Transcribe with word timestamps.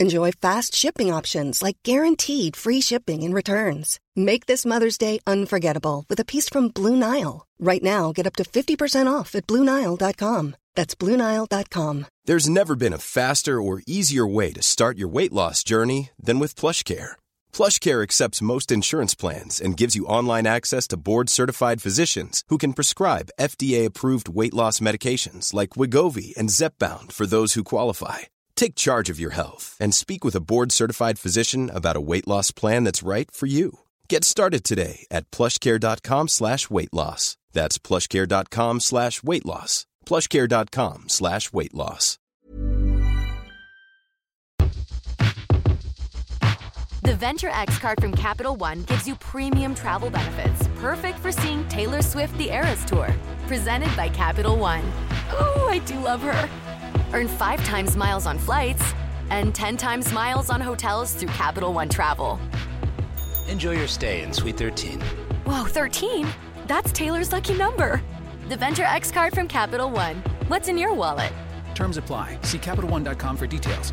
Enjoy 0.00 0.30
fast 0.30 0.76
shipping 0.76 1.12
options 1.12 1.60
like 1.60 1.78
guaranteed 1.82 2.54
free 2.54 2.80
shipping 2.80 3.24
and 3.24 3.34
returns. 3.34 3.98
Make 4.14 4.46
this 4.46 4.64
Mother's 4.64 4.96
Day 4.96 5.18
unforgettable 5.26 6.04
with 6.08 6.20
a 6.20 6.24
piece 6.24 6.48
from 6.48 6.68
Blue 6.68 6.94
Nile. 6.94 7.46
Right 7.58 7.82
now, 7.82 8.12
get 8.12 8.26
up 8.26 8.36
to 8.36 8.44
50% 8.44 9.12
off 9.12 9.34
at 9.34 9.48
BlueNile.com. 9.48 10.54
That's 10.76 10.94
BlueNile.com. 10.94 12.06
There's 12.26 12.48
never 12.48 12.76
been 12.76 12.92
a 12.92 12.98
faster 12.98 13.60
or 13.60 13.82
easier 13.88 14.24
way 14.24 14.52
to 14.52 14.62
start 14.62 14.98
your 14.98 15.08
weight 15.08 15.32
loss 15.32 15.64
journey 15.64 16.10
than 16.16 16.38
with 16.38 16.54
PlushCare. 16.54 17.16
PlushCare 17.52 18.04
accepts 18.04 18.40
most 18.40 18.70
insurance 18.70 19.16
plans 19.16 19.60
and 19.60 19.76
gives 19.76 19.96
you 19.96 20.06
online 20.06 20.46
access 20.46 20.86
to 20.88 20.96
board-certified 20.96 21.82
physicians 21.82 22.44
who 22.46 22.58
can 22.58 22.72
prescribe 22.72 23.30
FDA-approved 23.40 24.28
weight 24.28 24.54
loss 24.54 24.78
medications 24.78 25.52
like 25.52 25.70
Wigovi 25.70 26.36
and 26.36 26.50
Zepbound 26.50 27.10
for 27.10 27.26
those 27.26 27.54
who 27.54 27.64
qualify. 27.64 28.18
Take 28.58 28.74
charge 28.74 29.08
of 29.08 29.20
your 29.20 29.30
health 29.30 29.76
and 29.78 29.94
speak 29.94 30.24
with 30.24 30.34
a 30.34 30.40
board-certified 30.40 31.16
physician 31.16 31.70
about 31.72 31.94
a 31.94 32.00
weight 32.00 32.26
loss 32.26 32.50
plan 32.50 32.82
that's 32.82 33.04
right 33.04 33.30
for 33.30 33.46
you. 33.46 33.78
Get 34.08 34.24
started 34.24 34.64
today 34.64 35.06
at 35.12 35.30
plushcare.com 35.30 36.26
slash 36.26 36.68
weight 36.68 36.92
loss. 36.92 37.36
That's 37.52 37.78
plushcare.com 37.78 38.80
slash 38.80 39.22
weight 39.22 39.46
loss. 39.46 39.86
plushcare.com 40.04 41.04
slash 41.06 41.52
weight 41.52 41.72
loss. 41.72 42.18
The 47.02 47.14
Venture 47.14 47.50
X 47.50 47.78
card 47.78 48.00
from 48.00 48.12
Capital 48.12 48.56
One 48.56 48.82
gives 48.82 49.06
you 49.06 49.14
premium 49.14 49.72
travel 49.72 50.10
benefits, 50.10 50.68
perfect 50.80 51.20
for 51.20 51.30
seeing 51.30 51.66
Taylor 51.68 52.02
Swift 52.02 52.36
the 52.38 52.50
Eras 52.50 52.84
Tour. 52.86 53.14
Presented 53.46 53.94
by 53.96 54.08
Capital 54.08 54.58
One. 54.58 54.82
Ooh, 55.34 55.68
I 55.68 55.80
do 55.86 56.00
love 56.00 56.22
her. 56.22 56.77
Earn 57.12 57.28
five 57.28 57.64
times 57.64 57.96
miles 57.96 58.26
on 58.26 58.38
flights 58.38 58.94
and 59.30 59.54
10 59.54 59.76
times 59.76 60.12
miles 60.12 60.50
on 60.50 60.60
hotels 60.60 61.14
through 61.14 61.28
Capital 61.28 61.72
One 61.72 61.88
Travel. 61.88 62.38
Enjoy 63.48 63.72
your 63.72 63.88
stay 63.88 64.22
in 64.22 64.32
Suite 64.32 64.56
13. 64.56 65.00
Whoa, 65.44 65.64
13? 65.64 66.26
That's 66.66 66.92
Taylor's 66.92 67.32
lucky 67.32 67.54
number. 67.54 68.02
The 68.48 68.56
Venture 68.56 68.84
X 68.84 69.10
card 69.10 69.34
from 69.34 69.48
Capital 69.48 69.90
One. 69.90 70.22
What's 70.48 70.68
in 70.68 70.78
your 70.78 70.94
wallet? 70.94 71.32
Terms 71.74 71.96
apply. 71.96 72.38
See 72.42 72.58
CapitalOne.com 72.58 73.36
for 73.36 73.46
details. 73.46 73.92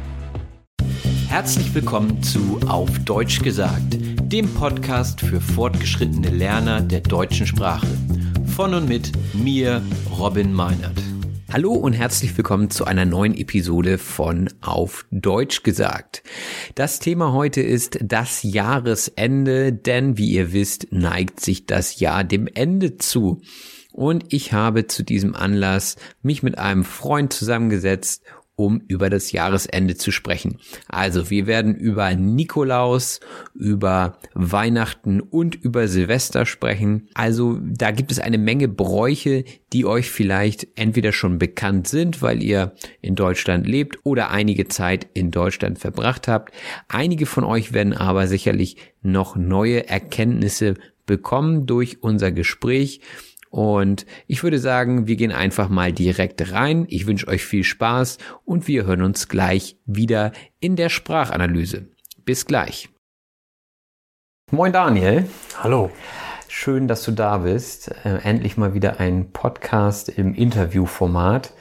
Herzlich 1.27 1.73
willkommen 1.73 2.23
zu 2.23 2.59
Auf 2.67 2.99
Deutsch 2.99 3.41
gesagt, 3.41 3.97
dem 4.31 4.53
Podcast 4.53 5.19
für 5.19 5.41
fortgeschrittene 5.41 6.29
Lerner 6.29 6.81
der 6.81 7.01
deutschen 7.01 7.45
Sprache. 7.45 7.87
Von 8.55 8.73
und 8.73 8.87
mit 8.87 9.11
mir, 9.33 9.81
Robin 10.17 10.53
Meinert. 10.53 10.97
Hallo 11.53 11.73
und 11.73 11.93
herzlich 11.93 12.35
willkommen 12.35 12.71
zu 12.71 12.85
einer 12.85 13.05
neuen 13.05 13.37
Episode 13.37 13.99
von 13.99 14.49
Auf 14.61 15.05
Deutsch 15.11 15.61
gesagt. 15.61 16.23
Das 16.73 16.97
Thema 16.99 17.33
heute 17.33 17.61
ist 17.61 17.99
das 18.01 18.41
Jahresende, 18.41 19.71
denn 19.71 20.17
wie 20.17 20.31
ihr 20.31 20.53
wisst, 20.53 20.91
neigt 20.91 21.39
sich 21.39 21.67
das 21.67 21.99
Jahr 21.99 22.23
dem 22.23 22.47
Ende 22.47 22.97
zu. 22.97 23.41
Und 23.93 24.33
ich 24.33 24.53
habe 24.53 24.87
zu 24.87 25.03
diesem 25.03 25.35
Anlass 25.35 25.97
mich 26.23 26.41
mit 26.41 26.57
einem 26.57 26.83
Freund 26.83 27.31
zusammengesetzt 27.31 28.23
um 28.55 28.81
über 28.87 29.09
das 29.09 29.31
Jahresende 29.31 29.95
zu 29.95 30.11
sprechen. 30.11 30.59
Also 30.87 31.29
wir 31.29 31.45
werden 31.47 31.75
über 31.75 32.13
Nikolaus, 32.15 33.19
über 33.53 34.19
Weihnachten 34.33 35.19
und 35.19 35.55
über 35.55 35.87
Silvester 35.87 36.45
sprechen. 36.45 37.09
Also 37.13 37.59
da 37.61 37.91
gibt 37.91 38.11
es 38.11 38.19
eine 38.19 38.37
Menge 38.37 38.67
Bräuche, 38.67 39.43
die 39.73 39.85
euch 39.85 40.09
vielleicht 40.09 40.67
entweder 40.75 41.11
schon 41.11 41.37
bekannt 41.37 41.87
sind, 41.87 42.21
weil 42.21 42.41
ihr 42.41 42.73
in 43.01 43.15
Deutschland 43.15 43.67
lebt 43.67 43.99
oder 44.03 44.31
einige 44.31 44.67
Zeit 44.67 45.07
in 45.13 45.31
Deutschland 45.31 45.79
verbracht 45.79 46.27
habt. 46.27 46.53
Einige 46.87 47.25
von 47.25 47.43
euch 47.43 47.73
werden 47.73 47.93
aber 47.93 48.27
sicherlich 48.27 48.77
noch 49.01 49.35
neue 49.35 49.87
Erkenntnisse 49.89 50.75
bekommen 51.05 51.65
durch 51.65 52.01
unser 52.01 52.31
Gespräch. 52.31 53.01
Und 53.55 54.05
ich 54.27 54.43
würde 54.43 54.59
sagen, 54.59 55.07
wir 55.07 55.15
gehen 55.15 55.31
einfach 55.31 55.69
mal 55.69 55.93
direkt 55.93 56.51
rein. 56.51 56.85
Ich 56.89 57.07
wünsche 57.07 57.29
euch 57.29 57.45
viel 57.45 57.63
Spaß 57.63 58.17
und 58.43 58.67
wir 58.67 58.85
hören 58.85 59.01
uns 59.01 59.29
gleich 59.29 59.79
wieder 59.85 60.33
in 60.59 60.75
der 60.75 60.89
Sprachanalyse. 60.89 61.87
Bis 62.25 62.45
gleich. 62.45 62.89
Moin 64.51 64.73
Daniel. 64.73 65.29
Hallo. 65.63 65.89
Schön, 66.49 66.89
dass 66.89 67.03
du 67.03 67.13
da 67.13 67.37
bist. 67.37 67.95
Äh, 68.03 68.17
endlich 68.23 68.57
mal 68.57 68.73
wieder 68.73 68.99
ein 68.99 69.31
Podcast 69.31 70.09
im 70.09 70.33
Interviewformat. 70.33 71.53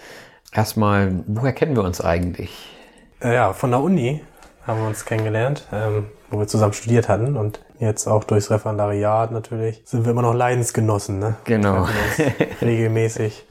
Erstmal, 0.51 1.23
woher 1.29 1.53
kennen 1.53 1.77
wir 1.77 1.85
uns 1.85 2.01
eigentlich? 2.01 2.73
Äh, 3.21 3.35
ja, 3.35 3.53
von 3.53 3.71
der 3.71 3.79
Uni 3.79 4.21
haben 4.67 4.81
wir 4.81 4.89
uns 4.89 5.05
kennengelernt, 5.05 5.69
ähm, 5.73 6.07
wo 6.29 6.41
wir 6.41 6.49
zusammen 6.49 6.73
studiert 6.73 7.09
hatten 7.09 7.37
und 7.37 7.64
jetzt 7.79 8.07
auch 8.07 8.25
durchs 8.25 8.51
Referendariat 8.51 9.33
natürlich 9.33 9.83
sind 9.85 10.05
wir 10.05 10.13
immer 10.13 10.23
noch 10.23 10.35
Leidensgenossen, 10.35 11.19
ne? 11.19 11.37
Genau. 11.45 11.89
regelmäßig. 12.63 13.45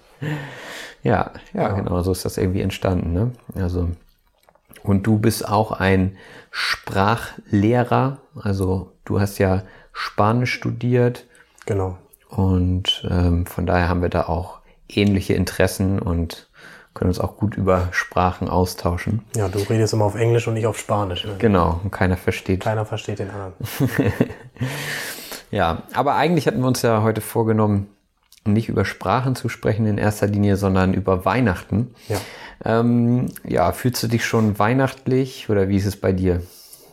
Ja, 1.03 1.31
ja, 1.53 1.61
ja, 1.61 1.71
genau, 1.73 2.01
so 2.01 2.11
ist 2.11 2.25
das 2.25 2.37
irgendwie 2.37 2.61
entstanden, 2.61 3.13
ne? 3.13 3.31
Also 3.55 3.89
und 4.83 5.07
du 5.07 5.17
bist 5.17 5.47
auch 5.47 5.71
ein 5.71 6.17
Sprachlehrer, 6.51 8.19
also 8.35 8.91
du 9.05 9.19
hast 9.19 9.37
ja 9.37 9.63
Spanisch 9.93 10.53
studiert. 10.53 11.25
Genau. 11.65 11.97
Und 12.29 13.07
ähm, 13.09 13.45
von 13.45 13.65
daher 13.65 13.87
haben 13.87 14.01
wir 14.01 14.09
da 14.09 14.23
auch 14.23 14.59
ähnliche 14.89 15.33
Interessen 15.33 15.99
und 15.99 16.49
können 16.93 17.09
uns 17.09 17.19
auch 17.19 17.37
gut 17.37 17.55
über 17.55 17.89
Sprachen 17.91 18.49
austauschen. 18.49 19.23
Ja, 19.35 19.47
du 19.47 19.59
redest 19.59 19.93
immer 19.93 20.05
auf 20.05 20.15
Englisch 20.15 20.47
und 20.47 20.57
ich 20.57 20.67
auf 20.67 20.77
Spanisch. 20.77 21.25
Ne? 21.25 21.35
Genau, 21.39 21.79
und 21.83 21.91
keiner 21.91 22.17
versteht. 22.17 22.61
Keiner 22.61 22.85
versteht 22.85 23.19
den 23.19 23.29
anderen. 23.31 23.53
ja, 25.51 25.83
aber 25.93 26.15
eigentlich 26.15 26.47
hatten 26.47 26.59
wir 26.59 26.67
uns 26.67 26.81
ja 26.81 27.01
heute 27.01 27.21
vorgenommen, 27.21 27.87
nicht 28.45 28.69
über 28.69 28.85
Sprachen 28.85 29.35
zu 29.35 29.49
sprechen 29.49 29.85
in 29.87 29.97
erster 29.97 30.27
Linie, 30.27 30.57
sondern 30.57 30.93
über 30.93 31.25
Weihnachten. 31.25 31.95
Ja. 32.09 32.17
Ähm, 32.65 33.27
ja, 33.43 33.71
fühlst 33.71 34.03
du 34.03 34.07
dich 34.07 34.25
schon 34.25 34.59
weihnachtlich 34.59 35.49
oder 35.49 35.69
wie 35.69 35.77
ist 35.77 35.85
es 35.85 35.99
bei 35.99 36.11
dir? 36.11 36.41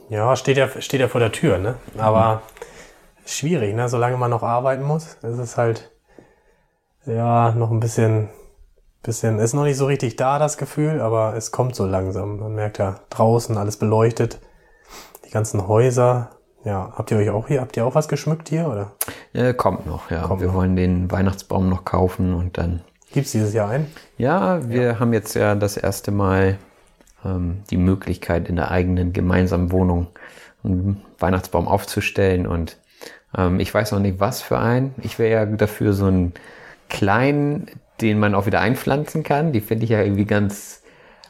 Ja, 0.09 0.35
steht 0.37 0.57
ja, 0.57 0.69
steht 0.81 1.01
ja 1.01 1.09
vor 1.09 1.21
der 1.21 1.33
Tür, 1.33 1.59
ne? 1.59 1.77
Aber 1.99 2.37
mhm. 2.37 3.27
schwierig, 3.27 3.75
ne? 3.75 3.89
Solange 3.89 4.17
man 4.17 4.31
noch 4.31 4.43
arbeiten 4.43 4.85
muss, 4.85 5.17
ist 5.23 5.39
es 5.39 5.57
halt 5.57 5.91
ja 7.07 7.53
noch 7.53 7.71
ein 7.71 7.81
bisschen 7.81 8.29
bisschen, 9.03 9.39
ist 9.39 9.55
noch 9.55 9.65
nicht 9.65 9.77
so 9.77 9.87
richtig 9.87 10.17
da, 10.17 10.39
das 10.39 10.59
Gefühl, 10.59 11.01
aber 11.01 11.35
es 11.37 11.53
kommt 11.53 11.75
so 11.75 11.87
langsam. 11.87 12.39
Man 12.39 12.55
merkt 12.55 12.79
ja 12.79 13.01
draußen 13.11 13.57
alles 13.57 13.77
beleuchtet, 13.77 14.41
die 15.27 15.31
ganzen 15.31 15.67
Häuser. 15.69 16.31
Ja, 16.65 16.93
habt 16.95 17.11
ihr 17.11 17.17
euch 17.17 17.31
auch 17.31 17.49
hier, 17.49 17.63
habt 17.63 17.77
ihr 17.77 17.87
auch 17.87 17.95
was 17.95 18.09
geschmückt 18.09 18.51
hier, 18.51 18.69
oder? 18.69 18.93
Äh, 19.33 19.55
kommt 19.55 19.87
noch, 19.87 20.11
ja. 20.11 20.23
Kommt 20.23 20.41
wir 20.41 20.49
noch. 20.49 20.55
wollen 20.55 20.77
den 20.77 21.11
Weihnachtsbaum 21.11 21.71
noch 21.71 21.85
kaufen 21.85 22.35
und 22.35 22.59
dann. 22.59 22.83
Gibt's 23.13 23.33
dieses 23.33 23.55
Jahr 23.55 23.71
einen? 23.71 23.87
Ja, 24.19 24.69
wir 24.69 24.83
ja. 24.83 24.99
haben 25.01 25.15
jetzt 25.15 25.35
ja 25.35 25.55
das 25.55 25.79
erste 25.79 26.11
Mal 26.11 26.59
ähm, 27.25 27.63
die 27.71 27.79
Möglichkeit, 27.79 28.49
in 28.49 28.57
der 28.57 28.71
eigenen 28.71 29.15
gemeinsamen 29.15 29.73
Wohnung 29.73 30.09
einen 30.63 31.03
Weihnachtsbaum 31.19 31.67
aufzustellen 31.67 32.47
und 32.47 32.77
ähm, 33.37 33.61
ich 33.61 33.73
weiß 33.73 33.93
noch 33.93 34.01
nicht, 34.01 34.21
was 34.21 34.43
für 34.43 34.59
einen. 34.59 34.95
Ich 35.03 35.19
wäre 35.19 35.33
ja 35.33 35.47
dafür 35.47 35.93
so 35.93 36.07
einen 36.07 36.35
kleinen 36.89 37.69
den 38.01 38.19
man 38.19 38.35
auch 38.35 38.47
wieder 38.47 38.61
einpflanzen 38.61 39.23
kann. 39.23 39.53
Die 39.53 39.61
finde 39.61 39.85
ich 39.85 39.91
ja 39.91 40.03
irgendwie 40.03 40.25
ganz 40.25 40.83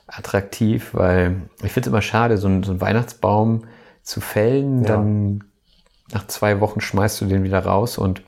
attraktiv, 0.07 0.91
weil 0.93 1.43
ich 1.63 1.73
finde 1.73 1.89
es 1.89 1.93
immer 1.93 2.03
schade, 2.03 2.37
so 2.37 2.49
einen, 2.49 2.63
so 2.63 2.73
einen 2.73 2.81
Weihnachtsbaum 2.81 3.65
zu 4.03 4.21
fällen, 4.21 4.83
ja. 4.83 4.89
dann 4.89 5.45
nach 6.13 6.27
zwei 6.27 6.61
Wochen 6.61 6.81
schmeißt 6.81 7.21
du 7.21 7.27
den 7.27 7.45
wieder 7.45 7.61
raus 7.65 7.99
und 7.99 8.23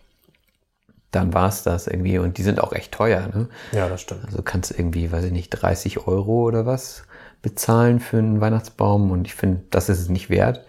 dann 1.10 1.34
war 1.34 1.48
es 1.48 1.62
das 1.62 1.86
irgendwie. 1.86 2.18
Und 2.18 2.38
die 2.38 2.42
sind 2.42 2.60
auch 2.60 2.72
echt 2.72 2.92
teuer. 2.92 3.28
Ne? 3.34 3.48
Ja, 3.72 3.88
das 3.88 4.00
stimmt. 4.00 4.24
Also 4.24 4.42
kannst 4.42 4.70
du 4.70 4.74
irgendwie, 4.78 5.12
weiß 5.12 5.24
ich 5.24 5.32
nicht, 5.32 5.50
30 5.50 6.06
Euro 6.06 6.44
oder 6.44 6.64
was 6.64 7.04
bezahlen 7.42 8.00
für 8.00 8.18
einen 8.18 8.40
Weihnachtsbaum. 8.40 9.10
Und 9.10 9.26
ich 9.26 9.34
finde, 9.34 9.62
das 9.70 9.88
ist 9.88 10.00
es 10.00 10.08
nicht 10.08 10.30
wert. 10.30 10.64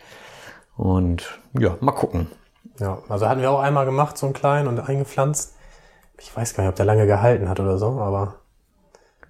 Und 0.76 1.40
ja, 1.58 1.78
mal 1.80 1.94
gucken. 1.94 2.28
Ja, 2.80 3.00
also 3.08 3.30
hatten 3.30 3.42
wir 3.42 3.52
auch 3.52 3.62
einmal 3.62 3.86
gemacht, 3.86 4.18
so 4.18 4.26
einen 4.26 4.34
kleinen 4.34 4.68
und 4.68 4.80
eingepflanzt. 4.80 5.56
Ich 6.20 6.36
weiß 6.36 6.54
gar 6.54 6.64
nicht, 6.64 6.70
ob 6.70 6.76
der 6.76 6.86
lange 6.86 7.06
gehalten 7.08 7.50
hat 7.50 7.60
oder 7.60 7.78
so, 7.78 8.00
aber 8.00 8.36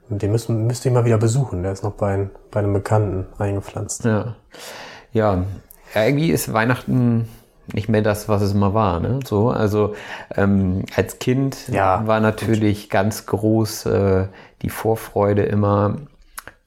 den 0.09 0.31
müssen, 0.31 0.67
müsste 0.67 0.89
ich 0.89 0.93
mal 0.93 1.05
wieder 1.05 1.17
besuchen. 1.17 1.63
Der 1.63 1.71
ist 1.71 1.83
noch 1.83 1.93
bei, 1.93 2.29
bei 2.51 2.59
einem 2.59 2.73
Bekannten 2.73 3.27
eingepflanzt. 3.41 4.05
Ja. 4.05 4.35
ja. 5.11 5.45
Ja, 5.95 6.05
irgendwie 6.05 6.31
ist 6.31 6.51
Weihnachten 6.51 7.29
nicht 7.71 7.87
mehr 7.87 8.01
das, 8.01 8.27
was 8.27 8.41
es 8.41 8.53
mal 8.53 8.73
war. 8.73 8.99
Ne? 8.99 9.19
So, 9.25 9.49
also 9.49 9.95
ähm, 10.35 10.83
als 10.95 11.19
Kind 11.19 11.67
Ja, 11.69 12.05
war 12.07 12.19
natürlich 12.19 12.89
ganz 12.89 13.25
groß 13.25 13.85
äh, 13.85 14.27
die 14.61 14.69
Vorfreude 14.69 15.43
immer, 15.43 15.97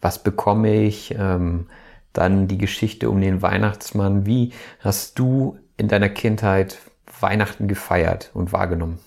was 0.00 0.22
bekomme 0.22 0.82
ich? 0.82 1.14
Ähm, 1.18 1.66
dann 2.12 2.48
die 2.48 2.56
Geschichte 2.56 3.10
um 3.10 3.20
den 3.20 3.42
Weihnachtsmann. 3.42 4.24
Wie 4.24 4.52
hast 4.80 5.18
du 5.18 5.58
in 5.76 5.88
deiner 5.88 6.08
Kindheit 6.08 6.78
Weihnachten 7.20 7.68
gefeiert 7.68 8.30
und 8.32 8.52
wahrgenommen? 8.52 8.98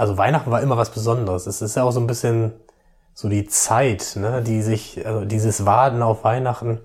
Also 0.00 0.16
Weihnachten 0.16 0.50
war 0.50 0.62
immer 0.62 0.78
was 0.78 0.88
Besonderes. 0.90 1.46
Es 1.46 1.60
ist 1.60 1.76
ja 1.76 1.82
auch 1.82 1.90
so 1.90 2.00
ein 2.00 2.06
bisschen 2.06 2.52
so 3.12 3.28
die 3.28 3.46
Zeit, 3.46 4.14
ne, 4.16 4.40
die 4.42 4.62
sich, 4.62 5.04
also 5.06 5.26
dieses 5.26 5.66
Warten 5.66 6.00
auf 6.02 6.24
Weihnachten, 6.24 6.80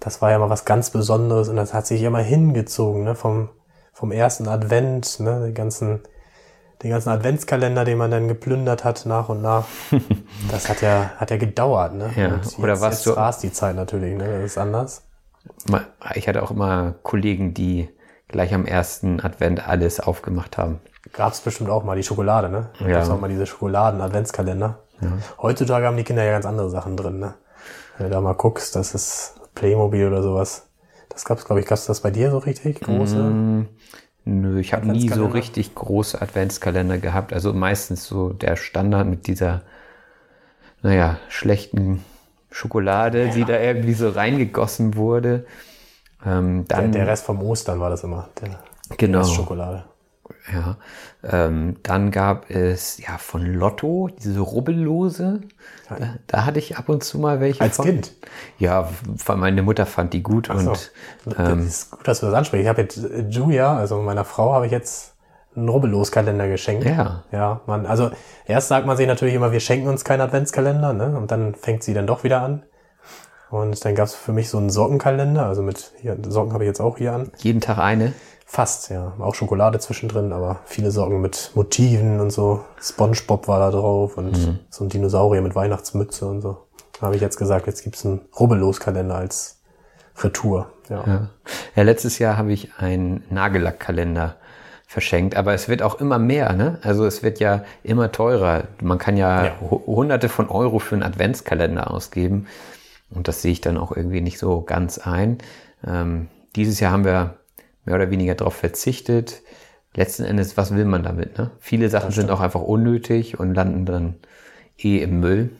das 0.00 0.20
war 0.20 0.30
ja 0.30 0.38
mal 0.38 0.50
was 0.50 0.66
ganz 0.66 0.90
Besonderes 0.90 1.48
und 1.48 1.56
das 1.56 1.72
hat 1.72 1.86
sich 1.86 2.02
immer 2.02 2.18
hingezogen, 2.20 3.04
ne, 3.04 3.14
vom, 3.14 3.48
vom 3.94 4.12
ersten 4.12 4.48
Advent, 4.48 5.18
ne, 5.20 5.46
den 5.46 5.54
ganzen, 5.54 6.00
den 6.82 6.90
ganzen 6.90 7.08
Adventskalender, 7.08 7.86
den 7.86 7.96
man 7.96 8.10
dann 8.10 8.28
geplündert 8.28 8.84
hat 8.84 9.06
nach 9.06 9.30
und 9.30 9.40
nach. 9.40 9.64
Das 10.50 10.68
hat 10.68 10.82
ja, 10.82 11.12
hat 11.16 11.30
ja 11.30 11.38
gedauert, 11.38 11.94
ne. 11.94 12.10
Ja, 12.16 12.34
Und 12.34 12.58
oder 12.58 12.72
jetzt, 12.74 12.82
warst 12.82 12.98
jetzt 12.98 13.06
du- 13.06 13.16
rast 13.18 13.42
die 13.44 13.52
Zeit 13.52 13.76
natürlich, 13.76 14.14
ne, 14.14 14.42
das 14.42 14.52
ist 14.52 14.58
anders. 14.58 15.04
Ich 16.14 16.28
hatte 16.28 16.42
auch 16.42 16.50
immer 16.50 16.96
Kollegen, 17.02 17.54
die 17.54 17.88
gleich 18.28 18.52
am 18.52 18.66
ersten 18.66 19.20
Advent 19.22 19.66
alles 19.66 20.00
aufgemacht 20.00 20.58
haben. 20.58 20.80
Gab's 21.12 21.40
bestimmt 21.40 21.70
auch 21.70 21.84
mal 21.84 21.96
die 21.96 22.02
Schokolade, 22.02 22.48
ne? 22.48 22.70
Da 22.78 22.88
Ja. 22.88 22.96
gab's 22.96 23.10
auch 23.10 23.20
mal 23.20 23.28
diese 23.28 23.46
Schokoladen-Adventskalender. 23.46 24.78
Heutzutage 25.40 25.86
haben 25.86 25.96
die 25.96 26.04
Kinder 26.04 26.24
ja 26.24 26.32
ganz 26.32 26.46
andere 26.46 26.70
Sachen 26.70 26.96
drin, 26.96 27.18
ne? 27.18 27.34
Wenn 27.96 28.08
du 28.08 28.12
da 28.12 28.20
mal 28.20 28.34
guckst, 28.34 28.76
das 28.76 28.94
ist 28.94 29.34
Playmobil 29.54 30.06
oder 30.06 30.22
sowas. 30.22 30.66
Das 31.08 31.24
gab's, 31.24 31.44
glaube 31.44 31.60
ich, 31.60 31.66
gab's 31.66 31.86
das 31.86 32.00
bei 32.00 32.10
dir 32.10 32.30
so 32.30 32.38
richtig 32.38 32.82
große? 32.82 33.22
Mm, 33.22 33.68
Nö, 34.24 34.58
ich 34.58 34.72
habe 34.72 34.86
nie 34.86 35.08
so 35.08 35.26
richtig 35.26 35.74
große 35.74 36.20
Adventskalender 36.20 36.98
gehabt. 36.98 37.32
Also 37.32 37.52
meistens 37.52 38.04
so 38.04 38.30
der 38.32 38.56
Standard 38.56 39.06
mit 39.06 39.28
dieser, 39.28 39.62
naja, 40.82 41.18
schlechten 41.28 42.04
Schokolade, 42.50 43.28
die 43.28 43.44
da 43.44 43.58
irgendwie 43.60 43.94
so 43.94 44.08
reingegossen 44.10 44.96
wurde. 44.96 45.46
Ähm, 46.24 46.66
Der, 46.68 46.78
dann, 46.78 46.92
der 46.92 47.06
Rest 47.06 47.24
vom 47.24 47.40
Ostern 47.42 47.80
war 47.80 47.90
das 47.90 48.02
immer. 48.02 48.28
Der, 48.40 48.58
Genau. 48.98 49.24
Schokolade. 49.24 49.84
Ja, 50.52 50.76
ähm, 51.24 51.76
dann 51.82 52.10
gab 52.10 52.50
es 52.50 52.98
ja 52.98 53.18
von 53.18 53.44
Lotto 53.44 54.08
diese 54.22 54.40
Rubbellose. 54.40 55.40
Da, 55.88 55.96
da 56.26 56.44
hatte 56.44 56.58
ich 56.58 56.76
ab 56.76 56.88
und 56.88 57.04
zu 57.04 57.18
mal 57.18 57.40
welche. 57.40 57.60
Als 57.60 57.76
von. 57.76 57.84
Kind? 57.86 58.12
Ja, 58.58 58.88
weil 59.26 59.36
meine 59.36 59.62
Mutter 59.62 59.86
fand 59.86 60.12
die 60.12 60.22
gut 60.22 60.46
So. 60.46 60.52
und 60.52 60.92
das 61.24 61.38
ähm, 61.38 61.66
ist 61.66 61.90
gut, 61.90 62.06
dass 62.06 62.20
du 62.20 62.26
das 62.26 62.34
ansprichst. 62.34 62.62
Ich 62.62 62.68
habe 62.68 62.82
jetzt 62.82 62.98
äh, 62.98 63.26
Julia, 63.28 63.76
also 63.76 64.00
meiner 64.02 64.24
Frau, 64.24 64.52
habe 64.52 64.66
ich 64.66 64.72
jetzt 64.72 65.14
einen 65.54 65.68
Rubbellos-Kalender 65.68 66.48
geschenkt. 66.48 66.84
Ja. 66.84 67.24
Ja, 67.32 67.60
man, 67.66 67.86
also 67.86 68.10
erst 68.46 68.68
sagt 68.68 68.86
man 68.86 68.96
sich 68.96 69.06
natürlich 69.06 69.34
immer, 69.34 69.52
wir 69.52 69.60
schenken 69.60 69.88
uns 69.88 70.04
keinen 70.04 70.20
Adventskalender, 70.20 70.92
ne? 70.92 71.16
Und 71.16 71.30
dann 71.30 71.54
fängt 71.54 71.82
sie 71.82 71.94
dann 71.94 72.06
doch 72.06 72.24
wieder 72.24 72.42
an. 72.42 72.62
Und 73.50 73.84
dann 73.84 73.94
gab's 73.94 74.14
für 74.14 74.32
mich 74.32 74.50
so 74.50 74.58
einen 74.58 74.70
Sockenkalender, 74.70 75.46
also 75.46 75.62
mit 75.62 75.92
hier, 76.00 76.16
Socken 76.28 76.52
habe 76.52 76.64
ich 76.64 76.68
jetzt 76.68 76.80
auch 76.80 76.98
hier 76.98 77.12
an. 77.12 77.30
jeden 77.38 77.60
Tag 77.60 77.78
eine. 77.78 78.12
Fast, 78.48 78.90
ja. 78.90 79.12
Auch 79.18 79.34
Schokolade 79.34 79.80
zwischendrin, 79.80 80.32
aber 80.32 80.60
viele 80.66 80.92
Socken 80.92 81.20
mit 81.20 81.50
Motiven 81.54 82.20
und 82.20 82.30
so. 82.30 82.64
Spongebob 82.80 83.48
war 83.48 83.58
da 83.58 83.70
drauf 83.72 84.16
und 84.16 84.32
Mhm. 84.38 84.58
so 84.70 84.84
ein 84.84 84.88
Dinosaurier 84.88 85.42
mit 85.42 85.56
Weihnachtsmütze 85.56 86.26
und 86.26 86.40
so. 86.42 86.58
Da 86.98 87.06
habe 87.06 87.16
ich 87.16 87.20
jetzt 87.20 87.36
gesagt, 87.38 87.66
jetzt 87.66 87.82
gibt's 87.82 88.06
einen 88.06 88.20
Rubbellos-Kalender 88.38 89.16
als 89.16 89.60
Retour. 90.18 90.70
Ja. 90.88 91.04
Ja. 91.06 91.28
ja, 91.74 91.82
letztes 91.82 92.18
Jahr 92.20 92.36
habe 92.36 92.52
ich 92.52 92.70
einen 92.78 93.24
Nagellackkalender 93.30 94.36
verschenkt, 94.86 95.36
aber 95.36 95.52
es 95.52 95.68
wird 95.68 95.82
auch 95.82 96.00
immer 96.00 96.18
mehr, 96.20 96.52
ne? 96.52 96.78
Also 96.82 97.04
es 97.04 97.24
wird 97.24 97.40
ja 97.40 97.64
immer 97.82 98.12
teurer. 98.12 98.62
Man 98.80 98.98
kann 98.98 99.16
ja, 99.16 99.46
Ja. 99.46 99.52
hu- 99.60 99.82
hunderte 99.86 100.28
von 100.28 100.48
Euro 100.48 100.78
für 100.78 100.94
einen 100.94 101.02
Adventskalender 101.02 101.90
ausgeben 101.90 102.46
und 103.10 103.26
das 103.26 103.42
sehe 103.42 103.50
ich 103.50 103.60
dann 103.60 103.76
auch 103.76 103.90
irgendwie 103.94 104.20
nicht 104.20 104.38
so 104.38 104.62
ganz 104.62 104.98
ein. 104.98 105.38
Ähm, 105.84 106.28
dieses 106.54 106.78
Jahr 106.78 106.92
haben 106.92 107.04
wir 107.04 107.34
mehr 107.86 107.94
oder 107.94 108.10
weniger 108.10 108.34
darauf 108.34 108.54
verzichtet. 108.54 109.42
Letzten 109.94 110.24
Endes, 110.24 110.56
was 110.56 110.74
will 110.74 110.84
man 110.84 111.02
damit? 111.02 111.38
Ne? 111.38 111.52
Viele 111.58 111.88
Sachen 111.88 112.10
sind 112.10 112.30
auch 112.30 112.40
einfach 112.40 112.60
unnötig 112.60 113.40
und 113.40 113.54
landen 113.54 113.86
dann 113.86 114.16
eh 114.76 114.98
im 114.98 115.20
Müll. 115.20 115.56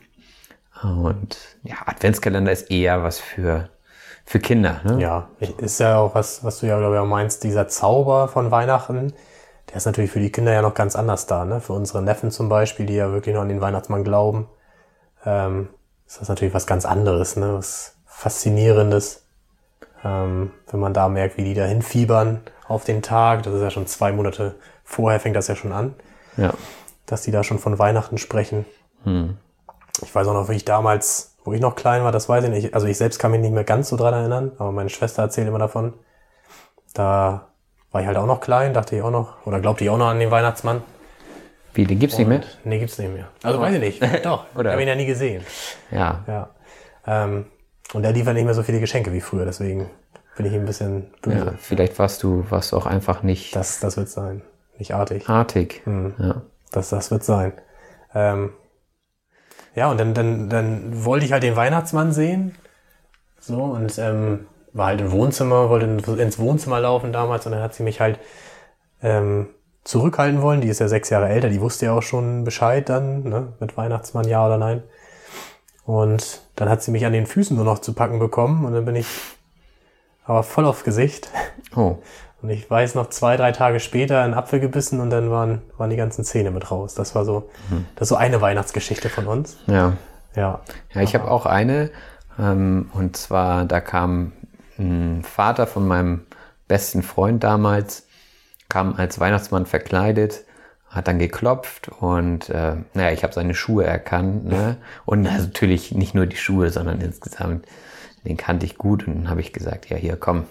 Und 0.83 1.39
ja, 1.63 1.77
Adventskalender 1.87 2.53
ist 2.53 2.71
eher 2.71 3.03
was 3.03 3.19
für, 3.19 3.71
für 4.27 4.41
Kinder. 4.41 4.83
Ne? 4.85 5.01
Ja, 5.01 5.31
ist 5.59 5.81
ja 5.81 5.99
auch 5.99 6.15
was, 6.15 6.45
was 6.45 6.61
du 6.61 6.67
ja, 6.67 6.79
glaube 6.79 6.97
ich, 6.97 7.01
auch 7.01 7.07
meinst, 7.07 7.45
dieser 7.45 7.69
Zauber 7.69 8.29
von 8.29 8.51
Weihnachten, 8.51 9.15
der 9.71 9.77
ist 9.77 9.87
natürlich 9.87 10.11
für 10.11 10.21
die 10.21 10.31
Kinder 10.31 10.53
ja 10.53 10.63
noch 10.63 10.75
ganz 10.75 10.95
anders 10.97 11.27
da, 11.27 11.45
ne? 11.45 11.61
Für 11.61 11.73
unsere 11.73 12.03
Neffen 12.03 12.31
zum 12.31 12.49
Beispiel, 12.49 12.87
die 12.87 12.95
ja 12.95 13.11
wirklich 13.11 13.35
noch 13.35 13.43
an 13.43 13.49
den 13.49 13.61
Weihnachtsmann 13.61 14.05
glauben, 14.05 14.49
ähm, 15.25 15.71
ist 16.07 16.21
das 16.21 16.29
natürlich 16.29 16.55
was 16.55 16.67
ganz 16.67 16.85
anderes, 16.87 17.37
ne? 17.37 17.55
Was 17.55 17.97
Faszinierendes. 18.07 19.26
Ähm, 20.07 20.53
wenn 20.71 20.79
man 20.81 20.95
da 20.95 21.09
merkt, 21.09 21.37
wie 21.37 21.43
die 21.45 21.55
da 21.55 21.65
hinfiebern 21.65 22.41
auf 22.69 22.85
den 22.85 23.03
Tag, 23.03 23.43
das 23.43 23.55
ist 23.55 23.63
ja 23.63 23.71
schon 23.71 23.87
zwei 23.89 24.13
Monate 24.13 24.55
vorher 24.85 25.19
fängt 25.19 25.35
das 25.35 25.49
ja 25.49 25.57
schon 25.57 25.73
an, 25.73 25.95
Ja. 26.37 26.53
dass 27.07 27.23
die 27.23 27.33
da 27.33 27.43
schon 27.43 27.59
von 27.59 27.79
Weihnachten 27.81 28.19
sprechen. 28.19 28.65
Ich 30.03 30.15
weiß 30.15 30.29
auch 30.29 30.33
noch, 30.35 30.49
wie 30.49 30.55
ich 30.57 30.65
damals, 30.65 31.37
wo 31.45 31.53
ich 31.53 31.61
noch 31.61 31.75
klein 31.77 32.05
war, 32.05 32.13
das 32.13 32.29
weiß 32.29 32.45
ich 32.45 32.51
nicht. 32.51 32.75
Also 32.75 32.87
ich 32.87 32.97
selbst 32.99 33.19
kann 33.19 33.31
mich 33.33 33.41
nicht 33.41 33.53
mehr 33.55 33.65
ganz 33.65 33.89
so 33.89 33.97
dran 33.97 34.15
erinnern, 34.15 34.53
aber 34.59 34.71
meine 34.73 34.91
Schwester 34.91 35.23
erzählt 35.23 35.49
immer 35.49 35.59
davon. 35.59 35.95
Da 36.95 37.49
war 37.93 38.01
ich 38.01 38.07
halt 38.07 38.17
auch 38.17 38.27
noch 38.27 38.41
klein, 38.41 38.75
dachte 38.75 38.97
ich 38.97 39.03
auch 39.03 39.11
noch, 39.11 39.47
oder 39.47 39.61
glaubte 39.61 39.85
ich 39.85 39.91
auch 39.91 39.99
noch 39.99 40.09
an 40.09 40.19
den 40.21 40.31
Weihnachtsmann. 40.31 40.83
Wie, 41.75 41.85
den 41.85 41.99
gibt's 41.99 42.17
nicht 42.19 42.27
mehr? 42.29 42.41
Nee, 42.65 42.79
gibt's 42.79 42.99
nicht 42.99 43.13
mehr. 43.13 43.29
Also 43.43 43.61
weiß 43.61 43.75
ich 43.75 43.81
nicht. 43.81 44.25
Doch, 44.25 44.45
Oder- 44.57 44.73
habe 44.73 44.83
ihn 44.83 44.89
ja 44.89 44.95
nie 44.95 45.07
gesehen. 45.07 45.45
Ja. 45.91 46.21
Ja. 46.27 46.51
Ähm, 47.07 47.47
und 47.93 48.03
der 48.03 48.13
liefert 48.13 48.35
nicht 48.35 48.45
mehr 48.45 48.55
so 48.55 48.63
viele 48.63 48.81
Geschenke 48.81 49.13
wie 49.13 49.21
früher, 49.21 49.45
deswegen 49.45 49.89
bin 50.37 50.47
ich 50.47 50.53
ihm 50.53 50.61
ein 50.63 50.67
bisschen 50.67 51.11
böse. 51.23 51.47
ja. 51.47 51.53
Vielleicht 51.59 51.99
warst 51.99 52.23
du, 52.23 52.45
warst 52.51 52.73
du 52.73 52.77
auch 52.77 52.87
einfach 52.87 53.23
nicht 53.23 53.55
Das, 53.57 53.81
das 53.81 53.97
wird 53.97 54.09
sein. 54.09 54.43
Nicht 54.79 54.95
artig. 54.95 55.29
artig. 55.29 55.81
Hm. 55.85 56.15
Ja. 56.19 56.43
Das, 56.73 56.91
das 56.91 57.11
wird 57.11 57.25
sein. 57.25 57.53
Ähm, 58.15 58.51
ja, 59.75 59.91
und 59.91 59.99
dann, 59.99 60.13
dann, 60.15 60.49
dann 60.51 61.05
wollte 61.05 61.25
ich 61.25 61.33
halt 61.33 61.43
den 61.43 61.57
Weihnachtsmann 61.57 62.13
sehen. 62.13 62.55
So, 63.41 63.63
und 63.63 63.99
ähm, 63.99 64.47
war 64.73 64.87
halt 64.89 65.01
im 65.01 65.11
Wohnzimmer, 65.13 65.71
wollte 65.71 65.87
in- 65.87 66.19
ins 66.19 66.39
Wohnzimmer 66.39 66.81
laufen 66.81 67.13
damals 67.13 67.47
und 67.47 67.53
dann 67.53 67.63
hat 67.63 67.75
sie 67.75 67.83
mich 67.83 68.01
halt 68.01 68.19
ähm, 69.03 69.49
zurückhalten 69.85 70.43
wollen. 70.43 70.61
Die 70.61 70.69
ist 70.69 70.81
ja 70.81 70.89
sechs 70.89 71.09
Jahre 71.11 71.29
älter, 71.29 71.49
die 71.49 71.61
wusste 71.61 71.87
ja 71.87 71.93
auch 71.93 72.03
schon 72.03 72.45
Bescheid 72.45 72.89
dann, 72.89 73.23
ne, 73.25 73.53
mit 73.61 73.77
Weihnachtsmann 73.77 74.27
ja 74.29 74.45
oder 74.45 74.59
nein. 74.59 74.83
Und 75.85 76.43
dann 76.57 76.69
hat 76.69 76.83
sie 76.83 76.91
mich 76.91 77.07
an 77.07 77.13
den 77.13 77.27
Füßen 77.27 77.57
nur 77.57 77.65
noch 77.65 77.79
zu 77.79 77.93
packen 77.93 78.19
bekommen 78.19 78.65
und 78.65 78.73
dann 78.73 78.85
bin 78.85 78.97
ich 78.97 79.07
aber 80.25 80.43
voll 80.43 80.65
auf 80.65 80.83
Gesicht. 80.83 81.31
Oh. 81.75 81.99
Und 82.43 82.51
ich 82.51 82.71
weiß 82.71 82.95
noch 82.95 83.09
zwei, 83.09 83.39
drei 83.39 83.51
Tage 83.53 83.81
später 83.81 84.21
einen 84.21 84.35
Apfel 84.35 84.61
gebissen 84.61 85.01
und 85.01 85.09
dann 85.09 85.31
waren, 85.31 85.63
waren 85.79 85.89
die 85.89 85.97
ganzen 85.97 86.23
Zähne 86.23 86.51
mit 86.51 86.71
raus. 86.71 86.95
Das 86.95 87.15
war 87.15 87.25
so, 87.25 87.49
das 87.95 88.03
ist 88.03 88.09
so 88.11 88.17
eine 88.17 88.43
Weihnachtsgeschichte 88.43 89.09
von 89.09 89.27
uns. 89.27 89.57
Ja. 89.67 89.95
Ja. 90.37 90.61
Ja, 90.93 91.01
ich 91.01 91.15
habe 91.15 91.31
auch 91.31 91.47
eine. 91.47 91.91
Ähm, 92.39 92.91
und 92.93 93.17
zwar, 93.17 93.65
da 93.65 93.81
kam 93.81 94.33
ein 94.79 95.23
Vater 95.25 95.67
von 95.67 95.89
meinem 95.89 96.27
besten 96.69 97.03
Freund 97.03 97.43
damals, 97.43 98.07
kam 98.69 98.95
als 98.97 99.19
Weihnachtsmann 99.19 99.65
verkleidet, 99.65 100.45
hat 100.97 101.09
dann 101.09 101.19
geklopft 101.19 101.89
und 102.01 102.49
äh, 102.49 102.77
naja, 102.95 103.13
ich 103.13 103.23
habe 103.23 103.35
seine 103.35 103.55
Schuhe 103.55 103.85
erkannt. 103.85 104.47
Ne? 104.47 104.79
Und 105.05 105.23
natürlich 105.23 105.93
nicht 105.93 106.15
nur 106.15 106.27
die 106.27 106.37
Schuhe, 106.37 106.71
sondern 106.71 107.01
insgesamt, 107.01 107.67
den 108.25 108.37
kannte 108.37 108.67
ich 108.67 108.77
gut. 108.79 109.07
Und 109.07 109.15
dann 109.15 109.31
habe 109.31 109.41
ich 109.41 109.53
gesagt, 109.53 109.89
ja, 109.89 109.97
hier, 109.97 110.17
komm, 110.17 110.47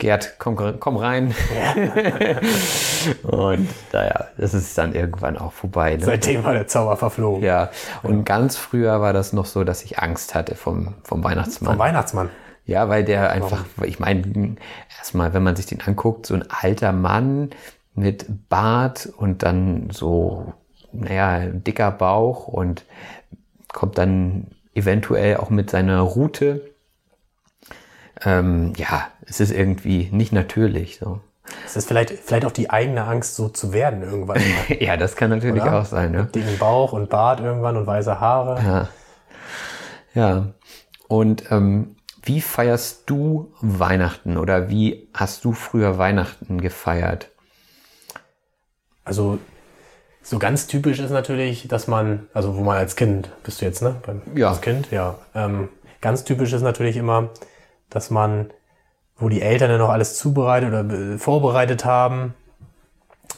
Gerd, 0.00 0.36
komm, 0.38 0.56
komm 0.80 0.96
rein. 0.96 1.34
und 3.22 3.68
naja, 3.92 4.28
das 4.38 4.54
ist 4.54 4.76
dann 4.78 4.94
irgendwann 4.94 5.36
auch 5.36 5.52
vorbei. 5.52 5.96
Ne? 5.96 6.04
Seitdem 6.04 6.42
war 6.42 6.54
der 6.54 6.66
Zauber 6.66 6.96
verflogen. 6.96 7.44
Ja, 7.44 7.68
und 8.02 8.24
ganz 8.24 8.56
früher 8.56 9.02
war 9.02 9.12
das 9.12 9.34
noch 9.34 9.44
so, 9.44 9.62
dass 9.62 9.84
ich 9.84 9.98
Angst 9.98 10.34
hatte 10.34 10.54
vom, 10.54 10.94
vom 11.04 11.22
Weihnachtsmann. 11.22 11.72
Vom 11.72 11.78
Weihnachtsmann. 11.78 12.30
ja, 12.64 12.88
weil 12.88 13.04
der 13.04 13.30
einfach, 13.30 13.62
ich 13.84 14.00
meine, 14.00 14.56
erstmal, 14.98 15.34
wenn 15.34 15.42
man 15.42 15.54
sich 15.54 15.66
den 15.66 15.82
anguckt, 15.82 16.24
so 16.24 16.32
ein 16.32 16.44
alter 16.48 16.92
Mann, 16.92 17.50
mit 17.94 18.48
Bart 18.48 19.06
und 19.16 19.42
dann 19.42 19.90
so, 19.90 20.52
naja, 20.92 21.46
dicker 21.46 21.90
Bauch 21.90 22.48
und 22.48 22.84
kommt 23.72 23.98
dann 23.98 24.48
eventuell 24.74 25.36
auch 25.36 25.50
mit 25.50 25.70
seiner 25.70 26.00
Route. 26.00 26.70
Ähm, 28.24 28.72
ja, 28.76 29.08
es 29.26 29.40
ist 29.40 29.52
irgendwie 29.52 30.08
nicht 30.12 30.32
natürlich 30.32 30.98
so. 30.98 31.20
Es 31.66 31.76
ist 31.76 31.88
vielleicht, 31.88 32.10
vielleicht 32.10 32.44
auch 32.44 32.52
die 32.52 32.70
eigene 32.70 33.04
Angst, 33.04 33.34
so 33.34 33.48
zu 33.48 33.72
werden 33.72 34.02
irgendwann 34.02 34.40
ja, 34.80 34.96
das 34.96 35.16
kann 35.16 35.30
natürlich 35.30 35.62
Oder? 35.62 35.80
auch 35.80 35.84
sein. 35.84 36.14
Ja. 36.14 36.22
Mit 36.22 36.34
dicken 36.34 36.58
Bauch 36.58 36.92
und 36.92 37.10
Bart 37.10 37.40
irgendwann 37.40 37.76
und 37.76 37.86
weiße 37.86 38.20
Haare. 38.20 38.62
Ja. 38.62 38.88
ja. 40.14 40.46
Und 41.08 41.50
ähm, 41.50 41.96
wie 42.22 42.40
feierst 42.40 43.04
du 43.06 43.52
Weihnachten 43.60 44.36
oder 44.36 44.68
wie 44.68 45.08
hast 45.14 45.44
du 45.44 45.52
früher 45.52 45.98
Weihnachten 45.98 46.60
gefeiert? 46.60 47.30
Also 49.04 49.38
so 50.22 50.38
ganz 50.38 50.66
typisch 50.66 50.98
ist 50.98 51.10
natürlich, 51.10 51.68
dass 51.68 51.86
man, 51.86 52.28
also 52.34 52.56
wo 52.56 52.60
man 52.62 52.76
als 52.76 52.96
Kind, 52.96 53.30
bist 53.42 53.60
du 53.60 53.64
jetzt, 53.64 53.82
ne? 53.82 53.96
Beim, 54.04 54.22
Ja. 54.34 54.50
Als 54.50 54.60
Kind, 54.60 54.90
ja. 54.90 55.16
Ähm, 55.34 55.68
ganz 56.00 56.24
typisch 56.24 56.52
ist 56.52 56.62
natürlich 56.62 56.96
immer, 56.96 57.30
dass 57.88 58.10
man, 58.10 58.50
wo 59.16 59.28
die 59.28 59.42
Eltern 59.42 59.70
dann 59.70 59.78
noch 59.78 59.88
alles 59.88 60.16
zubereitet 60.18 60.68
oder 60.68 60.84
äh, 60.84 61.18
vorbereitet 61.18 61.84
haben, 61.84 62.34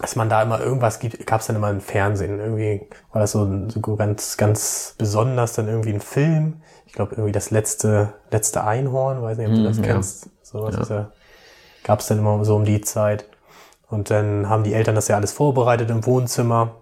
dass 0.01 0.17
man 0.17 0.29
da 0.29 0.43
immer 0.43 0.61
irgendwas 0.61 0.99
gibt, 0.99 1.27
gab 1.27 1.41
es 1.41 1.47
dann 1.47 1.57
immer 1.57 1.71
im 1.71 1.81
Fernsehen. 1.81 2.41
Irgendwie 2.41 2.87
war 3.13 3.21
das 3.21 3.33
so, 3.33 3.69
so 3.69 3.81
ganz, 3.97 4.37
ganz 4.37 4.95
besonders 4.99 5.53
dann 5.53 5.69
irgendwie 5.69 5.93
ein 5.93 6.01
Film. 6.01 6.63
Ich 6.87 6.93
glaube 6.93 7.13
irgendwie 7.15 7.33
das 7.33 7.51
letzte, 7.51 8.15
letzte 8.31 8.65
Einhorn, 8.65 9.23
weiß 9.23 9.39
nicht, 9.39 9.49
ob 9.49 9.55
du 9.55 9.65
das 9.65 9.77
ja. 9.79 9.85
kennst. 9.85 10.31
Sowas 10.43 10.77
ist 10.77 10.91
ja, 10.91 11.13
gab 11.85 12.01
es 12.01 12.07
dann 12.07 12.19
immer 12.19 12.45
so 12.45 12.57
um 12.57 12.65
die 12.65 12.81
Zeit. 12.81 13.27
Und 13.93 14.11
dann 14.11 14.49
haben 14.49 14.65
die 14.65 14.73
Eltern 14.73 14.95
das 14.95 15.09
ja 15.09 15.17
alles 15.17 15.33
vorbereitet 15.33 15.91
im 15.91 16.05
Wohnzimmer, 16.07 16.77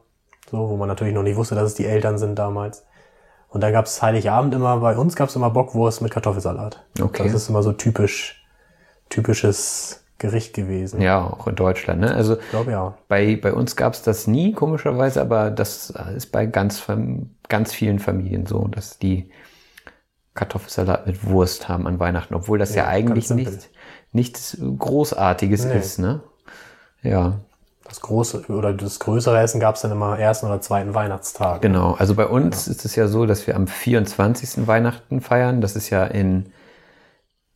so, 0.49 0.69
wo 0.69 0.77
man 0.77 0.87
natürlich 0.89 1.13
noch 1.13 1.25
nicht 1.25 1.37
wusste, 1.37 1.57
dass 1.57 1.65
es 1.65 1.75
die 1.75 1.87
Eltern 1.87 2.19
sind 2.19 2.39
damals. 2.39 2.87
Und 3.49 3.63
dann 3.63 3.73
gab 3.73 3.87
es 3.87 4.01
Heiligabend 4.01 4.55
immer, 4.55 4.77
bei 4.79 4.97
uns 4.97 5.17
gab 5.17 5.29
es 5.29 5.35
immer 5.35 5.51
Bockwurst 5.51 6.03
mit 6.03 6.13
Kartoffelsalat. 6.13 6.85
Okay. 7.01 7.25
Das 7.25 7.35
ist 7.35 7.49
immer 7.49 7.65
so 7.65 7.73
typisch, 7.73 8.47
typisches 9.09 10.05
Gericht 10.19 10.55
gewesen. 10.55 11.01
Ja, 11.01 11.27
auch 11.27 11.49
in 11.49 11.57
Deutschland. 11.57 12.01
Ne? 12.01 12.15
Also 12.15 12.39
Ich 12.39 12.51
glaube 12.51 12.71
ja. 12.71 12.95
bei, 13.09 13.35
bei 13.35 13.53
uns 13.53 13.75
gab 13.75 13.95
es 13.95 14.03
das 14.03 14.29
nie, 14.29 14.53
komischerweise, 14.53 15.21
aber 15.21 15.51
das 15.51 15.93
ist 16.15 16.27
bei 16.31 16.47
ganz, 16.47 16.85
ganz 17.49 17.73
vielen 17.73 17.99
Familien 17.99 18.47
so, 18.47 18.69
dass 18.69 18.99
die 19.01 19.31
Kartoffelsalat 20.35 21.09
mit 21.09 21.27
Wurst 21.27 21.69
haben 21.69 21.89
an 21.89 21.99
Weihnachten, 21.99 22.35
obwohl 22.35 22.59
das 22.59 22.75
ja, 22.77 22.85
Ja, 22.85 22.89
eigentlich 22.89 23.31
nichts, 23.31 23.69
nichts 24.13 24.57
Großartiges 24.79 25.65
Nee. 25.65 25.79
ist. 25.79 25.99
Ne? 25.99 26.21
Ja, 27.03 27.41
Das 27.89 28.01
große 28.01 28.45
oder 28.49 28.73
das 28.73 28.99
größere 29.01 29.41
Essen 29.41 29.61
gab 29.61 29.75
es 29.75 29.83
dann 29.83 29.91
immer 29.91 30.19
ersten 30.19 30.47
oder 30.47 30.61
zweiten 30.61 30.95
Weihnachtstag. 30.95 31.61
Genau, 31.63 31.95
also 31.95 32.15
bei 32.15 32.27
uns 32.27 32.69
ist 32.69 32.85
es 32.85 32.95
ja 32.97 33.09
so, 33.09 33.27
dass 33.27 33.47
wir 33.47 33.57
am 33.57 33.67
24. 33.67 34.67
Weihnachten 34.67 35.21
feiern. 35.21 35.61
Das 35.61 35.77
ist 35.77 35.91
ja 35.91 36.05
in 36.05 36.53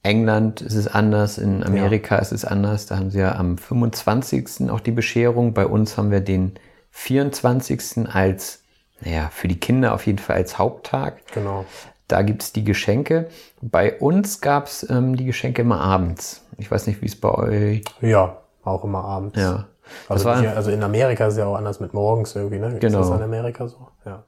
England 0.02 0.60
ist 0.60 0.74
es 0.74 0.86
anders, 0.86 1.38
in 1.38 1.62
Amerika 1.64 2.16
ist 2.16 2.32
es 2.32 2.44
anders. 2.44 2.86
Da 2.86 2.96
haben 2.96 3.10
sie 3.10 3.20
ja 3.20 3.36
am 3.36 3.56
25. 3.58 4.70
auch 4.70 4.80
die 4.80 4.92
Bescherung. 4.92 5.54
Bei 5.54 5.66
uns 5.66 5.96
haben 5.96 6.10
wir 6.10 6.20
den 6.20 6.58
24. 6.90 8.08
als, 8.12 8.62
naja, 9.00 9.30
für 9.32 9.48
die 9.48 9.58
Kinder 9.58 9.94
auf 9.94 10.06
jeden 10.06 10.18
Fall 10.18 10.36
als 10.36 10.58
Haupttag. 10.58 11.22
Genau. 11.32 11.64
Da 12.06 12.20
gibt's 12.22 12.52
die 12.52 12.64
Geschenke. 12.64 13.28
Bei 13.62 13.98
uns 13.98 14.42
gab's 14.42 14.86
ähm, 14.90 15.16
die 15.16 15.24
Geschenke 15.24 15.62
immer 15.62 15.80
abends. 15.80 16.42
Ich 16.58 16.70
weiß 16.70 16.86
nicht, 16.86 17.00
wie 17.00 17.06
es 17.06 17.16
bei 17.18 17.30
euch. 17.30 17.84
Ja, 18.02 18.43
auch 18.66 18.84
immer 18.84 19.04
abends. 19.04 19.38
Ja. 19.40 19.66
Also, 20.08 20.24
war- 20.24 20.36
also 20.56 20.70
in 20.70 20.82
Amerika 20.82 21.26
ist 21.26 21.34
es 21.34 21.38
ja 21.38 21.46
auch 21.46 21.56
anders 21.56 21.80
mit 21.80 21.92
morgens 21.94 22.34
irgendwie, 22.34 22.58
ne? 22.58 22.78
Genau. 22.80 23.00
Ist 23.00 23.08
das 23.10 23.16
in 23.18 23.22
Amerika 23.24 23.68
so? 23.68 23.88
Ja. 24.06 24.24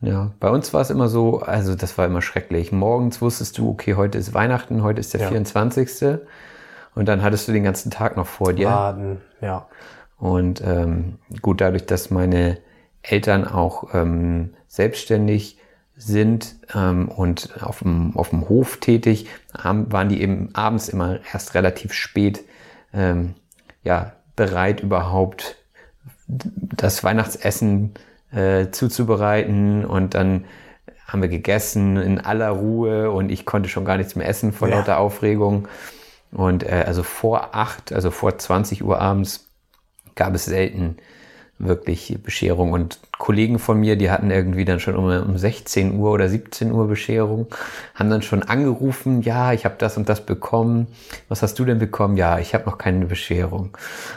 Ja, 0.00 0.30
bei 0.38 0.48
uns 0.50 0.72
war 0.72 0.80
es 0.80 0.90
immer 0.90 1.08
so, 1.08 1.40
also 1.40 1.74
das 1.74 1.98
war 1.98 2.06
immer 2.06 2.22
schrecklich. 2.22 2.70
Morgens 2.70 3.20
wusstest 3.20 3.58
du, 3.58 3.68
okay, 3.70 3.94
heute 3.94 4.16
ist 4.18 4.32
Weihnachten, 4.32 4.82
heute 4.84 5.00
ist 5.00 5.12
der 5.12 5.22
Ja. 5.22 5.28
24. 5.28 6.18
Und 6.94 7.06
dann 7.08 7.22
hattest 7.22 7.48
du 7.48 7.52
den 7.52 7.64
ganzen 7.64 7.90
Tag 7.90 8.16
noch 8.16 8.26
vor 8.26 8.52
dir. 8.52 8.68
Baden, 8.68 9.20
ja. 9.40 9.66
Und 10.18 10.60
ähm, 10.64 11.18
gut, 11.42 11.60
dadurch, 11.60 11.86
dass 11.86 12.10
meine 12.10 12.58
Eltern 13.02 13.46
auch 13.46 13.92
ähm, 13.94 14.54
selbstständig 14.68 15.58
sind 15.96 16.56
ähm, 16.74 17.08
und 17.08 17.50
auf 17.62 17.80
dem, 17.80 18.16
auf 18.16 18.30
dem 18.30 18.48
Hof 18.48 18.76
tätig, 18.78 19.26
haben, 19.56 19.90
waren 19.92 20.08
die 20.08 20.22
eben 20.22 20.50
abends 20.54 20.88
immer 20.88 21.18
erst 21.32 21.54
relativ 21.54 21.92
spät 21.92 22.44
ähm, 22.92 23.34
ja, 23.82 24.12
bereit, 24.36 24.80
überhaupt 24.80 25.56
das 26.28 27.02
Weihnachtsessen 27.04 27.94
äh, 28.32 28.70
zuzubereiten 28.70 29.84
und 29.84 30.14
dann 30.14 30.44
haben 31.06 31.22
wir 31.22 31.28
gegessen 31.28 31.96
in 31.96 32.20
aller 32.20 32.50
Ruhe 32.50 33.10
und 33.10 33.30
ich 33.30 33.46
konnte 33.46 33.68
schon 33.70 33.86
gar 33.86 33.96
nichts 33.96 34.14
mehr 34.14 34.28
essen 34.28 34.52
vor 34.52 34.68
Ja. 34.68 34.76
lauter 34.76 34.98
Aufregung. 34.98 35.66
Und 36.30 36.62
äh, 36.62 36.84
also 36.86 37.02
vor 37.02 37.54
acht, 37.54 37.92
also 37.92 38.10
vor 38.10 38.36
20 38.36 38.84
Uhr 38.84 39.00
abends 39.00 39.48
gab 40.14 40.34
es 40.34 40.44
selten 40.44 40.98
wirklich 41.58 42.16
Bescherung. 42.22 42.72
Und 42.72 42.98
Kollegen 43.18 43.58
von 43.58 43.78
mir, 43.80 43.96
die 43.96 44.10
hatten 44.10 44.30
irgendwie 44.30 44.64
dann 44.64 44.78
schon 44.80 44.94
um, 44.96 45.06
um 45.06 45.36
16 45.38 45.96
Uhr 45.98 46.12
oder 46.12 46.28
17 46.28 46.70
Uhr 46.72 46.86
Bescherung, 46.88 47.46
haben 47.94 48.10
dann 48.10 48.22
schon 48.22 48.42
angerufen, 48.42 49.22
ja, 49.22 49.52
ich 49.52 49.64
habe 49.64 49.74
das 49.78 49.96
und 49.96 50.08
das 50.08 50.20
bekommen. 50.24 50.86
Was 51.28 51.42
hast 51.42 51.58
du 51.58 51.64
denn 51.64 51.78
bekommen? 51.78 52.16
Ja, 52.16 52.38
ich 52.38 52.54
habe 52.54 52.64
noch 52.66 52.78
keine 52.78 53.06
Bescherung. 53.06 53.76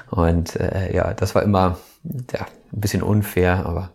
Und 0.09 0.55
äh, 0.57 0.95
ja, 0.95 1.13
das 1.13 1.33
war 1.35 1.43
immer 1.43 1.77
ja, 2.31 2.41
ein 2.73 2.79
bisschen 2.81 3.01
unfair, 3.03 3.65
aber 3.65 3.89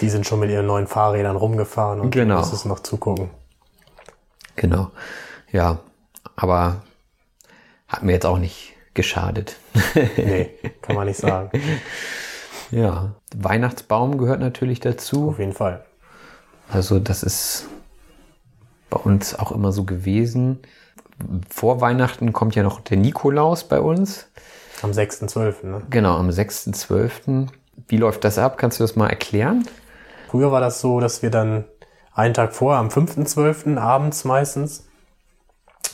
Die 0.00 0.08
sind 0.08 0.26
schon 0.26 0.40
mit 0.40 0.50
ihren 0.50 0.66
neuen 0.66 0.86
Fahrrädern 0.86 1.36
rumgefahren 1.36 2.00
und 2.00 2.10
Genau. 2.10 2.34
du 2.36 2.40
musstest 2.40 2.66
noch 2.66 2.80
zugucken. 2.80 3.30
genau. 4.56 4.90
Ja, 5.52 5.80
aber 6.36 6.82
hat 7.88 8.02
mir 8.04 8.12
jetzt 8.12 8.26
auch 8.26 8.38
nicht 8.38 8.74
geschadet. 8.94 9.56
Nee, 10.16 10.50
kann 10.82 10.94
man 10.96 11.06
nicht 11.08 11.18
sagen. 11.18 11.50
ja, 12.70 13.14
Weihnachtsbaum 13.34 14.18
gehört 14.18 14.40
natürlich 14.40 14.80
dazu. 14.80 15.30
Auf 15.30 15.38
jeden 15.38 15.52
Fall. 15.52 15.84
Also 16.72 16.98
das 16.98 17.22
ist 17.22 17.66
bei 18.90 18.98
uns 18.98 19.34
auch 19.34 19.52
immer 19.52 19.72
so 19.72 19.84
gewesen. 19.84 20.60
Vor 21.48 21.80
Weihnachten 21.80 22.32
kommt 22.32 22.54
ja 22.54 22.62
noch 22.62 22.80
der 22.80 22.96
Nikolaus 22.96 23.64
bei 23.64 23.80
uns. 23.80 24.28
Am 24.82 24.90
6.12. 24.92 25.66
Ne? 25.66 25.82
Genau, 25.90 26.16
am 26.16 26.30
6.12. 26.30 27.48
Wie 27.88 27.96
läuft 27.96 28.24
das 28.24 28.38
ab? 28.38 28.56
Kannst 28.56 28.78
du 28.78 28.84
das 28.84 28.96
mal 28.96 29.08
erklären? 29.08 29.66
Früher 30.28 30.52
war 30.52 30.60
das 30.60 30.80
so, 30.80 31.00
dass 31.00 31.22
wir 31.22 31.30
dann 31.30 31.64
einen 32.14 32.34
Tag 32.34 32.54
vorher, 32.54 32.80
am 32.80 32.88
5.12. 32.88 33.78
abends 33.78 34.24
meistens, 34.24 34.86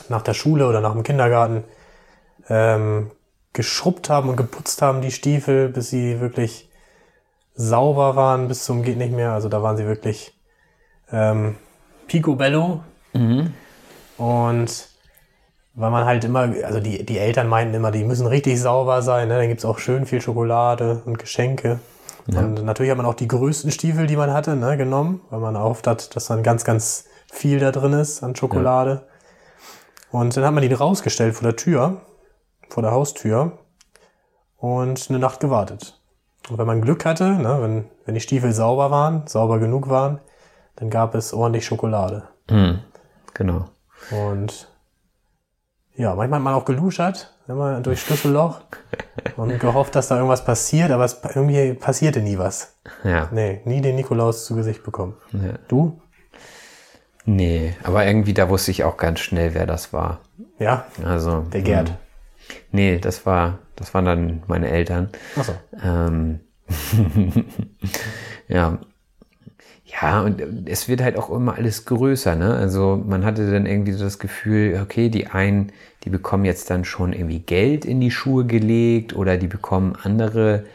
nach 0.09 0.21
der 0.21 0.33
Schule 0.33 0.67
oder 0.67 0.81
nach 0.81 0.93
dem 0.93 1.03
Kindergarten, 1.03 1.63
ähm, 2.49 3.11
geschrubbt 3.53 4.09
haben 4.09 4.29
und 4.29 4.35
geputzt 4.35 4.81
haben, 4.81 5.01
die 5.01 5.11
Stiefel, 5.11 5.69
bis 5.69 5.89
sie 5.89 6.19
wirklich 6.19 6.66
sauber 7.57 8.15
waren, 8.15 8.47
bis 8.47 8.63
zum 8.63 8.83
geht 8.83 8.97
nicht 8.97 9.11
mehr. 9.11 9.33
Also 9.33 9.49
da 9.49 9.61
waren 9.61 9.75
sie 9.75 9.85
wirklich 9.85 10.39
ähm, 11.11 11.57
picobello. 12.07 12.81
Und 14.17 14.89
weil 15.73 15.91
man 15.91 16.05
halt 16.05 16.23
immer, 16.23 16.49
also 16.63 16.79
die, 16.79 17.05
die 17.05 17.17
Eltern 17.19 17.47
meinten 17.47 17.73
immer, 17.73 17.91
die 17.91 18.03
müssen 18.03 18.25
richtig 18.25 18.59
sauber 18.61 19.01
sein. 19.01 19.27
Ne? 19.27 19.37
Dann 19.37 19.47
gibt's 19.47 19.65
auch 19.65 19.79
schön 19.79 20.05
viel 20.05 20.21
Schokolade 20.21 21.01
und 21.05 21.19
Geschenke. 21.19 21.79
Und 22.27 22.65
natürlich 22.65 22.91
hat 22.91 22.97
man 22.97 23.05
auch 23.05 23.13
die 23.13 23.27
größten 23.27 23.71
Stiefel, 23.71 24.05
die 24.05 24.17
man 24.17 24.33
hatte, 24.33 24.57
ne, 24.57 24.75
genommen, 24.75 25.21
weil 25.29 25.39
man 25.39 25.55
erhofft 25.55 25.87
hat, 25.87 26.13
dass 26.15 26.25
dann 26.25 26.43
ganz, 26.43 26.65
ganz 26.65 27.05
viel 27.31 27.59
da 27.59 27.71
drin 27.71 27.93
ist 27.93 28.21
an 28.21 28.35
Schokolade. 28.35 29.07
Und 30.11 30.35
dann 30.35 30.43
hat 30.43 30.53
man 30.53 30.67
die 30.67 30.73
rausgestellt 30.73 31.35
vor 31.35 31.43
der 31.43 31.55
Tür, 31.55 32.01
vor 32.69 32.83
der 32.83 32.91
Haustür 32.91 33.59
und 34.57 35.09
eine 35.09 35.19
Nacht 35.19 35.39
gewartet. 35.39 35.96
Und 36.49 36.57
wenn 36.57 36.67
man 36.67 36.81
Glück 36.81 37.05
hatte, 37.05 37.29
ne, 37.31 37.57
wenn, 37.61 37.85
wenn 38.05 38.15
die 38.15 38.21
Stiefel 38.21 38.51
sauber 38.53 38.89
waren, 38.91 39.27
sauber 39.27 39.59
genug 39.59 39.89
waren, 39.89 40.19
dann 40.77 40.89
gab 40.89 41.15
es 41.15 41.33
ordentlich 41.33 41.65
Schokolade. 41.65 42.23
Genau. 43.33 43.65
Und 44.11 44.69
ja, 45.95 46.13
manchmal 46.15 46.39
hat 46.39 46.43
man 46.43 46.53
auch 46.53 46.65
geluschert, 46.65 47.33
immer 47.47 47.81
durch 47.81 48.01
Schlüsselloch 48.01 48.61
und 49.37 49.59
gehofft, 49.59 49.95
dass 49.95 50.07
da 50.07 50.15
irgendwas 50.15 50.45
passiert, 50.45 50.91
aber 50.91 51.03
es, 51.05 51.19
irgendwie 51.35 51.73
passierte 51.73 52.21
nie 52.21 52.37
was. 52.37 52.77
Ja. 53.03 53.27
Nee, 53.31 53.61
nie 53.65 53.81
den 53.81 53.95
Nikolaus 53.95 54.45
zu 54.45 54.55
Gesicht 54.55 54.83
bekommen. 54.83 55.15
ja. 55.33 55.53
Du? 55.67 55.99
Nee, 57.25 57.75
aber 57.83 58.05
irgendwie 58.05 58.33
da 58.33 58.47
wusste 58.47 58.71
ich 58.71 58.85
auch 58.85 58.95
ganz 58.95 59.19
schnell, 59.19 59.53
wer 59.53 59.65
das 59.65 59.91
war. 59.91 60.21
Ja, 60.59 60.85
Also. 61.03 61.41
der 61.51 61.61
Gerd. 61.61 61.89
hm, 61.89 61.95
Nee, 62.71 62.99
das 62.99 63.25
war, 63.25 63.59
das 63.77 63.93
waren 63.93 64.05
dann 64.05 64.43
meine 64.47 64.69
Eltern. 64.69 65.09
Achso. 65.37 65.53
Ähm, 65.81 66.41
ja. 68.49 68.79
Ja, 69.85 70.21
und 70.21 70.67
es 70.67 70.89
wird 70.89 71.01
halt 71.01 71.15
auch 71.15 71.29
immer 71.29 71.55
alles 71.55 71.85
größer, 71.85 72.35
ne? 72.35 72.55
Also 72.55 73.01
man 73.07 73.23
hatte 73.23 73.49
dann 73.49 73.65
irgendwie 73.65 73.93
so 73.93 74.03
das 74.03 74.19
Gefühl, 74.19 74.77
okay, 74.83 75.07
die 75.07 75.27
einen, 75.27 75.71
die 76.03 76.09
bekommen 76.09 76.43
jetzt 76.43 76.69
dann 76.69 76.83
schon 76.83 77.13
irgendwie 77.13 77.39
Geld 77.39 77.85
in 77.85 78.01
die 78.01 78.11
Schuhe 78.11 78.45
gelegt 78.45 79.15
oder 79.15 79.37
die 79.37 79.47
bekommen 79.47 79.95
andere 79.95 80.65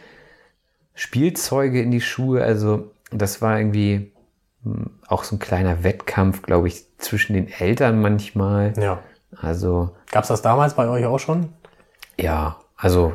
Spielzeuge 0.94 1.82
in 1.82 1.90
die 1.90 2.00
Schuhe. 2.00 2.42
Also 2.42 2.90
das 3.10 3.42
war 3.42 3.58
irgendwie 3.58 4.12
hm, 4.64 4.90
auch 5.08 5.24
so 5.24 5.36
ein 5.36 5.40
kleiner 5.40 5.84
Wettkampf, 5.84 6.40
glaube 6.40 6.68
ich, 6.68 6.86
zwischen 6.96 7.34
den 7.34 7.48
Eltern 7.48 8.00
manchmal. 8.00 8.72
Ja. 8.78 9.00
Also 9.36 9.94
Gab's 10.10 10.28
das 10.28 10.40
damals 10.40 10.74
bei 10.74 10.88
euch 10.88 11.04
auch 11.04 11.18
schon? 11.18 11.50
ja, 12.18 12.56
also 12.82 13.14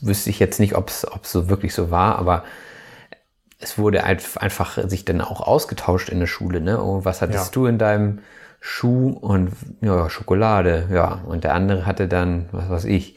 wüsste 0.00 0.30
ich 0.30 0.38
jetzt 0.38 0.60
nicht, 0.60 0.74
ob 0.76 0.88
es 0.88 1.06
so 1.24 1.48
wirklich 1.50 1.74
so 1.74 1.90
war, 1.90 2.18
aber 2.18 2.44
es 3.58 3.76
wurde 3.76 4.04
einf- 4.06 4.38
einfach 4.38 4.78
sich 4.88 5.04
dann 5.04 5.20
auch 5.20 5.42
ausgetauscht 5.42 6.08
in 6.08 6.20
der 6.20 6.26
Schule. 6.26 6.60
Ne? 6.62 6.82
Oh, 6.82 7.04
was 7.04 7.20
hattest 7.20 7.46
Ja. 7.46 7.52
du 7.52 7.66
in 7.66 7.76
deinem 7.76 8.20
Schuh? 8.60 9.10
Und 9.10 9.52
ja, 9.82 10.08
Schokolade, 10.08 10.88
ja. 10.90 11.20
Und 11.26 11.44
der 11.44 11.54
andere 11.54 11.84
hatte 11.84 12.08
dann, 12.08 12.48
was 12.52 12.70
weiß 12.70 12.84
ich, 12.86 13.16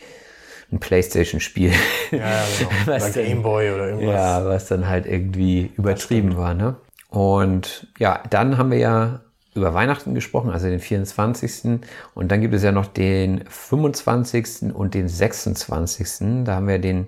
ein 0.72 0.80
Playstation-Spiel. 0.80 1.72
Ja, 2.12 2.18
ja 2.18 2.44
genau. 2.60 2.72
Was 2.88 3.04
Oder 3.04 3.14
denn? 3.14 3.26
Gameboy 3.28 3.72
oder 3.72 3.88
irgendwas. 3.90 4.14
Ja, 4.16 4.46
was 4.46 4.66
dann 4.68 4.88
halt 4.90 5.06
irgendwie 5.06 5.72
übertrieben 5.78 6.36
war, 6.36 6.54
ne? 6.56 6.76
Und 7.10 7.88
ja, 8.00 8.22
dann 8.32 8.58
haben 8.58 8.72
wir 8.72 8.80
ja 8.80 9.22
über 9.56 9.74
Weihnachten 9.74 10.16
gesprochen, 10.16 10.52
also 10.52 10.68
den 10.68 10.80
24. 10.80 11.80
Und 12.14 12.32
dann 12.32 12.42
gibt 12.42 12.54
es 12.54 12.64
ja 12.64 12.72
noch 12.72 12.88
den 12.88 13.44
25. 13.48 14.74
und 14.74 14.94
den 14.94 15.08
26. 15.08 16.44
Da 16.46 16.56
haben 16.56 16.68
wir 16.68 16.80
den 16.80 17.08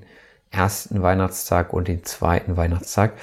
ersten 0.52 1.02
Weihnachtstag 1.02 1.74
und 1.74 1.88
den 1.88 2.04
zweiten 2.04 2.58
Weihnachtstag. 2.58 3.14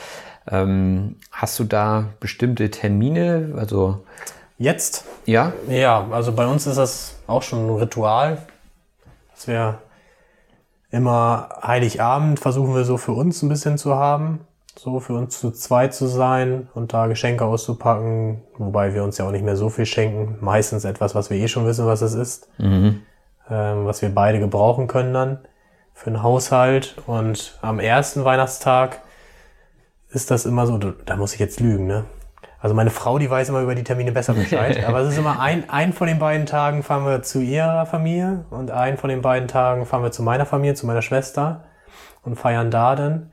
Ähm, 0.50 1.16
hast 1.30 1.58
du 1.58 1.64
da 1.64 2.06
bestimmte 2.20 2.70
Termine? 2.70 3.54
Also, 3.56 4.04
Jetzt? 4.58 5.04
ja? 5.26 5.52
Ja, 5.68 6.08
also 6.10 6.32
bei 6.32 6.46
uns 6.46 6.66
ist 6.66 6.76
das 6.76 7.16
auch 7.26 7.42
schon 7.42 7.66
ein 7.66 7.76
Ritual, 7.76 8.38
dass 9.34 9.46
wir 9.46 9.80
immer 10.90 11.48
Heiligabend 11.62 12.38
versuchen 12.38 12.74
wir 12.74 12.84
so 12.84 12.96
für 12.98 13.12
uns 13.12 13.42
ein 13.42 13.48
bisschen 13.48 13.78
zu 13.78 13.94
haben, 13.96 14.40
so 14.82 14.98
für 14.98 15.12
uns 15.12 15.38
zu 15.38 15.52
zweit 15.52 15.94
zu 15.94 16.08
sein 16.08 16.68
und 16.74 16.92
da 16.92 17.06
Geschenke 17.06 17.44
auszupacken, 17.44 18.42
wobei 18.58 18.94
wir 18.94 19.04
uns 19.04 19.16
ja 19.16 19.24
auch 19.24 19.30
nicht 19.30 19.44
mehr 19.44 19.54
so 19.54 19.68
viel 19.68 19.86
schenken. 19.86 20.38
Meistens 20.40 20.84
etwas, 20.84 21.14
was 21.14 21.30
wir 21.30 21.36
eh 21.36 21.46
schon 21.46 21.66
wissen, 21.66 21.86
was 21.86 22.02
es 22.02 22.14
ist, 22.14 22.48
ähm, 23.48 23.86
was 23.86 24.02
wir 24.02 24.12
beide 24.12 24.40
gebrauchen 24.40 24.88
können 24.88 25.14
dann 25.14 25.38
für 25.94 26.10
den 26.10 26.24
Haushalt. 26.24 26.96
Und 27.06 27.56
am 27.62 27.78
ersten 27.78 28.24
Weihnachtstag 28.24 29.02
ist 30.10 30.32
das 30.32 30.46
immer 30.46 30.66
so, 30.66 30.78
da 30.78 31.14
muss 31.14 31.32
ich 31.32 31.38
jetzt 31.38 31.60
lügen, 31.60 31.86
ne? 31.86 32.04
Also 32.58 32.74
meine 32.74 32.90
Frau, 32.90 33.18
die 33.20 33.30
weiß 33.30 33.50
immer 33.50 33.60
über 33.60 33.76
die 33.76 33.84
Termine 33.84 34.10
besser 34.10 34.34
Bescheid. 34.34 34.84
aber 34.86 34.98
es 34.98 35.12
ist 35.12 35.18
immer 35.18 35.38
ein, 35.38 35.70
ein 35.70 35.92
von 35.92 36.08
den 36.08 36.18
beiden 36.18 36.46
Tagen 36.46 36.82
fahren 36.82 37.04
wir 37.04 37.22
zu 37.22 37.40
ihrer 37.40 37.86
Familie 37.86 38.46
und 38.50 38.72
ein 38.72 38.98
von 38.98 39.10
den 39.10 39.22
beiden 39.22 39.46
Tagen 39.46 39.86
fahren 39.86 40.02
wir 40.02 40.10
zu 40.10 40.24
meiner 40.24 40.44
Familie, 40.44 40.74
zu 40.74 40.86
meiner 40.86 41.02
Schwester 41.02 41.62
und 42.24 42.34
feiern 42.34 42.72
da 42.72 42.96
dann. 42.96 43.31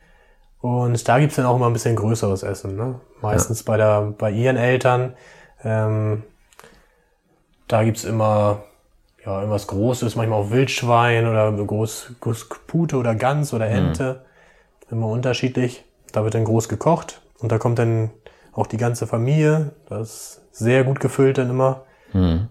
Und 0.62 1.08
da 1.08 1.20
gibt's 1.20 1.38
dann 1.38 1.46
auch 1.46 1.56
immer 1.56 1.68
ein 1.68 1.74
bisschen 1.74 1.96
größeres 1.96 2.44
Essen. 2.44 2.76
Ne? 2.76 3.00
Meistens 3.22 3.64
bei, 3.64 3.78
der, 3.78 4.14
bei 4.18 4.32
ihren 4.32 4.58
Eltern. 4.58 5.14
Ähm, 5.64 6.24
da 7.68 7.84
gibt's 7.84 8.04
immer 8.04 8.64
ja, 9.26 9.40
irgendwas 9.40 9.68
Großes, 9.68 10.16
manchmal 10.16 10.40
auch 10.40 10.50
Wildschwein 10.50 11.28
oder 11.28 11.52
groß, 11.52 12.14
groß 12.20 12.50
Pute 12.68 12.98
oder 12.98 13.16
Gans 13.16 13.54
oder 13.54 13.68
Ente. 13.68 14.26
Immer 14.90 15.08
unterschiedlich. 15.08 15.86
Da 16.12 16.24
wird 16.24 16.34
dann 16.34 16.46
groß 16.46 16.68
gekocht 16.68 17.22
und 17.40 17.52
da 17.52 17.58
kommt 17.58 17.80
dann 17.80 18.10
auch 18.54 18.68
die 18.68 18.78
ganze 18.78 19.08
Familie. 19.08 19.74
Das 19.88 20.10
ist 20.10 20.42
sehr 20.52 20.84
gut 20.84 21.00
gefüllt 21.00 21.38
dann 21.38 21.50
immer. 21.50 21.86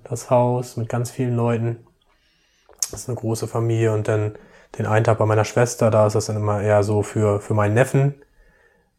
Das 0.05 0.31
Haus 0.31 0.77
mit 0.77 0.89
ganz 0.89 1.11
vielen 1.11 1.35
Leuten. 1.35 1.85
Das 2.91 3.01
ist 3.01 3.09
eine 3.09 3.17
große 3.17 3.49
Familie 3.49 3.93
und 3.93 4.07
dann 4.07 4.37
den 4.77 4.87
einen 4.87 5.05
Tag 5.05 5.19
bei 5.19 5.27
meiner 5.27 5.45
Schwester, 5.45 5.91
da 5.91 6.07
ist 6.07 6.15
das 6.15 6.27
dann 6.27 6.37
immer 6.37 6.61
eher 6.61 6.83
so 6.83 7.03
für, 7.03 7.41
für 7.41 7.55
meinen 7.55 7.75
Neffen, 7.75 8.15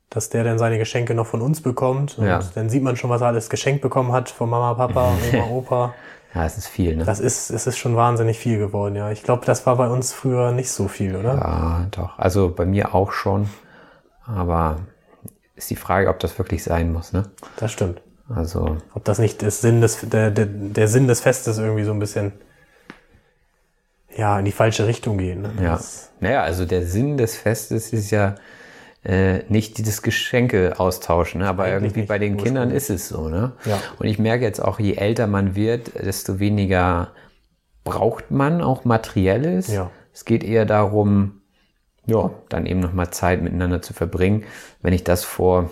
dass 0.10 0.30
der 0.30 0.44
dann 0.44 0.58
seine 0.58 0.78
Geschenke 0.80 1.14
noch 1.14 1.28
von 1.28 1.42
uns 1.42 1.62
bekommt. 1.62 2.18
Und 2.18 2.26
Ja. 2.26 2.40
dann 2.56 2.70
sieht 2.70 2.82
man 2.84 2.96
schon, 2.96 3.10
was 3.10 3.22
er 3.22 3.28
alles 3.28 3.50
geschenkt 3.50 3.82
bekommen 3.82 4.12
hat 4.12 4.30
von 4.30 4.50
Mama, 4.50 4.74
Papa, 4.74 5.14
Oma, 5.34 5.46
Opa. 5.46 5.94
Ja, 6.34 6.46
es 6.46 6.58
ist 6.58 6.68
viel, 6.68 6.96
ne? 6.96 7.06
Das 7.06 7.20
ist, 7.20 7.50
es 7.50 7.68
ist 7.68 7.78
schon 7.78 7.96
wahnsinnig 7.96 8.38
viel 8.40 8.58
geworden, 8.58 8.96
ja. 8.96 9.12
Ich 9.12 9.24
glaube, 9.24 9.46
das 9.46 9.66
war 9.66 9.76
bei 9.76 9.88
uns 9.88 10.14
früher 10.14 10.52
nicht 10.52 10.72
so 10.72 10.88
viel, 10.88 11.16
oder? 11.16 11.36
Ja, 11.36 11.86
doch. 11.92 12.18
Also 12.18 12.50
bei 12.50 12.66
mir 12.66 12.94
auch 12.96 13.12
schon. 13.12 13.50
Aber 14.26 14.78
ist 15.56 15.70
die 15.70 15.76
Frage, 15.76 16.10
ob 16.10 16.20
das 16.20 16.38
wirklich 16.38 16.64
sein 16.64 16.94
muss, 16.94 17.14
ne? 17.14 17.30
Das 17.58 17.72
stimmt. 17.72 18.02
Also, 18.34 18.78
Ob 18.94 19.04
das 19.06 19.18
nicht 19.18 19.42
das 19.42 19.62
Sinn 19.62 19.82
des, 19.82 20.02
der, 20.02 20.30
der, 20.30 20.46
der 20.46 20.88
Sinn 20.88 21.08
des 21.08 21.20
Festes 21.20 21.58
irgendwie 21.58 21.84
so 21.84 21.92
ein 21.92 22.00
bisschen 22.00 22.32
ja, 24.20 24.38
in 24.40 24.46
die 24.46 24.52
falsche 24.52 24.86
Richtung 24.88 25.18
geht. 25.18 25.38
Ne? 25.40 25.52
ja. 25.62 25.72
Das- 25.78 26.12
Naja, 26.20 26.44
also 26.44 26.66
der 26.66 26.86
Sinn 26.86 27.18
des 27.18 27.36
Festes 27.36 27.94
ist 27.94 28.12
ja 28.12 28.36
äh, 29.06 29.44
nicht 29.48 29.78
dieses 29.78 30.02
Geschenke 30.02 30.78
austauschen, 30.78 31.40
ne? 31.42 31.48
aber 31.48 31.64
Eigentlich 31.64 31.94
irgendwie 31.94 32.02
bei 32.08 32.20
den 32.20 32.36
Kindern 32.36 32.70
ist 32.72 32.90
es 32.90 33.08
so. 33.08 33.30
Ne? 33.30 33.54
Ja. 33.64 33.80
Und 33.98 34.08
ich 34.08 34.20
merke 34.20 34.44
jetzt 34.44 34.60
auch, 34.62 34.78
je 34.80 34.96
älter 34.96 35.26
man 35.28 35.56
wird, 35.56 35.94
desto 35.96 36.40
weniger 36.40 37.12
braucht 37.86 38.30
man 38.30 38.62
auch 38.62 38.84
Materielles. 38.84 39.68
Ja. 39.70 39.90
Es 40.14 40.26
geht 40.26 40.44
eher 40.44 40.66
darum, 40.66 41.42
ja, 42.06 42.30
dann 42.50 42.66
eben 42.66 42.82
nochmal 42.82 43.10
Zeit 43.12 43.42
miteinander 43.42 43.82
zu 43.82 43.94
verbringen. 43.94 44.44
Wenn 44.82 44.92
ich 44.94 45.06
das 45.06 45.24
vor 45.24 45.70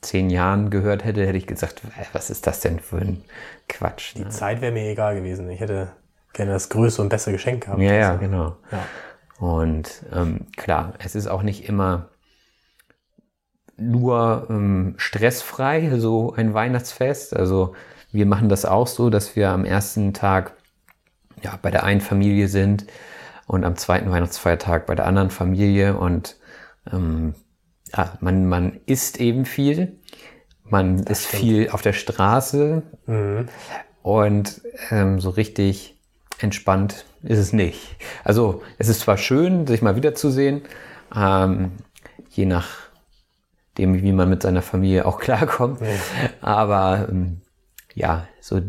zehn 0.00 0.30
Jahren 0.30 0.70
gehört 0.70 1.04
hätte, 1.04 1.26
hätte 1.26 1.36
ich 1.38 1.46
gesagt, 1.46 1.82
"Äh, 1.84 2.04
was 2.14 2.30
ist 2.30 2.46
das 2.46 2.60
denn 2.60 2.80
für 2.80 2.96
ein 2.98 3.22
Quatsch? 3.68 4.16
Ne? 4.16 4.24
Die 4.24 4.30
Zeit 4.30 4.60
wäre 4.62 4.72
mir 4.72 4.88
egal 4.90 5.14
gewesen. 5.14 5.50
Ich 5.50 5.60
hätte 5.60 5.90
gerne 6.32 6.52
das 6.52 6.68
größere 6.68 7.02
und 7.02 7.08
bessere 7.08 7.32
Geschenk 7.32 7.64
gehabt. 7.64 7.80
Ja, 7.80 7.92
ja, 7.92 8.08
Also, 8.10 8.20
genau. 8.20 8.56
Ja. 8.70 8.86
Und 9.38 10.04
ähm, 10.12 10.46
klar, 10.56 10.94
es 10.98 11.14
ist 11.14 11.26
auch 11.26 11.42
nicht 11.42 11.68
immer 11.68 12.08
nur 13.76 14.46
ähm, 14.50 14.94
stressfrei, 14.96 15.98
so 15.98 16.32
ein 16.34 16.54
Weihnachtsfest. 16.54 17.34
Also 17.34 17.74
wir 18.12 18.26
machen 18.26 18.48
das 18.48 18.64
auch 18.64 18.86
so, 18.86 19.10
dass 19.10 19.34
wir 19.36 19.50
am 19.50 19.64
ersten 19.64 20.14
Tag 20.14 20.52
ja, 21.42 21.58
bei 21.60 21.70
der 21.70 21.84
einen 21.84 22.00
Familie 22.00 22.48
sind 22.48 22.86
und 23.46 23.64
am 23.64 23.76
zweiten 23.76 24.10
Weihnachtsfeiertag 24.10 24.86
bei 24.86 24.94
der 24.94 25.06
anderen 25.06 25.30
Familie. 25.30 25.96
Und 25.96 26.36
ähm, 26.92 27.34
ja, 27.94 28.16
man, 28.20 28.46
man 28.46 28.80
isst 28.86 29.20
eben 29.20 29.44
viel. 29.44 29.98
Man 30.64 31.00
ist 31.00 31.26
viel 31.26 31.70
auf 31.70 31.82
der 31.82 31.92
Straße. 31.92 32.82
Und 34.02 34.62
ähm, 34.90 35.20
so 35.20 35.30
richtig 35.30 35.91
entspannt 36.42 37.04
ist 37.22 37.38
es 37.38 37.52
nicht. 37.52 37.96
Also 38.24 38.62
es 38.78 38.88
ist 38.88 39.00
zwar 39.00 39.16
schön, 39.16 39.66
sich 39.66 39.82
mal 39.82 39.96
wiederzusehen, 39.96 40.62
ähm, 41.14 41.72
je 42.30 42.46
nachdem, 42.46 43.94
wie 44.02 44.12
man 44.12 44.28
mit 44.28 44.42
seiner 44.42 44.62
Familie 44.62 45.06
auch 45.06 45.18
klarkommt, 45.20 45.80
aber 46.40 47.06
ähm, 47.10 47.42
ja, 47.94 48.26
so, 48.40 48.60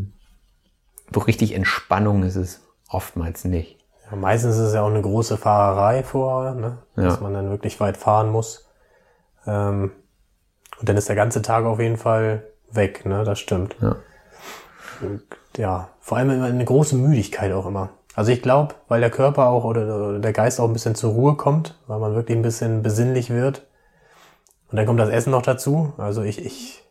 so 1.14 1.20
richtig 1.22 1.54
Entspannung 1.54 2.24
ist 2.24 2.36
es 2.36 2.62
oftmals 2.90 3.46
nicht. 3.46 3.78
Ja, 4.10 4.18
meistens 4.18 4.56
ist 4.56 4.62
es 4.62 4.74
ja 4.74 4.82
auch 4.82 4.90
eine 4.90 5.02
große 5.02 5.38
Fahrerei 5.38 6.04
vorher, 6.04 6.54
ne? 6.56 6.78
dass 6.96 7.16
Ja. 7.16 7.22
man 7.22 7.34
dann 7.34 7.50
wirklich 7.50 7.80
weit 7.80 7.98
fahren 7.98 8.30
muss. 8.30 8.70
Ähm, 9.48 9.92
und 10.80 10.90
dann 10.90 10.98
ist 10.98 11.08
der 11.08 11.16
ganze 11.16 11.42
Tag 11.42 11.66
auf 11.66 11.80
jeden 11.80 11.98
Fall 11.98 12.44
weg, 12.72 13.06
ne? 13.06 13.24
Das 13.24 13.40
stimmt. 13.40 13.76
Ja. 13.82 13.96
Ja, 15.58 15.89
vor 16.00 16.18
allem 16.18 16.32
immer 16.32 16.46
eine 16.46 16.66
große 16.66 16.96
Müdigkeit 16.96 17.52
auch 17.52 17.66
immer. 17.66 17.89
Also 18.16 18.32
ich 18.32 18.42
glaube, 18.42 18.76
weil 18.88 19.02
der 19.02 19.10
Körper 19.10 19.48
auch 19.48 19.63
oder 19.63 20.20
der 20.20 20.34
Geist 20.34 20.60
auch 20.60 20.68
ein 20.68 20.74
bisschen 20.74 20.96
zur 20.96 21.13
Ruhe 21.13 21.36
kommt, 21.36 21.80
weil 21.88 22.00
man 22.00 22.13
wirklich 22.13 22.38
ein 22.38 22.44
bisschen 22.44 22.84
besinnlich 22.84 23.30
wird. 23.30 23.66
Und 24.70 24.78
dann 24.78 24.86
kommt 24.86 25.00
das 25.00 25.10
Essen 25.10 25.32
noch 25.32 25.42
dazu. 25.42 25.94
Also 25.98 26.22
ich, 26.22 26.44
ich, 26.44 26.84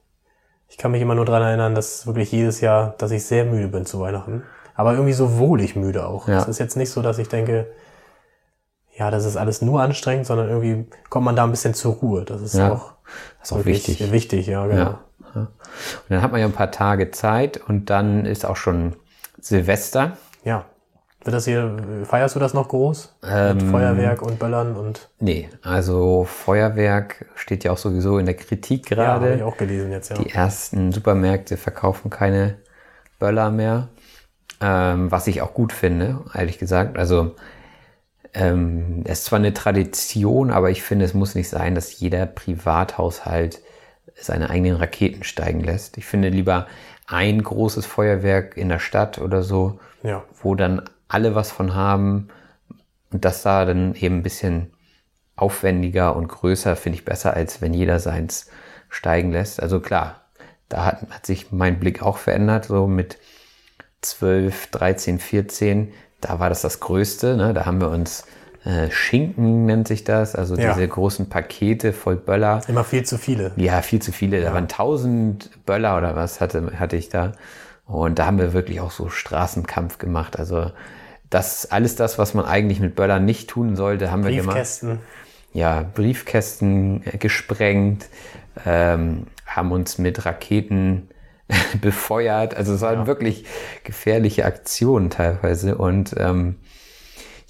ich 0.69 0.79
kann 0.79 0.91
mich 0.91 1.03
immer 1.03 1.15
nur 1.15 1.25
dran 1.25 1.43
erinnern, 1.43 1.75
dass 1.75 2.07
wirklich 2.07 2.33
jedes 2.33 2.61
Jahr, 2.61 2.95
dass 2.99 3.11
ich 3.11 3.25
sehr 3.25 3.45
müde 3.45 3.69
bin 3.69 3.87
zu 3.87 4.01
Weihnachten. 4.01 4.43
Aber 4.75 4.93
irgendwie 4.93 5.13
so 5.13 5.39
wohlig 5.39 5.77
müde 5.77 6.07
auch. 6.07 6.29
Ja. 6.29 6.39
Es 6.39 6.49
ist 6.49 6.59
jetzt 6.59 6.77
nicht 6.77 6.91
so, 6.91 7.03
dass 7.03 7.19
ich 7.19 7.29
denke, 7.29 7.69
ja, 8.97 9.11
das 9.11 9.25
ist 9.25 9.37
alles 9.37 9.63
nur 9.63 9.81
anstrengend, 9.81 10.27
sondern 10.27 10.49
irgendwie 10.49 10.87
kommt 11.09 11.25
man 11.25 11.37
da 11.37 11.45
ein 11.45 11.51
bisschen 11.51 11.75
zur 11.75 11.95
Ruhe. 11.95 12.25
Das 12.25 12.41
ist 12.41 12.55
Ja, 12.55 12.73
auch, 12.73 12.93
das 13.41 13.51
ist 13.51 13.57
auch 13.57 13.65
wichtig. 13.65 14.13
Wichtig, 14.13 14.47
ja, 14.47 14.67
genau. 14.67 14.83
Ja. 14.83 15.01
Und 15.35 15.49
dann 16.09 16.23
hat 16.23 16.33
man 16.33 16.41
ja 16.41 16.47
ein 16.47 16.53
paar 16.53 16.71
Tage 16.71 17.11
Zeit 17.11 17.57
und 17.57 17.91
dann 17.91 18.27
ist 18.27 18.45
auch 18.45 18.57
schon 18.57 18.95
Silvester. 19.41 20.17
Ja. 20.45 20.67
Wird 21.25 21.37
das 21.37 21.45
hier, 21.45 21.77
feierst 22.05 22.35
du 22.35 22.41
das 22.41 22.53
noch 22.53 22.69
groß? 22.69 23.15
Ähm, 23.25 23.59
Mit 23.59 23.67
Feuerwerk 23.69 24.23
und 24.23 24.41
Böllern 24.41 24.75
und 24.75 25.09
Nee, 25.21 25.49
also 25.63 26.25
Feuerwerk 26.25 27.27
steht 27.37 27.63
ja 27.63 27.71
auch 27.71 27.79
sowieso 27.79 28.19
in 28.19 28.27
der 28.27 28.35
Kritik 28.35 28.91
ja, 28.91 28.97
habe 29.07 29.27
gerade. 29.27 29.37
ich 29.37 29.43
auch 29.45 29.57
gelesen 29.57 29.93
jetzt, 29.93 30.11
ja. 30.11 30.17
Die 30.17 30.31
ersten 30.31 30.91
Supermärkte 30.91 31.57
verkaufen 31.57 32.11
keine 32.11 32.57
Böller 33.21 33.53
mehr, 33.53 33.89
ähm, 34.61 35.13
was 35.13 35.29
ich 35.29 35.43
auch 35.43 35.55
gut 35.55 35.73
finde, 35.73 36.19
ehrlich 36.35 36.59
gesagt. 36.59 36.99
Also 36.99 37.37
ähm, 38.35 39.03
es 39.05 39.21
ist 39.21 39.25
zwar 39.27 39.39
eine 39.39 39.55
Tradition, 39.55 40.51
aber 40.51 40.71
ich 40.71 40.83
finde, 40.83 41.05
es 41.05 41.15
muss 41.15 41.37
nicht 41.37 41.49
sein, 41.49 41.77
dass 41.77 42.01
jeder 42.01 42.27
Privathaushalt 42.27 43.61
seine 44.21 44.51
eigenen 44.51 44.77
Raketen 44.77 45.25
steigen 45.25 45.61
lässt. 45.61 45.99
Ich 45.99 46.07
finde 46.07 46.29
lieber 46.29 46.67
ein 47.07 47.43
großes 47.43 47.87
Feuerwerk 47.87 48.57
in 48.57 48.69
der 48.69 48.79
Stadt 48.79 49.19
oder 49.19 49.43
so, 49.43 49.81
Ja. 50.03 50.25
wo 50.43 50.55
dann 50.55 50.83
alle 51.09 51.35
was 51.35 51.51
von 51.51 51.75
haben 51.75 52.29
und 53.11 53.25
das 53.25 53.43
da 53.43 53.65
dann 53.65 53.95
eben 53.95 54.19
ein 54.19 54.23
bisschen 54.23 54.73
aufwendiger 55.37 56.15
und 56.17 56.29
größer 56.29 56.77
finde 56.77 56.99
ich 56.99 57.05
besser, 57.05 57.35
als 57.35 57.61
wenn 57.61 57.75
jeder 57.75 57.99
seins 57.99 58.49
steigen 58.89 59.33
lässt. 59.33 59.61
Also 59.63 59.81
klar, 59.81 60.23
da 60.69 60.85
hat, 60.85 61.07
hat 61.11 61.27
sich 61.27 61.53
mein 61.53 61.81
Blick 61.81 62.03
auch 62.03 62.17
verändert, 62.19 62.67
so 62.67 62.87
mit 62.87 63.19
12, 64.03 64.69
13, 64.69 65.19
14, 65.19 65.93
da 66.21 66.39
war 66.39 66.49
das 66.49 66.63
das 66.63 66.81
Größte, 66.81 67.37
ne? 67.37 67.53
da 67.55 67.67
haben 67.67 67.81
wir 67.81 67.91
uns 67.91 68.25
äh, 68.65 68.91
Schinken 68.91 69.67
nennt 69.67 69.89
sich 69.89 70.05
das, 70.05 70.35
also 70.37 70.57
Ja. 70.57 70.75
diese 70.75 70.87
großen 70.87 71.29
Pakete 71.29 71.93
voll 71.93 72.17
Böller. 72.17 72.61
Immer 72.69 72.85
viel 72.85 73.05
zu 73.05 73.19
viele. 73.19 73.53
Ja, 73.57 73.83
viel 73.83 74.01
zu 74.01 74.13
viele. 74.13 74.41
Da 74.41 74.55
waren 74.55 74.69
1000 74.69 75.65
Böller 75.67 75.99
oder 75.99 76.15
was 76.15 76.41
hatte, 76.41 76.73
hatte 76.79 76.97
ich 76.97 77.09
da. 77.09 77.33
Und 77.87 78.19
da 78.19 78.27
haben 78.27 78.39
wir 78.39 78.53
wirklich 78.53 78.81
auch 78.81 78.93
so 78.93 79.09
Straßenkampf 79.09 79.99
gemacht. 79.99 80.39
Also 80.39 80.71
das, 81.29 81.71
alles 81.71 81.97
das, 81.97 82.19
was 82.19 82.35
man 82.35 82.45
eigentlich 82.45 82.79
mit 82.79 82.95
Böllern 82.95 83.25
nicht 83.25 83.51
tun 83.51 83.75
sollte, 83.75 84.11
haben 84.13 84.23
wir 84.25 84.31
gemacht. 84.31 84.55
Briefkästen. 84.55 85.01
Ja, 85.53 85.85
Briefkästen 85.95 87.03
äh, 87.07 87.19
gesprengt, 87.19 88.07
ähm, 88.65 89.27
haben 89.47 89.73
uns 89.73 89.99
mit 89.99 90.25
Raketen 90.25 91.09
befeuert. 91.81 92.55
Also 92.57 92.75
es 92.75 92.81
waren 92.81 93.07
wirklich 93.07 93.45
gefährliche 93.83 94.45
Aktionen 94.45 95.11
teilweise. 95.11 95.77
Und 95.77 96.15
ähm, 96.17 96.57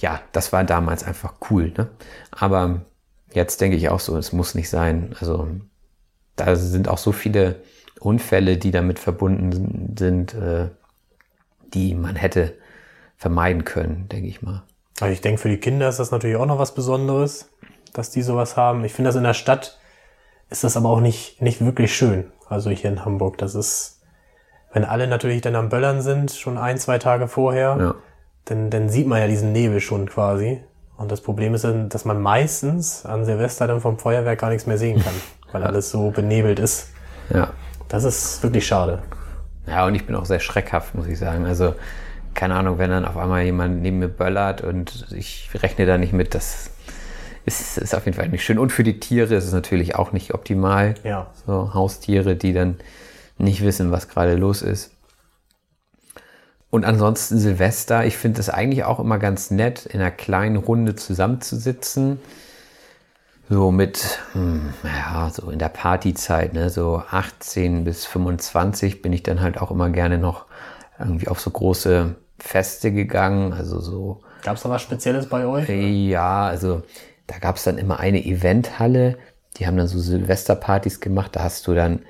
ja, 0.02 0.20
das 0.32 0.52
war 0.52 0.64
damals 0.64 1.04
einfach 1.04 1.34
cool. 1.50 1.72
Ne? 1.78 1.88
Aber 2.32 2.82
jetzt 3.32 3.60
denke 3.60 3.76
ich 3.76 3.88
auch 3.88 4.00
so, 4.00 4.16
es 4.16 4.32
muss 4.32 4.54
nicht 4.54 4.68
sein. 4.68 5.14
Also 5.20 5.48
da 6.36 6.56
sind 6.56 6.88
auch 6.88 6.98
so 6.98 7.12
viele 7.12 7.62
Unfälle, 8.00 8.58
die 8.58 8.72
damit 8.72 8.98
verbunden 8.98 9.94
sind, 9.96 10.34
äh, 10.34 10.68
die 11.72 11.94
man 11.94 12.16
hätte 12.16 12.54
vermeiden 13.16 13.64
können, 13.64 14.08
denke 14.08 14.28
ich 14.28 14.42
mal. 14.42 14.64
Also 15.00 15.12
ich 15.12 15.20
denke, 15.20 15.40
für 15.40 15.48
die 15.48 15.58
Kinder 15.58 15.88
ist 15.88 16.00
das 16.00 16.10
natürlich 16.10 16.36
auch 16.36 16.46
noch 16.46 16.58
was 16.58 16.74
Besonderes, 16.74 17.48
dass 17.92 18.10
die 18.10 18.22
sowas 18.22 18.56
haben. 18.56 18.84
Ich 18.84 18.92
finde 18.92 19.08
das 19.08 19.16
in 19.16 19.22
der 19.22 19.34
Stadt 19.34 19.78
ist 20.50 20.64
das 20.64 20.76
aber 20.76 20.90
auch 20.90 21.00
nicht, 21.00 21.40
nicht 21.40 21.64
wirklich 21.64 21.94
schön. 21.94 22.30
Also 22.48 22.70
hier 22.70 22.90
in 22.90 23.04
Hamburg, 23.04 23.38
das 23.38 23.54
ist, 23.54 24.02
wenn 24.72 24.84
alle 24.84 25.06
natürlich 25.06 25.40
dann 25.40 25.54
am 25.54 25.68
Böllern 25.68 26.02
sind, 26.02 26.32
schon 26.32 26.58
ein, 26.58 26.76
zwei 26.76 26.98
Tage 26.98 27.28
vorher, 27.28 27.76
Ja. 27.78 27.94
Dann, 28.44 28.70
dann 28.70 28.88
sieht 28.88 29.06
man 29.06 29.20
ja 29.20 29.26
diesen 29.26 29.52
Nebel 29.52 29.80
schon 29.80 30.08
quasi. 30.08 30.60
Und 30.96 31.10
das 31.10 31.20
Problem 31.20 31.54
ist 31.54 31.64
dann, 31.64 31.88
dass 31.88 32.04
man 32.04 32.20
meistens 32.20 33.04
an 33.04 33.24
Silvester 33.24 33.66
dann 33.66 33.80
vom 33.80 33.98
Feuerwerk 33.98 34.38
gar 34.38 34.50
nichts 34.50 34.66
mehr 34.66 34.78
sehen 34.78 35.02
kann, 35.02 35.14
weil 35.52 35.64
alles 35.64 35.90
so 35.90 36.10
benebelt 36.10 36.58
ist. 36.58 36.88
Ja. 37.32 37.50
Das 37.88 38.04
ist 38.04 38.42
wirklich 38.42 38.66
schade. 38.66 39.02
Ja, 39.66 39.86
und 39.86 39.94
ich 39.94 40.06
bin 40.06 40.16
auch 40.16 40.24
sehr 40.24 40.40
schreckhaft, 40.40 40.94
muss 40.94 41.06
ich 41.06 41.18
sagen. 41.18 41.44
Also, 41.44 41.74
keine 42.34 42.54
Ahnung, 42.54 42.78
wenn 42.78 42.90
dann 42.90 43.04
auf 43.04 43.16
einmal 43.16 43.42
jemand 43.42 43.82
neben 43.82 43.98
mir 43.98 44.08
böllert 44.08 44.62
und 44.62 45.06
ich 45.12 45.50
rechne 45.54 45.86
da 45.86 45.98
nicht 45.98 46.12
mit, 46.12 46.34
das 46.34 46.70
ist, 47.44 47.78
ist 47.78 47.94
auf 47.94 48.04
jeden 48.06 48.16
Fall 48.16 48.28
nicht 48.28 48.44
schön. 48.44 48.58
Und 48.58 48.72
für 48.72 48.82
die 48.82 49.00
Tiere 49.00 49.34
ist 49.34 49.44
es 49.44 49.52
natürlich 49.52 49.94
auch 49.96 50.12
nicht 50.12 50.34
optimal. 50.34 50.94
Ja. 51.04 51.28
So 51.46 51.74
Haustiere, 51.74 52.36
die 52.36 52.52
dann 52.52 52.76
nicht 53.38 53.62
wissen, 53.62 53.90
was 53.90 54.08
gerade 54.08 54.34
los 54.34 54.62
ist. 54.62 54.92
Und 56.72 56.86
ansonsten 56.86 57.38
Silvester, 57.38 58.06
ich 58.06 58.16
finde 58.16 58.40
es 58.40 58.48
eigentlich 58.48 58.84
auch 58.84 58.98
immer 58.98 59.18
ganz 59.18 59.50
nett, 59.50 59.84
in 59.84 60.00
einer 60.00 60.10
kleinen 60.10 60.56
Runde 60.56 60.96
zusammenzusitzen. 60.96 62.18
So 63.50 63.70
mit, 63.70 64.20
hm, 64.32 64.72
ja, 64.82 65.28
so 65.30 65.50
in 65.50 65.58
der 65.58 65.68
Partyzeit, 65.68 66.54
ne, 66.54 66.70
so 66.70 67.02
18 67.10 67.84
bis 67.84 68.06
25 68.06 69.02
bin 69.02 69.12
ich 69.12 69.22
dann 69.22 69.42
halt 69.42 69.60
auch 69.60 69.70
immer 69.70 69.90
gerne 69.90 70.16
noch 70.16 70.46
irgendwie 70.98 71.28
auf 71.28 71.40
so 71.40 71.50
große 71.50 72.14
Feste 72.38 72.90
gegangen. 72.90 73.52
Also 73.52 73.78
so, 73.78 74.22
Gab 74.42 74.56
es 74.56 74.62
da 74.62 74.70
was 74.70 74.80
Spezielles 74.80 75.26
bei 75.28 75.44
euch? 75.44 75.68
ja, 75.68 76.46
also 76.46 76.84
da 77.26 77.36
gab 77.38 77.56
es 77.56 77.64
dann 77.64 77.76
immer 77.76 78.00
eine 78.00 78.24
Eventhalle, 78.24 79.18
die 79.58 79.66
haben 79.66 79.76
dann 79.76 79.88
so 79.88 79.98
Silvesterpartys 79.98 81.00
gemacht, 81.00 81.36
da 81.36 81.42
hast 81.42 81.66
du 81.66 81.74
dann, 81.74 82.00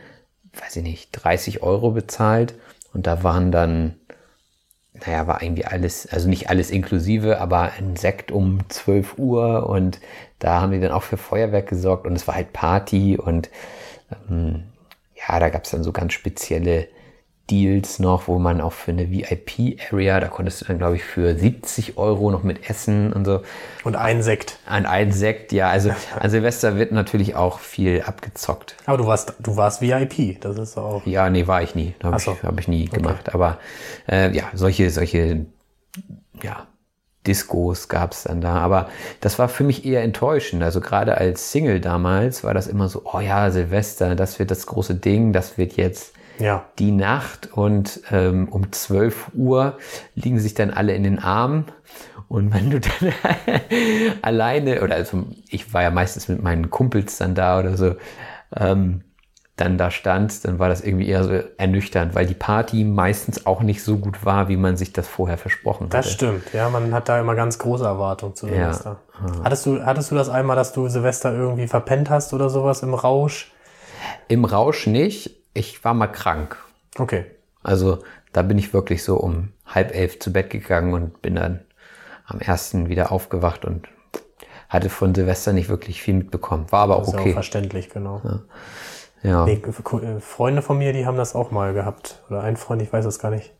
weiß 0.54 0.76
ich 0.76 0.84
nicht, 0.84 1.10
30 1.10 1.64
Euro 1.64 1.90
bezahlt 1.90 2.54
und 2.92 3.08
da 3.08 3.24
waren 3.24 3.50
dann, 3.50 3.96
naja, 4.94 5.26
war 5.26 5.42
irgendwie 5.42 5.64
alles, 5.64 6.06
also 6.06 6.28
nicht 6.28 6.50
alles 6.50 6.70
inklusive, 6.70 7.40
aber 7.40 7.72
ein 7.72 7.96
Sekt 7.96 8.30
um 8.30 8.68
12 8.68 9.18
Uhr 9.18 9.68
und 9.68 10.00
da 10.38 10.60
haben 10.60 10.72
die 10.72 10.80
dann 10.80 10.92
auch 10.92 11.02
für 11.02 11.16
Feuerwerk 11.16 11.68
gesorgt 11.68 12.06
und 12.06 12.14
es 12.14 12.26
war 12.28 12.34
halt 12.34 12.52
Party 12.52 13.16
und 13.16 13.50
ähm, 14.30 14.64
ja, 15.16 15.38
da 15.40 15.48
gab 15.48 15.64
es 15.64 15.70
dann 15.70 15.82
so 15.82 15.92
ganz 15.92 16.12
spezielle 16.12 16.88
Deals 17.50 17.98
noch, 17.98 18.28
wo 18.28 18.38
man 18.38 18.60
auch 18.60 18.72
für 18.72 18.92
eine 18.92 19.10
VIP-Area, 19.10 20.20
da 20.20 20.28
konntest 20.28 20.60
du 20.60 20.64
dann, 20.66 20.78
glaube 20.78 20.96
ich, 20.96 21.04
für 21.04 21.36
70 21.36 21.98
Euro 21.98 22.30
noch 22.30 22.44
mit 22.44 22.70
Essen 22.70 23.12
und 23.12 23.24
so. 23.24 23.42
Und 23.84 23.96
ein 23.96 24.22
Sekt. 24.22 24.58
An 24.64 24.86
einen 24.86 25.12
Sekt, 25.12 25.52
ja. 25.52 25.68
Also 25.68 25.90
an 26.20 26.30
Silvester 26.30 26.76
wird 26.76 26.92
natürlich 26.92 27.34
auch 27.34 27.58
viel 27.58 28.02
abgezockt. 28.02 28.76
Aber 28.86 28.96
du 28.96 29.06
warst, 29.06 29.34
du 29.40 29.56
warst 29.56 29.82
VIP. 29.82 30.40
Das 30.40 30.56
ist 30.56 30.78
auch. 30.78 31.04
Ja, 31.04 31.28
nee, 31.30 31.46
war 31.46 31.62
ich 31.62 31.74
nie. 31.74 31.94
Habe 32.02 32.18
so. 32.18 32.32
ich, 32.32 32.42
hab 32.42 32.58
ich 32.58 32.68
nie 32.68 32.86
gemacht. 32.86 33.34
Aber 33.34 33.58
äh, 34.08 34.34
ja, 34.34 34.44
solche, 34.54 34.90
solche, 34.90 35.46
ja, 36.42 36.68
Discos 37.26 37.88
gab's 37.88 38.24
dann 38.24 38.40
da. 38.40 38.54
Aber 38.56 38.88
das 39.20 39.38
war 39.38 39.48
für 39.48 39.64
mich 39.64 39.84
eher 39.84 40.02
enttäuschend. 40.02 40.62
Also 40.62 40.80
gerade 40.80 41.18
als 41.18 41.52
Single 41.52 41.80
damals 41.80 42.44
war 42.44 42.54
das 42.54 42.66
immer 42.66 42.88
so, 42.88 43.02
oh 43.12 43.20
ja, 43.20 43.50
Silvester, 43.50 44.14
das 44.14 44.38
wird 44.38 44.50
das 44.50 44.66
große 44.66 44.94
Ding, 44.94 45.32
das 45.32 45.58
wird 45.58 45.76
jetzt 45.76 46.14
Ja. 46.38 46.64
die 46.78 46.90
Nacht 46.92 47.50
und 47.52 48.00
ähm, 48.10 48.48
um 48.48 48.72
12 48.72 49.30
Uhr 49.34 49.76
liegen 50.14 50.38
sich 50.40 50.54
dann 50.54 50.70
alle 50.70 50.94
in 50.94 51.02
den 51.04 51.18
Armen. 51.18 51.66
Und 52.28 52.54
wenn 52.54 52.70
du 52.70 52.80
dann 52.80 53.12
alleine, 54.22 54.82
oder 54.82 54.94
also 54.94 55.24
ich 55.48 55.72
war 55.74 55.82
ja 55.82 55.90
meistens 55.90 56.28
mit 56.28 56.42
meinen 56.42 56.70
Kumpels 56.70 57.18
dann 57.18 57.34
da 57.34 57.58
oder 57.58 57.76
so, 57.76 57.94
ähm, 58.56 59.02
dann 59.56 59.76
da 59.76 59.90
stand, 59.90 60.46
dann 60.46 60.58
war 60.58 60.70
das 60.70 60.80
irgendwie 60.80 61.06
eher 61.08 61.24
so 61.24 61.38
ernüchternd, 61.58 62.14
weil 62.14 62.24
die 62.26 62.34
Party 62.34 62.84
meistens 62.84 63.44
auch 63.44 63.60
nicht 63.60 63.82
so 63.84 63.98
gut 63.98 64.24
war, 64.24 64.48
wie 64.48 64.56
man 64.56 64.76
sich 64.78 64.94
das 64.94 65.06
vorher 65.06 65.36
versprochen 65.36 65.88
Das 65.90 66.06
hatte. 66.06 66.14
stimmt, 66.14 66.42
ja, 66.54 66.70
man 66.70 66.94
hat 66.94 67.08
da 67.10 67.20
immer 67.20 67.34
ganz 67.34 67.58
große 67.58 67.84
Erwartungen 67.84 68.34
zu 68.34 68.46
Ja. 68.46 68.54
Silvester. 68.72 69.00
Hattest, 69.44 69.66
du, 69.66 69.84
hattest 69.84 70.10
du 70.10 70.14
das 70.14 70.30
einmal, 70.30 70.56
dass 70.56 70.72
du 70.72 70.88
Silvester 70.88 71.32
irgendwie 71.34 71.68
verpennt 71.68 72.08
hast 72.08 72.32
oder 72.32 72.48
sowas 72.48 72.82
im 72.82 72.94
Rausch? 72.94 73.52
Im 74.28 74.46
Rausch 74.46 74.86
nicht. 74.86 75.41
Ich 75.54 75.84
war 75.84 75.94
mal 75.94 76.06
krank. 76.08 76.56
Okay. 76.98 77.26
Also 77.62 78.02
da 78.32 78.42
bin 78.42 78.58
ich 78.58 78.72
wirklich 78.72 79.04
so 79.04 79.16
um 79.16 79.52
halb 79.66 79.94
elf 79.94 80.18
zu 80.18 80.32
Bett 80.32 80.50
gegangen 80.50 80.94
und 80.94 81.22
bin 81.22 81.34
dann 81.36 81.60
am 82.26 82.40
ersten 82.40 82.88
wieder 82.88 83.12
aufgewacht 83.12 83.64
und 83.64 83.88
hatte 84.68 84.88
von 84.88 85.14
Silvester 85.14 85.52
nicht 85.52 85.68
wirklich 85.68 86.02
viel 86.02 86.14
mitbekommen. 86.14 86.70
War 86.70 86.80
aber 86.84 86.96
auch 86.96 87.06
ja 87.08 87.14
auch 87.14 87.20
okay. 87.20 87.32
verständlich, 87.34 87.90
genau. 87.90 88.22
Ja. 89.22 89.44
Nee, 89.44 89.58
Ko- 89.58 90.00
äh, 90.00 90.20
Freunde 90.20 90.62
von 90.62 90.78
mir, 90.78 90.92
die 90.92 91.06
haben 91.06 91.16
das 91.16 91.34
auch 91.34 91.50
mal 91.50 91.74
gehabt. 91.74 92.22
Oder 92.28 92.42
ein 92.42 92.56
Freund, 92.56 92.82
ich 92.82 92.92
weiß 92.92 93.04
es 93.04 93.18
gar 93.18 93.30
nicht. 93.30 93.52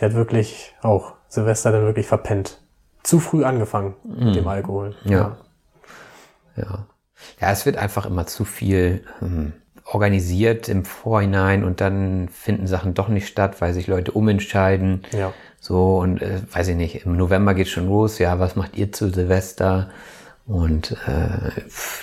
Der 0.00 0.08
hat 0.08 0.16
wirklich 0.16 0.74
auch 0.82 1.12
Silvester 1.28 1.70
dann 1.70 1.84
wirklich 1.84 2.06
verpennt. 2.06 2.60
Zu 3.02 3.20
früh 3.20 3.44
angefangen 3.44 3.94
mit 4.02 4.34
dem 4.34 4.48
Alkohol. 4.48 4.96
Mhm. 5.04 5.12
Ja. 5.12 5.36
Ja. 6.56 6.86
Ja, 7.40 7.50
es 7.52 7.66
wird 7.66 7.76
einfach 7.76 8.06
immer 8.06 8.26
zu 8.26 8.44
viel 8.44 9.04
ähm, 9.22 9.52
organisiert 9.84 10.68
im 10.68 10.84
Vorhinein 10.84 11.62
und 11.62 11.80
dann 11.80 12.28
finden 12.28 12.66
Sachen 12.66 12.94
doch 12.94 13.08
nicht 13.08 13.28
statt, 13.28 13.60
weil 13.60 13.74
sich 13.74 13.86
Leute 13.86 14.12
umentscheiden. 14.12 15.02
Ja. 15.12 15.32
So, 15.60 15.98
und 15.98 16.22
äh, 16.22 16.40
weiß 16.52 16.68
ich 16.68 16.76
nicht, 16.76 17.04
im 17.06 17.16
November 17.16 17.54
geht 17.54 17.68
schon 17.68 17.88
los, 17.88 18.18
ja, 18.18 18.38
was 18.38 18.56
macht 18.56 18.76
ihr 18.76 18.92
zu 18.92 19.10
Silvester? 19.10 19.90
Und 20.46 20.92
äh, 21.06 21.50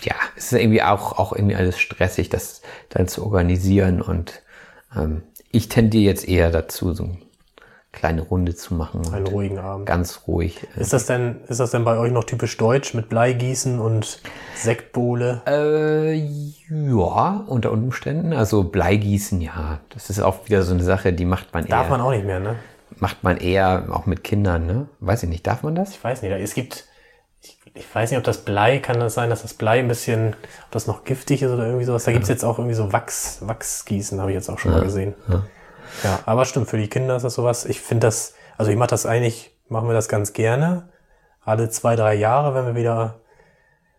ja, 0.03 0.15
es 0.35 0.51
ist 0.51 0.59
irgendwie 0.59 0.81
auch, 0.81 1.19
auch 1.19 1.33
irgendwie 1.33 1.55
alles 1.55 1.79
stressig, 1.79 2.29
das 2.29 2.61
dann 2.89 3.07
zu 3.07 3.23
organisieren. 3.23 4.01
Und 4.01 4.41
ähm, 4.95 5.23
ich 5.51 5.69
tendiere 5.69 6.05
jetzt 6.05 6.27
eher 6.27 6.49
dazu, 6.49 6.93
so 6.93 7.09
kleine 7.91 8.21
Runde 8.21 8.55
zu 8.55 8.73
machen. 8.73 9.01
Einen 9.13 9.27
ruhigen 9.27 9.59
Abend. 9.59 9.85
Ganz 9.85 10.21
ruhig. 10.27 10.65
äh, 10.77 10.81
Ist 10.81 10.93
das 10.93 11.05
denn, 11.07 11.41
ist 11.47 11.59
das 11.59 11.71
denn 11.71 11.83
bei 11.83 11.97
euch 11.97 12.11
noch 12.11 12.23
typisch 12.23 12.57
deutsch 12.57 12.93
mit 12.93 13.09
Bleigießen 13.09 13.79
und 13.79 14.21
Sektbowle? 14.55 15.41
Äh, 15.45 16.13
ja, 16.69 17.43
unter 17.47 17.71
Umständen. 17.71 18.33
Also 18.33 18.63
Bleigießen, 18.63 19.41
ja. 19.41 19.79
Das 19.89 20.09
ist 20.09 20.21
auch 20.21 20.45
wieder 20.47 20.63
so 20.63 20.73
eine 20.73 20.83
Sache, 20.83 21.11
die 21.11 21.25
macht 21.25 21.53
man 21.53 21.65
Darf 21.65 21.85
eher, 21.85 21.89
man 21.91 22.01
auch 22.01 22.11
nicht 22.11 22.25
mehr, 22.25 22.39
ne? 22.39 22.55
macht 22.97 23.23
man 23.23 23.37
eher 23.37 23.87
auch 23.91 24.05
mit 24.05 24.23
Kindern, 24.23 24.67
ne? 24.67 24.87
Weiß 24.99 25.23
ich 25.23 25.29
nicht, 25.29 25.45
darf 25.47 25.63
man 25.63 25.75
das? 25.75 25.91
Ich 25.91 26.03
weiß 26.03 26.21
nicht, 26.21 26.31
es 26.31 26.53
gibt, 26.53 26.85
ich, 27.41 27.57
ich 27.73 27.95
weiß 27.95 28.11
nicht, 28.11 28.17
ob 28.17 28.23
das 28.23 28.39
Blei, 28.45 28.77
kann 28.79 28.99
das 28.99 29.15
sein, 29.15 29.29
dass 29.29 29.41
das 29.41 29.53
Blei 29.55 29.79
ein 29.79 29.87
bisschen, 29.87 30.35
ob 30.65 30.71
das 30.71 30.87
noch 30.87 31.03
giftig 31.03 31.41
ist 31.41 31.51
oder 31.51 31.65
irgendwie 31.65 31.85
sowas. 31.85 32.03
Da 32.03 32.11
gibt's 32.11 32.29
jetzt 32.29 32.45
auch 32.45 32.57
irgendwie 32.59 32.75
so 32.75 32.93
Wachs, 32.93 33.39
Wachsgießen, 33.41 34.19
habe 34.19 34.31
ich 34.31 34.35
jetzt 34.35 34.49
auch 34.49 34.59
schon 34.59 34.71
mal 34.71 34.81
gesehen. 34.83 35.13
Ja. 35.27 35.43
Aber 36.25 36.45
stimmt, 36.45 36.69
für 36.69 36.77
die 36.77 36.87
Kinder 36.87 37.15
ist 37.15 37.23
das 37.23 37.35
sowas. 37.35 37.65
Ich 37.65 37.81
finde 37.81 38.07
das, 38.07 38.33
also 38.57 38.71
ich 38.71 38.77
mache 38.77 38.89
das 38.89 39.05
eigentlich, 39.05 39.51
machen 39.69 39.87
wir 39.87 39.93
das 39.93 40.09
ganz 40.09 40.33
gerne. 40.33 40.89
Alle 41.43 41.69
zwei, 41.69 41.95
drei 41.95 42.15
Jahre, 42.15 42.53
wenn 42.53 42.65
wir 42.65 42.75
wieder 42.75 43.21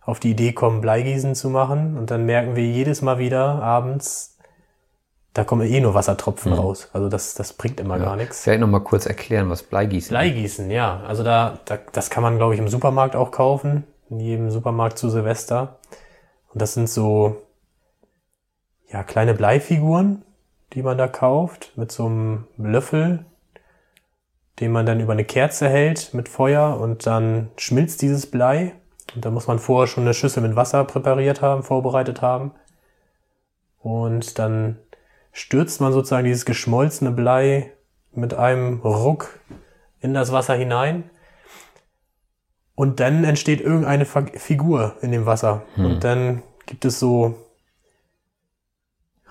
auf 0.00 0.20
die 0.20 0.30
Idee 0.30 0.52
kommen, 0.52 0.80
Bleigießen 0.80 1.34
zu 1.34 1.48
machen. 1.48 1.96
Und 1.96 2.10
dann 2.10 2.26
merken 2.26 2.56
wir 2.56 2.64
jedes 2.64 3.02
Mal 3.02 3.18
wieder 3.18 3.62
abends, 3.62 4.32
da 5.34 5.44
kommen 5.44 5.66
eh 5.66 5.80
nur 5.80 5.94
Wassertropfen 5.94 6.52
raus. 6.52 6.90
Also 6.92 7.08
das, 7.08 7.34
das 7.34 7.54
bringt 7.54 7.80
immer 7.80 7.98
gar 7.98 8.16
nichts. 8.16 8.42
Vielleicht 8.42 8.60
noch 8.60 8.68
mal 8.68 8.80
kurz 8.80 9.06
erklären, 9.06 9.48
was 9.48 9.62
Bleigießen 9.62 10.10
Bleigießen, 10.10 10.70
ja. 10.70 11.00
Also 11.06 11.22
da, 11.22 11.58
da 11.64 11.78
das 11.92 12.10
kann 12.10 12.22
man, 12.22 12.36
glaube 12.36 12.54
ich, 12.54 12.60
im 12.60 12.68
Supermarkt 12.68 13.16
auch 13.16 13.30
kaufen. 13.30 13.84
In 14.10 14.20
jedem 14.20 14.50
Supermarkt 14.50 14.98
zu 14.98 15.08
Silvester. 15.08 15.78
Und 16.52 16.60
das 16.60 16.74
sind 16.74 16.90
so, 16.90 17.42
ja, 18.90 19.02
kleine 19.04 19.32
Bleifiguren, 19.32 20.22
die 20.72 20.82
man 20.82 20.98
da 20.98 21.08
kauft, 21.08 21.72
mit 21.76 21.92
so 21.92 22.06
einem 22.06 22.46
Löffel, 22.56 23.24
den 24.60 24.72
man 24.72 24.86
dann 24.86 25.00
über 25.00 25.12
eine 25.12 25.24
Kerze 25.24 25.68
hält 25.68 26.14
mit 26.14 26.28
Feuer 26.28 26.78
und 26.80 27.06
dann 27.06 27.50
schmilzt 27.56 28.02
dieses 28.02 28.30
Blei. 28.30 28.74
Und 29.14 29.24
da 29.24 29.30
muss 29.30 29.46
man 29.46 29.58
vorher 29.58 29.86
schon 29.86 30.04
eine 30.04 30.14
Schüssel 30.14 30.42
mit 30.42 30.56
Wasser 30.56 30.84
präpariert 30.84 31.42
haben, 31.42 31.62
vorbereitet 31.62 32.22
haben. 32.22 32.52
Und 33.80 34.38
dann 34.38 34.78
stürzt 35.32 35.80
man 35.80 35.92
sozusagen 35.92 36.26
dieses 36.26 36.44
geschmolzene 36.44 37.10
Blei 37.10 37.72
mit 38.12 38.34
einem 38.34 38.80
Ruck 38.80 39.40
in 40.00 40.14
das 40.14 40.32
Wasser 40.32 40.54
hinein. 40.54 41.10
Und 42.74 43.00
dann 43.00 43.24
entsteht 43.24 43.60
irgendeine 43.60 44.04
Figur 44.04 44.96
in 45.02 45.12
dem 45.12 45.26
Wasser. 45.26 45.62
Und 45.76 46.04
dann 46.04 46.42
gibt 46.66 46.84
es 46.84 46.98
so, 46.98 47.34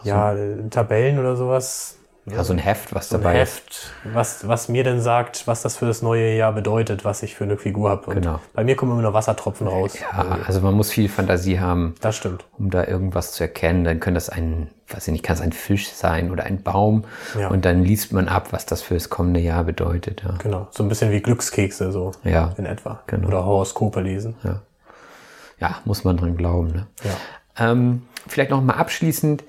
ja, 0.03 0.33
äh, 0.33 0.69
Tabellen 0.69 1.19
oder 1.19 1.35
sowas. 1.35 1.97
Ja, 2.27 2.43
so 2.43 2.53
ein 2.53 2.59
Heft, 2.59 2.93
was 2.93 3.09
So 3.09 3.17
ein 3.17 3.23
dabei 3.23 3.39
Heft, 3.39 3.93
was, 4.03 4.47
was 4.47 4.69
mir 4.69 4.83
denn 4.83 5.01
sagt, 5.01 5.47
was 5.47 5.63
das 5.63 5.77
für 5.77 5.87
das 5.87 6.03
neue 6.03 6.35
Jahr 6.35 6.53
bedeutet, 6.53 7.03
was 7.03 7.23
ich 7.23 7.33
für 7.33 7.45
eine 7.45 7.57
Figur 7.57 7.89
habe. 7.89 8.13
Genau. 8.13 8.39
Bei 8.53 8.63
mir 8.63 8.75
kommen 8.75 8.91
immer 8.91 9.01
nur 9.01 9.15
Wassertropfen 9.15 9.65
raus. 9.67 9.97
Ja, 9.99 10.37
also 10.45 10.61
man 10.61 10.75
muss 10.75 10.91
viel 10.91 11.09
Fantasie 11.09 11.59
haben, 11.59 11.95
Das 11.99 12.15
stimmt. 12.15 12.45
um 12.59 12.69
da 12.69 12.85
irgendwas 12.85 13.31
zu 13.31 13.43
erkennen. 13.43 13.83
Dann 13.85 13.99
könnte 13.99 14.17
das 14.17 14.29
ein, 14.29 14.69
weiß 14.89 15.07
ich 15.07 15.13
nicht, 15.13 15.23
kann 15.23 15.35
es 15.35 15.41
ein 15.41 15.51
Fisch 15.51 15.89
sein 15.89 16.29
oder 16.29 16.43
ein 16.43 16.61
Baum. 16.61 17.05
Ja. 17.37 17.47
Und 17.47 17.65
dann 17.65 17.83
liest 17.83 18.13
man 18.13 18.27
ab, 18.27 18.49
was 18.51 18.67
das 18.67 18.83
für 18.83 18.93
das 18.93 19.09
kommende 19.09 19.39
Jahr 19.39 19.63
bedeutet. 19.63 20.21
Ja, 20.23 20.35
Genau. 20.37 20.67
So 20.69 20.83
ein 20.83 20.89
bisschen 20.89 21.09
wie 21.11 21.21
Glückskekse, 21.21 21.91
so 21.91 22.11
ja, 22.23 22.53
in 22.55 22.67
etwa. 22.67 23.01
Genau. 23.07 23.29
Oder 23.29 23.45
Horoskope 23.45 23.99
lesen. 23.99 24.35
ja 25.59 25.79
muss 25.85 26.03
man 26.03 26.17
dran 26.17 26.37
glauben. 26.37 26.67
Ne? 26.71 26.87
Ja. 27.03 27.71
Ähm, 27.71 28.03
vielleicht 28.27 28.51
noch 28.51 28.61
mal 28.61 28.75
abschließend. 28.75 29.43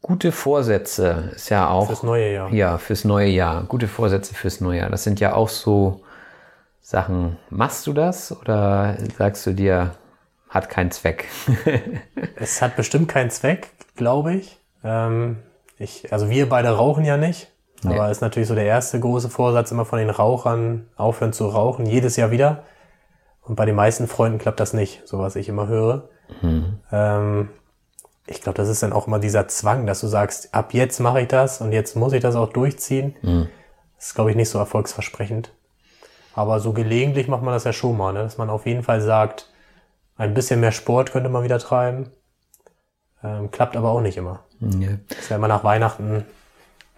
Gute 0.00 0.30
Vorsätze 0.30 1.32
ist 1.34 1.48
ja 1.48 1.68
auch. 1.68 1.88
Fürs 1.88 2.02
neue 2.02 2.32
Jahr. 2.32 2.52
Ja, 2.52 2.78
fürs 2.78 3.04
neue 3.04 3.28
Jahr. 3.28 3.64
Gute 3.64 3.88
Vorsätze 3.88 4.34
fürs 4.34 4.60
neue 4.60 4.78
Jahr. 4.78 4.90
Das 4.90 5.04
sind 5.04 5.18
ja 5.20 5.34
auch 5.34 5.48
so 5.48 6.02
Sachen. 6.80 7.36
Machst 7.50 7.86
du 7.86 7.92
das 7.92 8.32
oder 8.32 8.96
sagst 9.16 9.44
du 9.46 9.52
dir, 9.52 9.94
hat 10.48 10.70
keinen 10.70 10.90
Zweck? 10.90 11.26
Es 12.36 12.62
hat 12.62 12.76
bestimmt 12.76 13.08
keinen 13.08 13.30
Zweck, 13.30 13.70
glaube 13.96 14.34
ich. 14.34 14.58
Ähm, 14.84 15.38
ich. 15.76 16.12
Also 16.12 16.30
wir 16.30 16.48
beide 16.48 16.70
rauchen 16.70 17.04
ja 17.04 17.16
nicht. 17.16 17.48
Nee. 17.82 17.94
Aber 17.94 18.10
ist 18.10 18.20
natürlich 18.20 18.48
so 18.48 18.54
der 18.54 18.64
erste 18.64 18.98
große 19.00 19.28
Vorsatz 19.28 19.70
immer 19.72 19.84
von 19.84 19.98
den 19.98 20.10
Rauchern, 20.10 20.88
aufhören 20.96 21.32
zu 21.32 21.46
rauchen, 21.48 21.86
jedes 21.86 22.16
Jahr 22.16 22.30
wieder. 22.30 22.64
Und 23.42 23.56
bei 23.56 23.64
den 23.64 23.74
meisten 23.74 24.06
Freunden 24.06 24.38
klappt 24.38 24.60
das 24.60 24.72
nicht, 24.72 25.02
so 25.06 25.18
was 25.18 25.36
ich 25.36 25.48
immer 25.48 25.66
höre. 25.66 26.08
Ähm, 26.92 27.48
ich 28.28 28.42
glaube, 28.42 28.56
das 28.56 28.68
ist 28.68 28.82
dann 28.82 28.92
auch 28.92 29.06
immer 29.06 29.18
dieser 29.18 29.48
Zwang, 29.48 29.86
dass 29.86 30.00
du 30.00 30.06
sagst, 30.06 30.54
ab 30.54 30.74
jetzt 30.74 31.00
mache 31.00 31.22
ich 31.22 31.28
das 31.28 31.60
und 31.60 31.72
jetzt 31.72 31.96
muss 31.96 32.12
ich 32.12 32.20
das 32.20 32.36
auch 32.36 32.52
durchziehen. 32.52 33.14
Das 33.96 34.08
ist, 34.08 34.14
glaube 34.14 34.30
ich, 34.30 34.36
nicht 34.36 34.50
so 34.50 34.58
erfolgsversprechend. 34.58 35.52
Aber 36.34 36.60
so 36.60 36.72
gelegentlich 36.72 37.26
macht 37.26 37.42
man 37.42 37.54
das 37.54 37.64
ja 37.64 37.72
schon 37.72 37.96
mal, 37.96 38.12
ne? 38.12 38.20
dass 38.20 38.38
man 38.38 38.50
auf 38.50 38.66
jeden 38.66 38.82
Fall 38.82 39.00
sagt, 39.00 39.50
ein 40.16 40.34
bisschen 40.34 40.60
mehr 40.60 40.72
Sport 40.72 41.12
könnte 41.12 41.28
man 41.30 41.42
wieder 41.42 41.58
treiben. 41.58 42.10
Ähm, 43.24 43.50
klappt 43.50 43.76
aber 43.76 43.90
auch 43.90 44.00
nicht 44.00 44.16
immer. 44.16 44.44
Ja. 44.60 44.90
Ist 45.08 45.30
ja 45.30 45.36
immer 45.36 45.48
nach 45.48 45.64
Weihnachten 45.64 46.24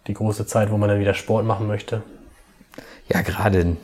die 0.06 0.14
große 0.14 0.46
Zeit, 0.46 0.70
wo 0.70 0.76
man 0.76 0.88
dann 0.88 1.00
wieder 1.00 1.14
Sport 1.14 1.46
machen 1.46 1.66
möchte. 1.66 2.02
Ja, 3.08 3.22
gerade 3.22 3.76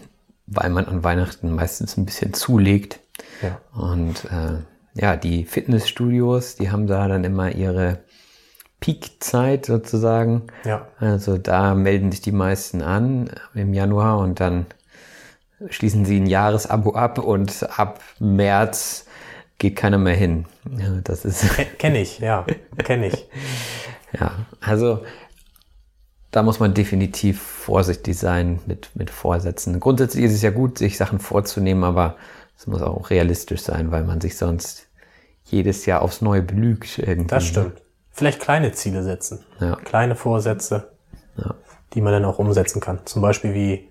weil 0.46 0.70
man 0.70 0.86
an 0.86 1.02
Weihnachten 1.02 1.54
meistens 1.54 1.96
ein 1.96 2.04
bisschen 2.04 2.34
zulegt. 2.34 3.00
Ja. 3.42 3.60
Und 3.72 4.24
äh, 4.26 4.58
ja, 4.96 5.16
die 5.16 5.44
Fitnessstudios, 5.44 6.56
die 6.56 6.70
haben 6.70 6.86
da 6.86 7.06
dann 7.06 7.24
immer 7.24 7.54
ihre 7.54 7.98
Peakzeit 8.80 9.66
sozusagen. 9.66 10.44
Ja. 10.64 10.88
Also 10.98 11.38
da 11.38 11.74
melden 11.74 12.10
sich 12.10 12.22
die 12.22 12.32
meisten 12.32 12.82
an 12.82 13.30
im 13.54 13.74
Januar 13.74 14.18
und 14.18 14.40
dann 14.40 14.66
schließen 15.68 16.04
sie 16.04 16.20
ein 16.20 16.26
Jahresabo 16.26 16.94
ab 16.94 17.18
und 17.18 17.68
ab 17.78 18.00
März 18.18 19.06
geht 19.58 19.76
keiner 19.76 19.98
mehr 19.98 20.14
hin. 20.14 20.46
Ja, 20.78 21.00
das 21.02 21.24
ist 21.24 21.46
Kenne 21.78 22.00
ich, 22.00 22.18
ja. 22.18 22.46
Kenne 22.78 23.08
ich. 23.08 23.28
ja, 24.20 24.32
also 24.60 25.02
da 26.30 26.42
muss 26.42 26.60
man 26.60 26.74
definitiv 26.74 27.40
vorsichtig 27.40 28.18
sein 28.18 28.60
mit, 28.66 28.90
mit 28.94 29.10
Vorsätzen. 29.10 29.80
Grundsätzlich 29.80 30.24
ist 30.24 30.34
es 30.34 30.42
ja 30.42 30.50
gut, 30.50 30.76
sich 30.78 30.98
Sachen 30.98 31.18
vorzunehmen, 31.18 31.84
aber 31.84 32.16
es 32.58 32.66
muss 32.66 32.82
auch 32.82 33.10
realistisch 33.10 33.62
sein, 33.62 33.90
weil 33.90 34.04
man 34.04 34.20
sich 34.20 34.36
sonst 34.36 34.85
jedes 35.46 35.86
Jahr 35.86 36.02
aufs 36.02 36.20
Neue 36.22 36.42
belügt. 36.42 36.98
Irgendwie. 36.98 37.26
Das 37.28 37.46
stimmt. 37.46 37.80
Vielleicht 38.10 38.40
kleine 38.40 38.72
Ziele 38.72 39.02
setzen. 39.02 39.44
Ja. 39.60 39.76
Kleine 39.76 40.14
Vorsätze, 40.16 40.92
Ja. 41.36 41.54
die 41.94 42.00
man 42.00 42.12
dann 42.12 42.24
auch 42.24 42.38
umsetzen 42.38 42.80
kann. 42.80 43.00
Zum 43.04 43.22
Beispiel 43.22 43.54
wie 43.54 43.88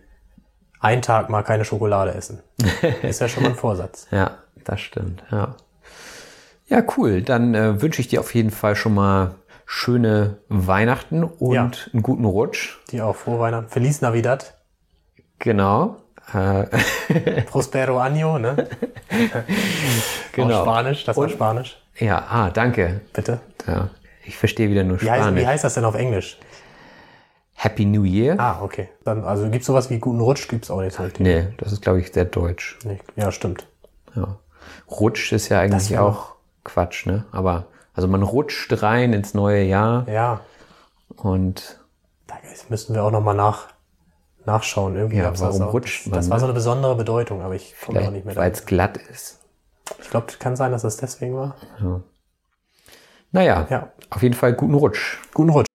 einen 0.79 1.01
Tag 1.01 1.29
mal 1.29 1.43
keine 1.43 1.65
Schokolade 1.65 2.13
essen. 2.13 2.41
Ist 3.01 3.21
ja 3.21 3.27
schon 3.27 3.43
mal 3.43 3.49
ein 3.49 3.55
Vorsatz. 3.55 4.07
Ja, 4.11 4.39
das 4.63 4.81
stimmt. 4.81 5.23
Ja, 5.31 5.55
ja 6.67 6.83
cool. 6.97 7.21
Dann 7.21 7.53
äh, 7.55 7.81
wünsche 7.81 8.01
ich 8.01 8.07
dir 8.07 8.19
auf 8.19 8.33
jeden 8.35 8.51
Fall 8.51 8.75
schon 8.75 8.93
mal 8.93 9.35
schöne 9.65 10.37
Weihnachten 10.49 11.23
und 11.23 11.53
Ja. 11.53 11.71
einen 11.93 12.03
guten 12.03 12.25
Rutsch. 12.25 12.77
Die 12.91 13.01
auch 13.01 13.15
frohe 13.15 13.39
Weihnachten. 13.39 13.69
Feliz 13.69 14.01
Navidad. 14.01 14.55
Genau. 15.39 15.97
Äh, 16.33 17.41
Prospero 17.43 17.99
Año, 18.01 18.37
ne? 18.39 18.67
Genau. 20.33 20.55
Auf 20.59 20.63
Spanisch, 20.63 21.03
das 21.05 21.15
war 21.17 21.23
Und- 21.23 21.31
Spanisch. 21.31 21.81
ja, 21.97 22.25
ah, 22.29 22.49
danke. 22.49 23.01
Bitte. 23.13 23.39
Ja, 23.67 23.89
ich 24.25 24.37
verstehe 24.37 24.69
wieder 24.69 24.83
nur 24.83 25.01
Wie 25.01 25.09
heißt, 25.09 25.21
Spanisch. 25.23 25.41
wie 25.41 25.47
heißt 25.47 25.63
das 25.63 25.73
denn 25.75 25.85
auf 25.85 25.95
Englisch? 25.95 26.37
Happy 27.53 27.85
New 27.85 28.03
Year? 28.03 28.35
Ah, 28.37 28.59
okay. 28.61 28.89
Dann, 29.05 29.23
also 29.23 29.49
gibt's 29.49 29.67
sowas 29.67 29.89
wie 29.89 29.99
guten 29.99 30.19
Rutsch? 30.19 30.47
Gibt's 30.49 30.69
auch 30.69 30.81
nicht 30.81 30.99
richtig. 30.99 31.21
Nee, 31.21 31.47
das 31.57 31.71
ist, 31.71 31.81
glaube 31.81 32.01
ich, 32.01 32.11
sehr 32.11 32.25
deutsch. 32.25 32.77
Nee. 32.83 32.99
Ja, 33.15 33.31
stimmt. 33.31 33.65
Ja. 34.15 34.37
Rutsch 34.91 35.31
ist 35.31 35.47
ja 35.49 35.59
eigentlich 35.61 35.97
auch 35.97 36.35
Quatsch, 36.65 37.05
ne? 37.05 37.25
Aber, 37.31 37.67
also 37.93 38.07
man 38.09 38.23
rutscht 38.23 38.81
rein 38.83 39.13
ins 39.13 39.33
neue 39.33 39.63
Jahr 39.63 40.05
Ja. 40.09 40.41
und 41.15 41.79
Da 42.27 42.35
müssten 42.69 42.93
wir 42.93 43.03
auch 43.03 43.11
nochmal 43.11 43.35
nach, 43.35 43.67
nachschauen. 44.45 44.95
Irgendwie 44.95 45.17
Ja, 45.17 45.25
warum 45.39 45.59
das 45.59 45.61
auch. 45.61 45.73
rutscht 45.73 46.05
Das, 46.05 46.11
man, 46.11 46.19
das 46.19 46.29
war 46.29 46.37
ne? 46.37 46.39
so 46.41 46.45
eine 46.47 46.53
besondere 46.53 46.95
Bedeutung, 46.95 47.41
aber 47.41 47.55
ich 47.55 47.75
komme 47.83 48.01
auch 48.01 48.11
nicht 48.11 48.25
mehr 48.25 48.35
weil 48.35 48.51
es 48.51 48.65
glatt 48.65 48.97
ist. 48.97 49.39
Ich 50.01 50.09
glaube, 50.09 50.27
kann 50.39 50.55
sein, 50.55 50.71
dass 50.71 50.81
das 50.81 50.97
deswegen 50.97 51.35
war. 51.35 51.55
Naja, 53.31 53.67
Ja. 53.69 53.91
auf 54.09 54.23
jeden 54.23 54.33
Fall 54.35 54.53
guten 54.53 54.73
Rutsch. 54.73 55.17
Guten 55.33 55.49
Rutsch. 55.49 55.65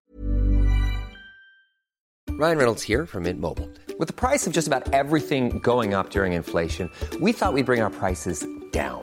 Ryan 2.38 2.56
Reynolds 2.58 2.82
here 2.82 3.06
from 3.06 3.24
Mint 3.24 3.38
Mobile. 3.40 3.68
With 3.98 4.08
the 4.08 4.14
price 4.14 4.46
of 4.46 4.54
just 4.54 4.66
about 4.66 4.92
everything 4.94 5.60
going 5.62 5.92
up 5.94 6.08
during 6.10 6.32
inflation, 6.32 6.90
we 7.20 7.32
thought 7.32 7.52
we'd 7.52 7.66
bring 7.66 7.82
our 7.82 7.90
prices 7.90 8.46
down. 8.72 9.02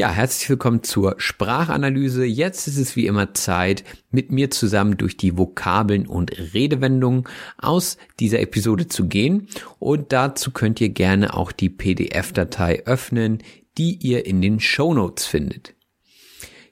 Ja, 0.00 0.10
herzlich 0.10 0.48
willkommen 0.48 0.82
zur 0.82 1.16
Sprachanalyse. 1.18 2.24
Jetzt 2.24 2.66
ist 2.66 2.78
es 2.78 2.96
wie 2.96 3.04
immer 3.04 3.34
Zeit, 3.34 3.84
mit 4.10 4.32
mir 4.32 4.50
zusammen 4.50 4.96
durch 4.96 5.18
die 5.18 5.36
Vokabeln 5.36 6.06
und 6.06 6.54
Redewendungen 6.54 7.24
aus 7.58 7.98
dieser 8.18 8.40
Episode 8.40 8.88
zu 8.88 9.08
gehen. 9.08 9.48
Und 9.78 10.10
dazu 10.14 10.52
könnt 10.52 10.80
ihr 10.80 10.88
gerne 10.88 11.34
auch 11.34 11.52
die 11.52 11.68
PDF-Datei 11.68 12.86
öffnen, 12.86 13.42
die 13.76 13.92
ihr 13.96 14.24
in 14.24 14.40
den 14.40 14.58
Show 14.58 14.94
Notes 14.94 15.26
findet. 15.26 15.74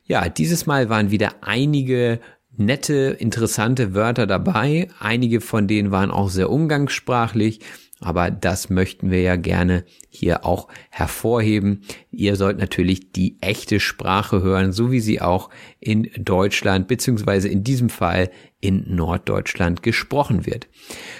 Ja, 0.05 0.31
dieses 0.31 0.65
Mal 0.65 0.89
waren 0.89 1.11
wieder 1.11 1.35
einige 1.43 2.21
nette, 2.57 3.15
interessante 3.19 3.93
Wörter 3.93 4.27
dabei. 4.27 4.89
Einige 5.01 5.43
von 5.43 5.69
denen 5.69 5.91
waren 5.91 6.11
auch 6.11 6.31
sehr 6.31 6.49
umgangssprachlich. 6.49 7.61
Aber 8.01 8.31
das 8.31 8.71
möchten 8.71 9.11
wir 9.11 9.23
ja 9.23 9.37
gerne 9.37 9.85
hier 10.09 10.45
auch 10.45 10.69
hervorheben. 10.91 11.83
Ihr 12.13 12.37
sollt 12.37 12.59
natürlich 12.59 13.13
die 13.13 13.37
echte 13.41 13.81
Sprache 13.81 14.41
hören, 14.43 14.73
so 14.73 14.93
wie 14.93 15.01
sie 15.01 15.21
auch 15.21 15.51
in 15.81 16.11
Deutschland 16.17 16.87
beziehungsweise 16.87 17.49
in 17.49 17.65
diesem 17.65 17.89
Fall 17.89 18.31
in 18.61 18.95
Norddeutschland 18.95 19.83
gesprochen 19.83 20.47
wird. 20.47 20.69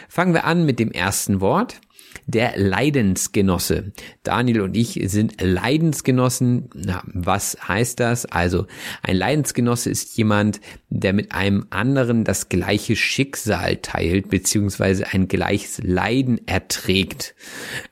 Fangen 0.09 0.35
wir 0.35 0.45
an 0.45 0.67
mit 0.67 0.79
dem 0.79 0.93
ersten 0.93 1.41
Wort 1.41 1.81
der 2.27 2.57
Leidensgenosse. 2.57 3.93
Daniel 4.23 4.61
und 4.61 4.77
ich 4.77 5.01
sind 5.07 5.41
Leidensgenossen. 5.41 6.69
Na, 6.75 7.03
was 7.07 7.57
heißt 7.67 8.01
das? 8.01 8.27
Also 8.27 8.67
ein 9.03 9.17
Leidensgenosse 9.17 9.91
ist 9.91 10.17
jemand, 10.17 10.61
der 10.91 11.13
mit 11.13 11.33
einem 11.33 11.67
anderen 11.71 12.25
das 12.25 12.49
gleiche 12.49 12.97
Schicksal 12.97 13.77
teilt, 13.77 14.29
beziehungsweise 14.29 15.07
ein 15.13 15.29
gleiches 15.29 15.81
Leiden 15.83 16.47
erträgt. 16.47 17.35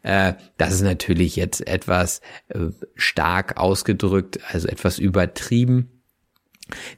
Äh, 0.03 0.35
das 0.59 0.75
ist 0.75 0.83
natürlich 0.83 1.37
jetzt 1.37 1.67
etwas 1.67 2.21
äh, 2.49 2.67
stark 2.95 3.57
ausgedrückt, 3.57 4.41
also 4.51 4.69
etwas 4.69 4.99
übertrieben. 4.99 5.91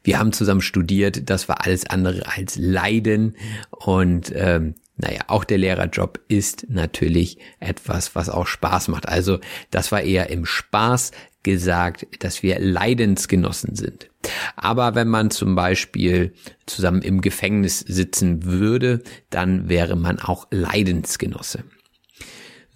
Wir 0.03 0.19
haben 0.19 0.33
zusammen 0.33 0.63
studiert, 0.63 1.29
das 1.29 1.49
war 1.49 1.65
alles 1.65 1.87
andere 1.87 2.27
als 2.27 2.57
Leiden 2.57 3.37
und 3.71 4.33
ähm, 4.35 4.75
naja, 4.99 5.21
auch 5.29 5.45
der 5.45 5.59
Lehrerjob 5.59 6.21
ist 6.29 6.67
natürlich 6.69 7.39
etwas, 7.61 8.15
was 8.15 8.29
auch 8.29 8.47
Spaß 8.47 8.89
macht. 8.89 9.09
Also 9.09 9.39
das 9.71 9.93
war 9.93 10.03
eher 10.03 10.29
im 10.31 10.45
Spaß 10.45 11.13
gesagt, 11.45 12.07
dass 12.19 12.43
wir 12.43 12.59
Leidensgenossen 12.59 13.77
sind. 13.77 14.11
Aber 14.57 14.97
wenn 14.97 15.09
man 15.09 15.31
zum 15.31 15.55
Beispiel 15.55 16.35
zusammen 16.67 17.01
im 17.03 17.21
Gefängnis 17.21 17.79
sitzen 17.79 18.45
würde, 18.45 19.03
dann 19.31 19.69
wäre 19.69 19.95
man 19.95 20.19
auch 20.19 20.49
Leidensgenosse. 20.51 21.65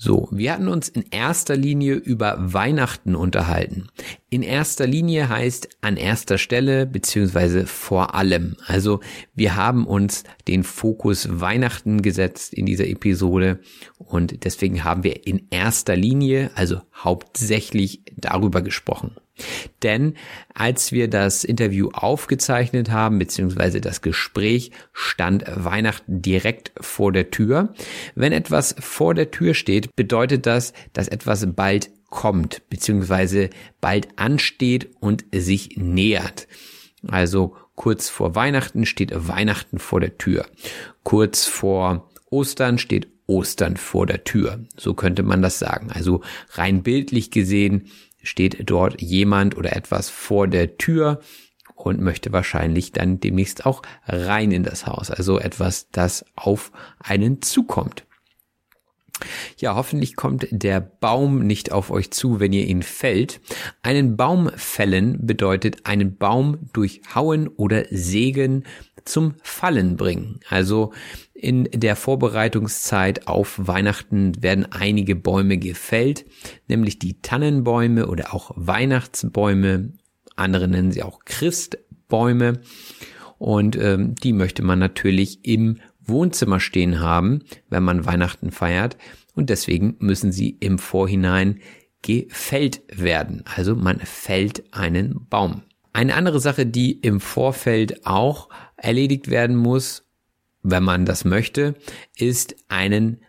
So, 0.05 0.27
wir 0.33 0.53
hatten 0.53 0.67
uns 0.67 0.89
in 0.89 1.05
erster 1.13 1.55
Linie 1.55 1.95
über 1.95 2.35
Weihnachten 2.37 3.15
unterhalten. 3.15 3.87
In 4.31 4.43
erster 4.43 4.85
Linie 4.85 5.29
heißt 5.29 5.69
an 5.81 5.97
erster 5.97 6.39
Stelle 6.39 6.87
beziehungsweise 6.87 7.69
vor 7.69 8.17
allem. 8.17 8.57
Also 8.67 8.99
wir 9.37 9.55
haben 9.55 9.87
uns 9.87 10.25
den 10.49 10.65
Fokus 10.65 11.29
Weihnachten 11.41 12.03
gesetzt 12.03 12.53
in 12.53 12.67
dieser 12.67 12.89
Episode 12.89 13.61
und 13.97 14.45
deswegen 14.45 14.83
haben 14.83 15.05
wir 15.05 15.25
in 15.25 15.47
erster 15.51 15.95
Linie, 15.95 16.51
also 16.57 16.81
hauptsächlich 16.97 18.03
darüber 18.17 18.61
gesprochen. 18.61 19.15
Denn 19.83 20.15
als 20.55 20.93
wir 20.93 21.09
das 21.09 21.45
Interview 21.45 21.89
aufgezeichnet 21.93 22.91
haben, 22.91 23.19
beziehungsweise 23.19 23.81
das 23.81 24.03
Gespräch, 24.03 24.71
stand 24.93 25.45
Weihnachten 25.47 26.23
direkt 26.23 26.73
vor 26.81 27.13
der 27.13 27.31
Tür. 27.31 27.75
Wenn 28.15 28.33
etwas 28.33 28.75
vor 28.79 29.15
der 29.15 29.31
Tür 29.31 29.55
steht, 29.55 29.95
bedeutet 29.97 30.47
das, 30.47 30.73
dass 30.93 31.09
etwas 31.09 31.47
bald 31.55 31.91
kommt, 32.11 32.69
beziehungsweise 32.69 33.51
bald 33.81 34.09
ansteht 34.17 34.91
und 35.01 35.25
sich 35.35 35.77
nähert. 35.77 36.47
Also 37.09 37.57
kurz 37.75 38.11
vor 38.11 38.35
Weihnachten 38.35 38.87
steht 38.87 39.13
Weihnachten 39.15 39.79
vor 39.79 39.99
der 39.99 40.19
Tür. 40.19 40.47
Kurz 41.03 41.47
vor 41.47 42.11
Ostern 42.31 42.79
steht 42.79 43.09
Ostern 43.27 43.77
vor 43.77 44.07
der 44.07 44.25
Tür. 44.25 44.61
So 44.77 44.95
könnte 44.95 45.23
man 45.23 45.43
das 45.43 45.59
sagen. 45.59 45.91
Also 45.91 46.21
rein 46.51 46.83
bildlich 46.83 47.31
gesehen 47.31 47.89
steht 48.23 48.71
dort 48.71 49.01
jemand 49.01 49.57
oder 49.57 49.75
etwas 49.77 50.09
vor 50.09 50.49
der 50.49 50.77
Tür 50.77 51.21
und 51.75 52.01
möchte 52.01 52.33
wahrscheinlich 52.33 52.93
dann 52.93 53.21
demnächst 53.21 53.67
auch 53.67 53.83
rein 54.07 54.53
in 54.53 54.63
das 54.63 54.87
Haus. 54.87 55.11
Also 55.11 55.39
etwas, 55.39 55.89
das 55.91 56.25
auf 56.37 56.73
einen 57.01 57.43
zukommt. 57.43 58.05
Ja, 59.59 59.77
hoffentlich 59.77 60.17
kommt 60.17 60.49
der 60.51 60.81
Baum 60.81 61.47
nicht 61.47 61.71
auf 61.73 61.91
euch 61.91 62.11
zu, 62.11 62.41
wenn 62.41 62.53
ihr 62.53 62.67
ihn 62.67 62.83
fällt. 62.83 63.41
Einen 63.83 64.17
Baum 64.17 64.51
fällen 64.57 65.25
bedeutet 65.25 65.87
einen 65.87 66.17
Baum 66.17 66.71
durchhauen 66.73 67.49
oder 67.49 67.85
sägen 67.91 68.65
zum 69.05 69.35
Fallen 69.43 69.97
bringen. 69.97 70.41
Also 70.49 70.93
in 71.43 71.65
der 71.73 71.97
Vorbereitungszeit 71.97 73.27
auf 73.27 73.59
Weihnachten 73.59 74.41
werden 74.43 74.71
einige 74.71 75.17
Bäume 75.17 75.59
gefällt, 75.59 76.25
nämlich 76.69 77.01
die 77.01 77.21
Tannenbäume 77.21 78.07
oder 78.07 78.33
auch 78.33 78.53
Weihnachtsbäume. 78.55 79.93
Andere 80.37 80.69
nennen 80.69 80.93
sie 80.93 81.03
auch 81.03 81.25
Christbäume. 81.25 82.61
Und 83.39 83.75
ähm, 83.75 84.15
die 84.15 84.33
möchte 84.33 84.63
man 84.63 84.79
natürlich 84.79 85.45
im 85.45 85.81
Wohnzimmer 86.01 86.61
stehen 86.61 87.01
haben, 87.01 87.41
wenn 87.69 87.83
man 87.83 88.07
Weihnachten 88.07 88.53
feiert. 88.53 88.97
Und 89.35 89.51
deswegen 89.51 89.97
müssen 89.99 90.31
sie 90.31 90.51
im 90.61 90.79
Vorhinein 90.79 91.59
gefällt 92.03 92.83
werden. 92.87 93.43
Also 93.53 93.75
man 93.75 93.99
fällt 93.99 94.73
einen 94.73 95.27
Baum. 95.29 95.63
Eine 95.93 96.15
andere 96.15 96.39
Sache, 96.39 96.67
die 96.67 96.93
im 96.93 97.19
Vorfeld 97.19 98.07
auch 98.07 98.49
erledigt 98.77 99.29
werden 99.29 99.57
muss, 99.57 100.05
wenn 100.63 100.83
man 100.83 101.05
das 101.07 101.25
möchte, 101.25 101.75
ist 102.17 102.57
einen 102.69 103.21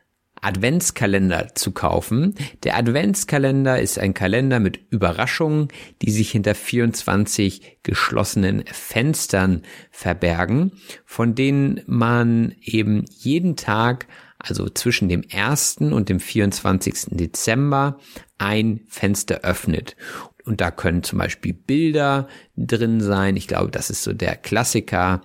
Adventskalender 0.43 1.55
zu 1.55 1.71
kaufen. 1.71 2.35
Der 2.63 2.77
Adventskalender 2.77 3.79
ist 3.79 3.97
ein 3.97 4.13
Kalender 4.13 4.59
mit 4.59 4.79
Überraschungen, 4.89 5.69
die 6.01 6.11
sich 6.11 6.31
hinter 6.31 6.53
24 6.53 7.79
geschlossenen 7.81 8.65
Fenstern 8.65 9.61
verbergen, 9.89 10.73
von 11.05 11.33
denen 11.33 11.81
man 11.85 12.53
eben 12.61 13.05
jeden 13.09 13.55
Tag, 13.55 14.07
also 14.37 14.67
zwischen 14.69 15.07
dem 15.07 15.23
1. 15.31 15.77
und 15.77 16.09
dem 16.09 16.19
24. 16.19 17.05
Dezember, 17.11 17.97
ein 18.37 18.81
Fenster 18.89 19.41
öffnet. 19.41 19.95
Und 20.43 20.59
da 20.59 20.71
können 20.71 21.03
zum 21.03 21.19
Beispiel 21.19 21.53
Bilder 21.53 22.27
drin 22.57 22.99
sein. 22.99 23.37
Ich 23.37 23.47
glaube, 23.47 23.71
das 23.71 23.89
ist 23.89 24.03
so 24.03 24.11
der 24.11 24.35
Klassiker 24.35 25.21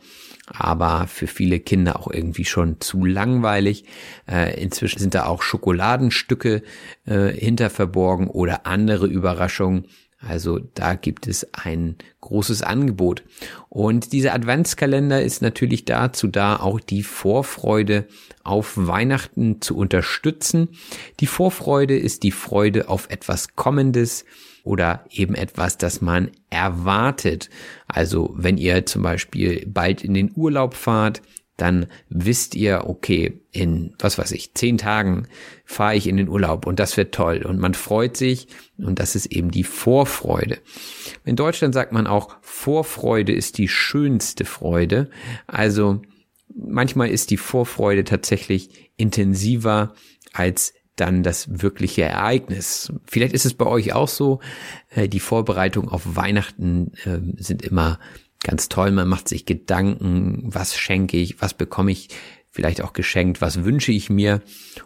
aber 0.53 1.07
für 1.07 1.27
viele 1.27 1.61
Kinder 1.61 1.99
auch 1.99 2.11
irgendwie 2.11 2.45
schon 2.45 2.81
zu 2.81 3.05
langweilig. 3.05 3.85
Äh, 4.31 4.61
inzwischen 4.61 4.99
sind 4.99 5.15
da 5.15 5.27
auch 5.27 5.43
Schokoladenstücke 5.43 6.63
äh, 7.07 7.29
hinter 7.29 7.71
verborgen 7.71 8.29
oder 8.29 8.67
andere 8.67 9.07
Überraschungen. 9.07 9.87
Also 10.21 10.59
da 10.75 10.95
gibt 10.95 11.29
es 11.29 11.47
ein 11.55 11.97
großes 12.21 12.63
Angebot. 12.63 13.23
Und 13.69 14.13
dieser 14.13 14.35
Adventskalender 14.35 15.23
ist 15.23 15.43
natürlich 15.43 15.85
dazu 15.85 16.27
da, 16.27 16.57
auch 16.57 16.81
die 16.81 17.05
Vorfreude 17.05 18.09
auf 18.43 18.73
Weihnachten 18.77 19.61
zu 19.61 19.77
unterstützen. 19.77 20.71
Die 21.21 21.29
Vorfreude 21.29 21.97
ist 21.97 22.25
die 22.25 22.33
Freude 22.33 22.89
auf 22.89 23.09
etwas 23.11 23.55
Kommendes, 23.55 24.25
oder 24.69 25.05
eben 25.11 25.35
etwas, 25.35 25.79
das 25.79 26.03
man 26.03 26.31
erwartet. 26.51 27.49
Also 27.87 28.35
wenn 28.37 28.59
ihr 28.59 28.85
zum 28.85 29.03
Beispiel 29.03 29.65
bald 29.67 30.05
in 30.05 30.13
den 30.13 30.31
Urlaub 30.35 30.75
fahrt, 30.75 31.23
dann 31.57 31.87
wisst 32.09 32.55
ihr, 32.55 32.85
okay, 32.87 33.41
in, 33.51 33.95
was 33.99 34.19
weiß 34.19 34.31
ich, 34.33 34.55
zehn 34.55 34.79
Tagen 34.79 35.27
fahre 35.65 35.97
ich 35.97 36.07
in 36.07 36.19
den 36.19 36.29
Urlaub 36.29 36.67
und 36.67 36.79
das 36.79 36.97
wird 36.97 37.13
toll 37.15 37.45
und 37.45 37.59
man 37.59 37.75
freut 37.75 38.17
sich 38.17 38.47
und 38.77 39.01
das 39.01 39.17
ist 39.17 39.27
eben 39.27 39.51
die 39.51 39.65
Vorfreude. 39.65 40.59
In 41.25 41.35
Deutschland 41.35 41.75
sagt 41.75 41.93
man 41.93 42.07
auch, 42.07 42.37
Vorfreude 42.43 43.33
ist 43.33 43.59
die 43.59 43.69
schönste 43.69 44.45
Freude. 44.45 45.11
Also 45.49 46.03
manchmal 46.55 47.09
ist 47.09 47.31
die 47.31 47.39
Vorfreude 47.39 48.05
tatsächlich 48.05 48.93
intensiver 48.97 49.95
als 50.33 50.75
dann 51.01 51.23
das 51.23 51.61
wirkliche 51.63 52.03
Ereignis. 52.03 52.93
Vielleicht 53.07 53.33
ist 53.33 53.47
es 53.47 53.55
bei 53.55 53.67
euch 53.67 53.93
auch 53.93 54.09
so, 54.09 54.41
äh, 54.91 55.09
die 55.09 55.21
Vorbereitungen 55.21 55.91
auf 55.91 56.17
Weihnachten 56.17 56.93
äh, 57.05 57.43
sind 57.43 57.63
immer 57.63 57.99
ganz 58.43 58.69
toll. 58.69 58.91
Man 58.91 59.09
macht 59.09 59.29
sich 59.29 59.47
Gedanken, 59.47 60.43
was 60.45 60.77
schenke 60.77 61.17
ich, 61.17 61.41
was 61.41 61.55
bekomme 61.55 61.93
ich 61.93 62.09
vielleicht 62.51 62.83
auch 62.83 62.93
geschenkt, 62.93 63.41
was 63.41 63.65
wünsche 63.65 63.93
ich 63.93 64.11
mir. 64.11 64.43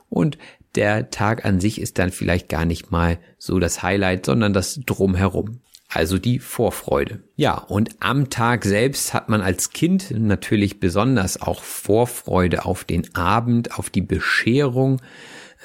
Und 0.08 0.38
der 0.74 1.10
Tag 1.10 1.44
an 1.44 1.60
sich 1.60 1.80
ist 1.80 1.98
dann 1.98 2.10
vielleicht 2.10 2.48
gar 2.48 2.64
nicht 2.64 2.90
mal 2.90 3.18
so 3.38 3.58
das 3.58 3.82
Highlight, 3.82 4.26
sondern 4.26 4.52
das 4.52 4.80
drumherum. 4.86 5.60
Also 5.88 6.18
die 6.18 6.38
Vorfreude. 6.38 7.22
Ja, 7.36 7.58
und 7.58 7.90
am 8.00 8.30
Tag 8.30 8.64
selbst 8.64 9.12
hat 9.12 9.28
man 9.28 9.42
als 9.42 9.70
Kind 9.70 10.10
natürlich 10.10 10.80
besonders 10.80 11.40
auch 11.42 11.62
Vorfreude 11.62 12.64
auf 12.64 12.84
den 12.84 13.14
Abend, 13.14 13.78
auf 13.78 13.90
die 13.90 14.00
Bescherung 14.00 15.02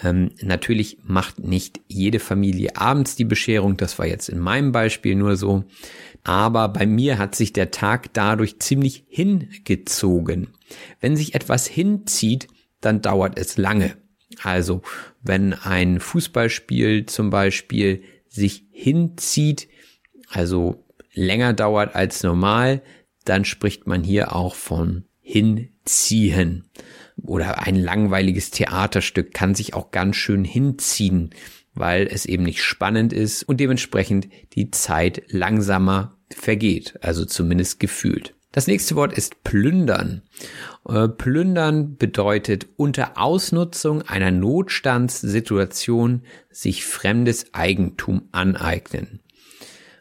Ähm, 0.03 0.31
natürlich 0.41 0.99
macht 1.03 1.39
nicht 1.39 1.81
jede 1.87 2.19
Familie 2.19 2.75
abends 2.75 3.15
die 3.15 3.25
Bescherung, 3.25 3.77
das 3.77 3.97
war 3.97 4.05
jetzt 4.05 4.29
in 4.29 4.39
meinem 4.39 4.71
Beispiel 4.71 5.15
nur 5.15 5.35
so, 5.35 5.63
aber 6.23 6.69
bei 6.69 6.85
mir 6.85 7.17
hat 7.17 7.35
sich 7.35 7.53
der 7.53 7.71
Tag 7.71 8.13
dadurch 8.13 8.59
ziemlich 8.59 9.05
hingezogen. 9.07 10.49
Wenn 10.99 11.15
sich 11.15 11.33
etwas 11.35 11.67
hinzieht, 11.67 12.47
dann 12.81 13.01
dauert 13.01 13.39
es 13.39 13.57
lange. 13.57 13.97
Also 14.43 14.81
wenn 15.21 15.53
ein 15.53 15.99
Fußballspiel 15.99 17.05
zum 17.05 17.29
Beispiel 17.29 18.03
sich 18.27 18.65
hinzieht, 18.71 19.67
also 20.29 20.83
länger 21.13 21.53
dauert 21.53 21.95
als 21.95 22.23
normal, 22.23 22.83
dann 23.25 23.45
spricht 23.45 23.87
man 23.87 24.03
hier 24.03 24.35
auch 24.35 24.55
von 24.55 25.05
hinziehen. 25.21 26.69
Oder 27.21 27.65
ein 27.65 27.75
langweiliges 27.75 28.51
Theaterstück 28.51 29.33
kann 29.33 29.55
sich 29.55 29.73
auch 29.73 29.91
ganz 29.91 30.15
schön 30.15 30.43
hinziehen, 30.43 31.31
weil 31.73 32.07
es 32.07 32.25
eben 32.25 32.43
nicht 32.43 32.63
spannend 32.63 33.13
ist 33.13 33.43
und 33.43 33.59
dementsprechend 33.59 34.27
die 34.53 34.71
Zeit 34.71 35.23
langsamer 35.27 36.17
vergeht, 36.29 36.97
also 37.01 37.25
zumindest 37.25 37.79
gefühlt. 37.79 38.33
Das 38.51 38.67
nächste 38.67 38.95
Wort 38.95 39.13
ist 39.13 39.43
plündern. 39.43 40.23
Äh, 40.87 41.09
plündern 41.09 41.97
bedeutet 41.97 42.67
unter 42.75 43.17
Ausnutzung 43.17 44.01
einer 44.03 44.31
Notstandssituation 44.31 46.23
sich 46.49 46.85
fremdes 46.85 47.53
Eigentum 47.53 48.29
aneignen. 48.31 49.19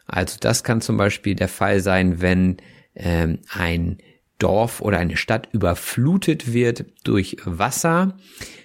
Also 0.07 0.37
das 0.39 0.63
kann 0.63 0.81
zum 0.81 0.97
Beispiel 0.97 1.35
der 1.35 1.49
Fall 1.49 1.81
sein, 1.81 2.21
wenn 2.21 2.57
ähm, 2.95 3.39
ein 3.49 3.97
Dorf 4.39 4.81
oder 4.81 4.97
eine 4.97 5.17
Stadt 5.17 5.49
überflutet 5.51 6.53
wird 6.53 6.85
durch 7.03 7.37
Wasser 7.45 8.17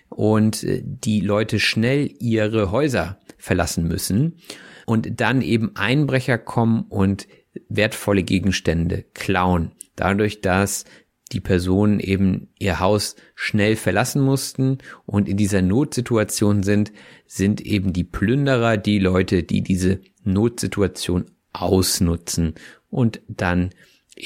und 0.09 0.63
äh, 0.65 0.83
die 0.85 1.21
Leute 1.21 1.59
schnell 1.59 2.11
ihre 2.19 2.71
Häuser 2.71 3.19
verlassen 3.39 3.89
müssen 3.89 4.39
und 4.87 5.21
dann 5.21 5.43
eben 5.43 5.75
Einbrecher 5.75 6.39
kommen 6.39 6.83
und 6.89 7.27
wertvolle 7.69 8.23
Gegenstände 8.23 9.05
klauen. 9.15 9.73
Dadurch, 9.97 10.41
dass 10.41 10.85
die 11.33 11.41
Personen 11.41 11.99
eben 11.99 12.49
ihr 12.59 12.79
Haus 12.79 13.17
schnell 13.35 13.77
verlassen 13.77 14.23
mussten 14.23 14.79
und 15.07 15.29
in 15.29 15.37
dieser 15.37 15.63
Notsituation 15.63 16.63
sind, 16.63 16.93
sind 17.27 17.61
eben 17.63 17.93
die 17.93 18.05
Plünderer 18.05 18.77
die 18.77 18.99
Leute, 18.99 19.43
die 19.43 19.63
diese 19.63 20.01
Notsituation 20.25 21.31
ausnutzen 21.53 22.55
und 22.91 23.21
dann 23.29 23.71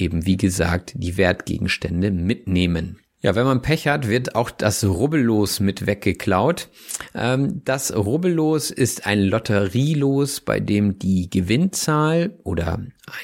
eben, 0.01 0.27
wie 0.27 0.37
gesagt, 0.37 0.93
die 0.97 1.17
Wertgegenstände 1.17 2.11
mitnehmen. 2.11 2.99
Ja, 3.21 3.35
wenn 3.35 3.47
man 3.47 3.63
Pech 3.63 3.89
hat, 3.89 4.09
wird 4.09 4.35
auch 4.35 4.51
das 4.51 4.85
Rubbellos 4.85 5.59
mit 5.59 5.87
weggeklaut. 5.87 6.69
Ähm, 7.15 7.63
das 7.65 7.95
Rubbellos 7.95 8.71
ist 8.71 9.07
ein 9.07 9.21
Lotterielos, 9.21 10.41
bei 10.43 10.61
dem 10.61 10.99
die 10.99 11.29
Gewinnzahl 11.31 12.39
oder 12.45 12.75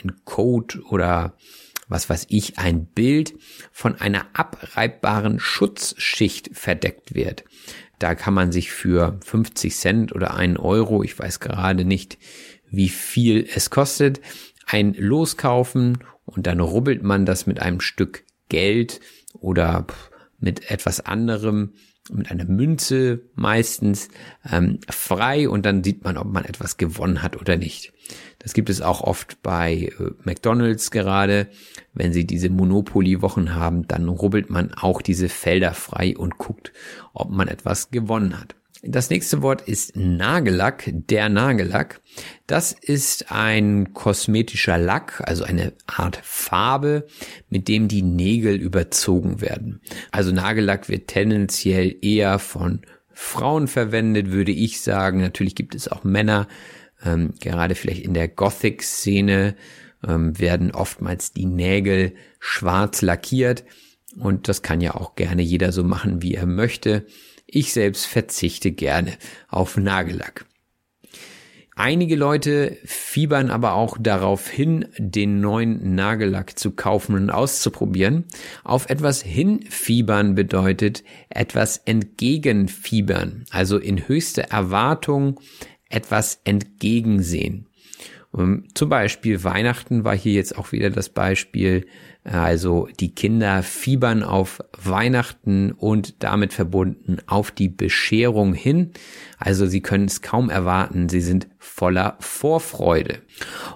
ein 0.01 0.12
Code 0.25 0.83
oder 0.89 1.37
was 1.89 2.09
weiß 2.09 2.27
ich, 2.31 2.59
ein 2.59 2.87
Bild 2.87 3.35
von 3.70 4.01
einer 4.01 4.27
abreibbaren 4.33 5.39
Schutzschicht 5.39 6.51
verdeckt 6.55 7.14
wird. 7.14 7.45
Da 7.99 8.14
kann 8.14 8.35
man 8.35 8.51
sich 8.51 8.73
für 8.73 9.20
50 9.25 9.77
Cent 9.77 10.12
oder 10.14 10.35
einen 10.35 10.57
Euro, 10.57 11.03
ich 11.03 11.16
weiß 11.18 11.39
gerade 11.39 11.85
nicht, 11.85 12.18
wie 12.70 12.89
viel 12.89 13.47
es 13.55 13.70
kostet, 13.70 14.20
ein 14.66 14.95
Los 14.95 15.37
kaufen 15.37 15.99
und 16.35 16.47
dann 16.47 16.61
rubbelt 16.61 17.03
man 17.03 17.26
das 17.26 17.47
mit 17.47 17.61
einem 17.61 17.80
Stück 17.80 18.24
Geld 18.49 19.01
oder 19.33 19.87
mit 20.39 20.70
etwas 20.70 21.01
anderem, 21.01 21.74
mit 22.11 22.30
einer 22.30 22.45
Münze 22.45 23.22
meistens 23.35 24.09
ähm, 24.51 24.80
frei 24.89 25.49
und 25.49 25.64
dann 25.64 25.85
sieht 25.85 26.03
man, 26.05 26.16
ob 26.16 26.26
man 26.33 26.45
etwas 26.45 26.76
gewonnen 26.76 27.22
hat 27.22 27.41
oder 27.41 27.57
nicht. 27.57 27.93
Das 28.41 28.55
gibt 28.55 28.70
es 28.70 28.83
auch 28.83 29.03
oft 29.03 29.41
bei 29.43 29.93
äh, 29.99 30.11
McDonald's 30.24 30.91
gerade. 30.91 31.49
Wenn 31.95 32.12
sie 32.12 32.26
diese 32.26 32.51
Monopoly-Wochen 32.51 33.55
haben, 33.55 33.87
dann 33.87 34.09
rubbelt 34.09 34.51
man 34.51 34.74
auch 34.74 35.01
diese 35.01 35.28
Felder 35.28 35.74
frei 35.74 36.16
und 36.16 36.39
guckt, 36.39 36.72
ob 37.14 37.30
man 37.30 37.47
etwas 37.47 37.91
gewonnen 37.91 38.39
hat. 38.39 38.57
Das 38.85 39.11
nächste 39.11 39.43
Wort 39.43 39.62
ist 39.62 39.97
Nagellack, 39.97 40.91
der 40.93 41.28
Nagellack. 41.28 42.01
Das 42.49 42.72
ist 42.72 43.30
ein 43.30 43.95
kosmetischer 43.95 44.76
Lack, 44.76 45.22
also 45.24 45.45
eine 45.45 45.72
Art 45.87 46.18
Farbe, 46.24 47.07
mit 47.49 47.68
dem 47.68 47.87
die 47.87 48.03
Nägel 48.03 48.57
überzogen 48.57 49.41
werden. 49.41 49.80
Also 50.11 50.33
Nagellack 50.33 50.89
wird 50.89 51.07
tendenziell 51.07 51.95
eher 52.03 52.41
von 52.41 52.83
Frauen 53.12 53.68
verwendet, 53.68 54.33
würde 54.33 54.51
ich 54.51 54.80
sagen. 54.80 55.20
Natürlich 55.20 55.55
gibt 55.55 55.76
es 55.76 55.87
auch 55.87 56.03
Männer, 56.03 56.49
ähm, 57.05 57.35
gerade 57.39 57.76
vielleicht 57.76 58.03
in 58.03 58.14
der 58.14 58.26
Gothic-Szene 58.26 59.55
ähm, 60.05 60.37
werden 60.41 60.72
oftmals 60.72 61.33
die 61.33 61.47
Nägel 61.47 62.14
schwarz 62.41 63.01
lackiert 63.01 63.62
und 64.18 64.49
das 64.49 64.62
kann 64.62 64.80
ja 64.80 64.95
auch 64.97 65.14
gerne 65.14 65.43
jeder 65.43 65.70
so 65.70 65.85
machen, 65.85 66.20
wie 66.20 66.35
er 66.35 66.47
möchte. 66.47 67.07
Ich 67.55 67.74
selbst 67.74 68.07
verzichte 68.07 68.72
gerne 68.72 69.12
auf 69.48 69.76
Nagellack. 69.76 70.46
Einige 71.76 72.16
Leute 72.16 72.78
fiebern 72.84 73.50
aber 73.50 73.74
auch 73.74 73.98
darauf 74.00 74.48
hin, 74.48 74.88
den 74.96 75.40
neuen 75.40 75.94
Nagellack 75.94 76.59
zu 76.59 76.70
kaufen 76.70 77.14
und 77.14 77.28
auszuprobieren. 77.28 78.24
Auf 78.64 78.88
etwas 78.88 79.22
hinfiebern 79.22 80.34
bedeutet 80.34 81.05
etwas 81.28 81.76
entgegenfiebern, 81.76 83.44
also 83.50 83.76
in 83.76 84.09
höchste 84.09 84.50
Erwartung 84.50 85.38
etwas 85.90 86.40
entgegensehen. 86.44 87.66
Zum 88.74 88.88
Beispiel 88.88 89.44
Weihnachten 89.44 90.05
war 90.05 90.16
hier 90.16 90.32
jetzt 90.32 90.57
auch 90.57 90.72
wieder 90.72 90.88
das 90.88 91.11
Beispiel, 91.11 91.86
also 92.25 92.89
die 93.01 93.14
Kinder 93.14 93.64
fiebern 93.64 94.23
auf 94.23 94.61
Weihnachten 94.81 95.73
und 95.73 96.23
damit 96.23 96.53
verbunden 96.53 97.18
auf 97.27 97.51
die 97.51 97.68
Bescherung 97.68 98.55
hin. 98.55 98.93
Also 99.39 99.66
sie 99.66 99.81
können 99.81 100.05
es 100.05 100.23
kaum 100.23 100.49
erwarten. 100.49 101.09
Sie 101.09 101.20
sind 101.20 101.49
voller 101.59 102.16
Vorfreude. 102.20 103.23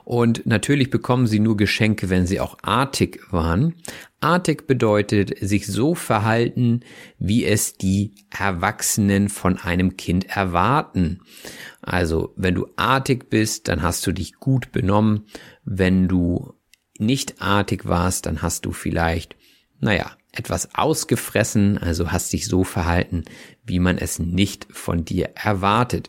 Und 0.04 0.46
natürlich 0.46 0.90
bekommen 0.90 1.26
sie 1.26 1.40
nur 1.40 1.56
Geschenke, 1.56 2.08
wenn 2.08 2.26
sie 2.26 2.38
auch 2.38 2.56
artig 2.62 3.20
waren. 3.32 3.74
Artig 4.20 4.68
bedeutet 4.68 5.36
sich 5.40 5.66
so 5.66 5.96
verhalten, 5.96 6.80
wie 7.18 7.44
es 7.44 7.76
die 7.76 8.14
Erwachsenen 8.30 9.28
von 9.28 9.58
einem 9.58 9.96
Kind 9.96 10.24
erwarten. 10.28 11.20
Also 11.82 12.32
wenn 12.36 12.54
du 12.54 12.68
artig 12.76 13.28
bist, 13.28 13.66
dann 13.66 13.82
hast 13.82 14.06
du 14.06 14.12
dich 14.12 14.34
gut 14.34 14.70
benommen. 14.70 15.26
Wenn 15.64 16.06
du 16.06 16.55
nicht 17.00 17.40
artig 17.40 17.86
warst, 17.86 18.26
dann 18.26 18.42
hast 18.42 18.64
du 18.66 18.72
vielleicht, 18.72 19.36
naja, 19.80 20.16
etwas 20.32 20.74
ausgefressen, 20.74 21.78
also 21.78 22.12
hast 22.12 22.32
dich 22.32 22.46
so 22.46 22.64
verhalten, 22.64 23.24
wie 23.64 23.78
man 23.78 23.98
es 23.98 24.18
nicht 24.18 24.66
von 24.70 25.04
dir 25.04 25.30
erwartet. 25.34 26.08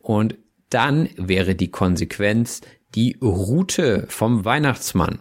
Und 0.00 0.36
dann 0.70 1.08
wäre 1.16 1.54
die 1.54 1.70
Konsequenz 1.70 2.62
die 2.94 3.18
Route 3.20 4.06
vom 4.08 4.44
Weihnachtsmann. 4.44 5.20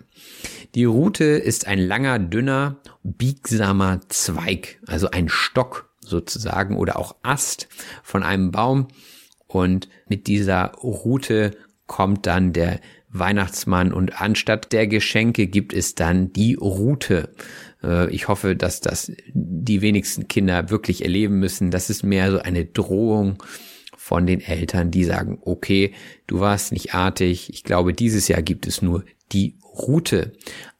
Die 0.75 0.85
Route 0.85 1.25
ist 1.25 1.67
ein 1.67 1.79
langer, 1.79 2.19
dünner, 2.19 2.77
biegsamer 3.03 4.01
Zweig, 4.09 4.79
also 4.87 5.09
ein 5.11 5.29
Stock 5.29 5.89
sozusagen 5.99 6.77
oder 6.77 6.97
auch 6.97 7.15
Ast 7.23 7.67
von 8.03 8.23
einem 8.23 8.51
Baum. 8.51 8.87
Und 9.47 9.89
mit 10.07 10.27
dieser 10.27 10.73
Route 10.73 11.51
kommt 11.87 12.25
dann 12.25 12.53
der 12.53 12.79
Weihnachtsmann 13.19 13.93
und 13.93 14.21
anstatt 14.21 14.71
der 14.71 14.87
Geschenke 14.87 15.47
gibt 15.47 15.73
es 15.73 15.95
dann 15.95 16.33
die 16.33 16.55
Route. 16.55 17.29
Äh, 17.83 18.09
ich 18.11 18.27
hoffe, 18.27 18.55
dass 18.55 18.81
das 18.81 19.11
die 19.33 19.81
wenigsten 19.81 20.27
Kinder 20.27 20.69
wirklich 20.69 21.03
erleben 21.03 21.39
müssen. 21.39 21.71
Das 21.71 21.89
ist 21.89 22.03
mehr 22.03 22.31
so 22.31 22.39
eine 22.39 22.65
Drohung 22.65 23.41
von 23.97 24.27
den 24.27 24.41
Eltern, 24.41 24.91
die 24.91 25.03
sagen, 25.03 25.39
okay, 25.41 25.93
du 26.27 26.39
warst 26.39 26.71
nicht 26.71 26.93
artig. 26.93 27.49
Ich 27.51 27.63
glaube, 27.63 27.93
dieses 27.93 28.27
Jahr 28.27 28.41
gibt 28.41 28.67
es 28.67 28.81
nur 28.81 29.03
die 29.31 29.57
Route 29.63 30.33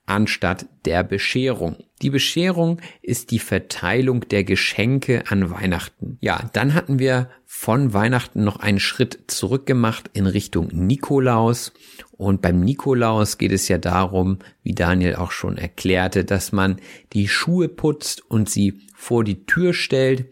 anstatt 0.06 0.68
der 0.86 1.04
Bescherung. 1.04 1.78
Die 2.06 2.12
Bescherung 2.12 2.82
ist 3.01 3.32
die 3.32 3.39
Verteilung 3.39 4.28
der 4.30 4.43
Geschenke 4.43 5.24
an 5.28 5.49
Weihnachten. 5.49 6.20
Ja, 6.22 6.51
dann 6.53 6.76
hatten 6.76 6.99
wir 6.99 7.32
von 7.47 7.93
Weihnachten 7.93 8.43
noch 8.43 8.58
einen 8.58 8.80
Schritt 8.80 9.24
zurück 9.26 9.66
gemacht 9.66 10.12
in 10.14 10.28
Richtung 10.28 10.68
Nikolaus. 10.72 11.74
Und 12.12 12.43
beim 12.43 12.60
Nikolaus 12.60 13.39
geht 13.39 13.51
es 13.51 13.68
ja 13.70 13.80
darum, 13.80 14.38
wie 14.62 14.76
Daniel 14.76 15.16
auch 15.16 15.32
schon 15.32 15.58
erklärte, 15.58 16.26
dass 16.26 16.51
man 16.51 16.76
die 17.14 17.28
Schuhe 17.28 17.70
putzt 17.70 18.22
und 18.30 18.51
sie 18.51 18.82
vor 18.93 19.24
die 19.24 19.47
Tür 19.47 19.74
stellt 19.74 20.32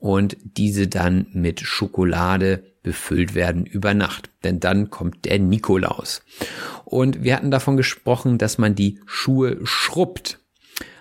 und 0.00 0.36
diese 0.42 0.88
dann 0.88 1.28
mit 1.32 1.60
Schokolade 1.60 2.64
befüllt 2.82 3.36
werden 3.36 3.66
über 3.66 3.94
Nacht. 3.94 4.30
Denn 4.42 4.58
dann 4.58 4.90
kommt 4.90 5.26
der 5.26 5.38
Nikolaus. 5.38 6.22
Und 6.84 7.22
wir 7.22 7.36
hatten 7.36 7.52
davon 7.52 7.76
gesprochen, 7.76 8.36
dass 8.36 8.58
man 8.58 8.74
die 8.74 8.98
Schuhe 9.06 9.60
schrubbt. 9.62 10.40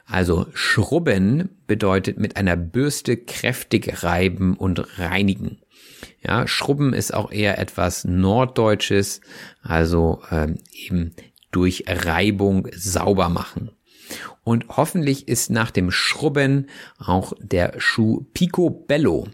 Also 0.05 0.47
schrubben 0.53 1.49
bedeutet 1.65 2.19
mit 2.19 2.35
einer 2.37 2.55
Bürste 2.55 3.17
kräftig 3.17 4.03
reiben 4.03 4.55
und 4.55 4.99
reinigen. 4.99 5.59
Ja, 6.21 6.47
schrubben 6.47 6.93
ist 6.93 7.13
auch 7.13 7.31
eher 7.31 7.57
etwas 7.57 8.05
Norddeutsches, 8.05 9.21
also 9.61 10.21
ähm, 10.31 10.57
eben 10.73 11.13
durch 11.51 11.85
Reibung 11.87 12.67
sauber 12.75 13.29
machen. 13.29 13.71
Und 14.43 14.65
hoffentlich 14.69 15.27
ist 15.27 15.49
nach 15.49 15.71
dem 15.71 15.91
Schrubben 15.91 16.67
auch 16.97 17.33
der 17.39 17.73
Schuh 17.77 18.25
Picobello. 18.33 19.27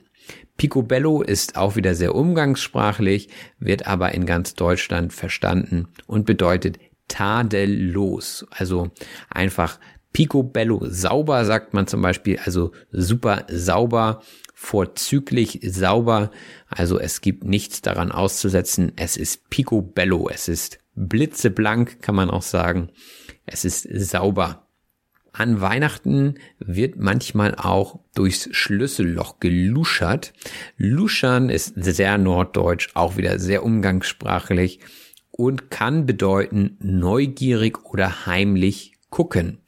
Picobello 0.58 1.22
ist 1.22 1.56
auch 1.56 1.76
wieder 1.76 1.96
sehr 1.96 2.14
umgangssprachlich, 2.14 3.30
wird 3.60 3.88
aber 3.88 4.14
in 4.14 4.26
ganz 4.26 4.54
Deutschland 4.56 5.14
verstanden 5.14 5.88
und 6.06 6.26
bedeutet 6.26 6.80
tadellos. 7.08 8.46
Also 8.52 8.92
einfach 9.30 9.80
Picobello 10.14 10.82
sauber 10.88 11.46
sagt 11.46 11.74
man 11.74 11.88
zum 11.88 12.02
Beispiel, 12.02 12.40
also 12.44 12.72
super 12.92 13.46
sauber, 13.48 14.22
vorzüglich 14.54 15.60
sauber. 15.64 16.32
Also 16.68 17.00
es 17.00 17.22
gibt 17.22 17.44
nichts 17.44 17.82
daran 17.82 18.12
auszusetzen. 18.12 18.92
Es 18.96 19.18
ist 19.18 19.50
Picobello. 19.50 20.30
Es 20.30 20.48
ist 20.48 20.80
blitzeblank, 20.96 22.02
kann 22.02 22.16
man 22.16 22.30
auch 22.30 22.42
sagen. 22.42 22.90
Es 23.46 23.66
ist 23.66 23.84
sauber. 24.10 24.68
An 25.32 25.62
Weihnachten 25.62 26.36
wird 26.58 26.98
manchmal 26.98 27.56
auch 27.56 28.00
durchs 28.16 28.50
Schlüsselloch 28.52 29.40
geluschert. 29.40 30.34
Luschern 30.76 31.50
ist 31.50 31.76
sehr 31.78 32.18
norddeutsch, 32.18 32.90
auch 32.96 33.16
wieder 33.16 33.38
sehr 33.40 33.64
umgangssprachlich 33.64 34.80
und 35.32 35.70
kann 35.70 36.06
bedeuten 36.06 36.78
neugierig 36.82 37.86
oder 37.86 38.26
heimlich 38.26 38.99
gucken. 39.10 39.60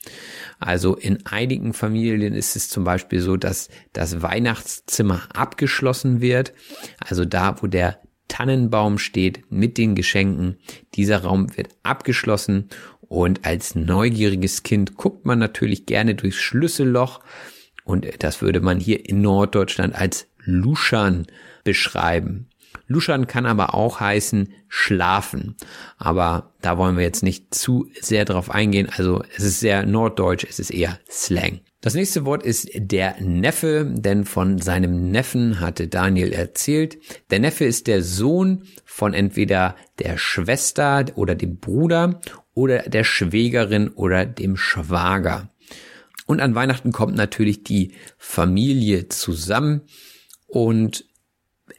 Also 0.59 0.95
in 0.95 1.25
einigen 1.25 1.73
Familien 1.73 2.33
ist 2.33 2.55
es 2.55 2.69
zum 2.69 2.83
Beispiel 2.83 3.21
so, 3.21 3.37
dass 3.37 3.69
das 3.93 4.21
Weihnachtszimmer 4.21 5.23
abgeschlossen 5.33 6.21
wird. 6.21 6.53
Also 6.99 7.25
da, 7.25 7.61
wo 7.61 7.67
der 7.67 7.99
Tannenbaum 8.27 8.97
steht 8.97 9.51
mit 9.51 9.77
den 9.77 9.93
Geschenken. 9.95 10.57
Dieser 10.95 11.23
Raum 11.23 11.57
wird 11.57 11.69
abgeschlossen 11.83 12.69
und 13.01 13.45
als 13.45 13.75
neugieriges 13.75 14.63
Kind 14.63 14.95
guckt 14.95 15.25
man 15.25 15.37
natürlich 15.37 15.85
gerne 15.85 16.15
durchs 16.15 16.37
Schlüsselloch 16.37 17.19
und 17.83 18.07
das 18.19 18.41
würde 18.41 18.61
man 18.61 18.79
hier 18.79 19.09
in 19.09 19.21
Norddeutschland 19.21 19.95
als 19.95 20.27
Luschern 20.45 21.27
beschreiben. 21.65 22.47
Luschern 22.91 23.27
kann 23.27 23.45
aber 23.45 23.73
auch 23.73 23.99
heißen 23.99 24.53
schlafen. 24.67 25.55
Aber 25.97 26.53
da 26.61 26.77
wollen 26.77 26.97
wir 26.97 27.03
jetzt 27.03 27.23
nicht 27.23 27.53
zu 27.53 27.89
sehr 27.99 28.25
drauf 28.25 28.51
eingehen. 28.51 28.89
Also 28.95 29.23
es 29.35 29.43
ist 29.43 29.59
sehr 29.59 29.85
norddeutsch, 29.85 30.45
es 30.47 30.59
ist 30.59 30.69
eher 30.69 30.99
Slang. 31.09 31.61
Das 31.81 31.95
nächste 31.95 32.25
Wort 32.25 32.43
ist 32.43 32.69
der 32.75 33.19
Neffe, 33.21 33.87
denn 33.89 34.25
von 34.25 34.59
seinem 34.59 35.09
Neffen 35.09 35.59
hatte 35.59 35.87
Daniel 35.87 36.31
erzählt. 36.31 36.99
Der 37.31 37.39
Neffe 37.39 37.65
ist 37.65 37.87
der 37.87 38.03
Sohn 38.03 38.65
von 38.85 39.15
entweder 39.15 39.75
der 39.97 40.19
Schwester 40.19 41.05
oder 41.15 41.33
dem 41.33 41.57
Bruder 41.57 42.21
oder 42.53 42.83
der 42.83 43.03
Schwägerin 43.03 43.89
oder 43.89 44.27
dem 44.27 44.57
Schwager. 44.57 45.49
Und 46.27 46.39
an 46.39 46.53
Weihnachten 46.53 46.91
kommt 46.91 47.15
natürlich 47.15 47.63
die 47.63 47.93
Familie 48.17 49.09
zusammen 49.09 49.81
und 50.45 51.05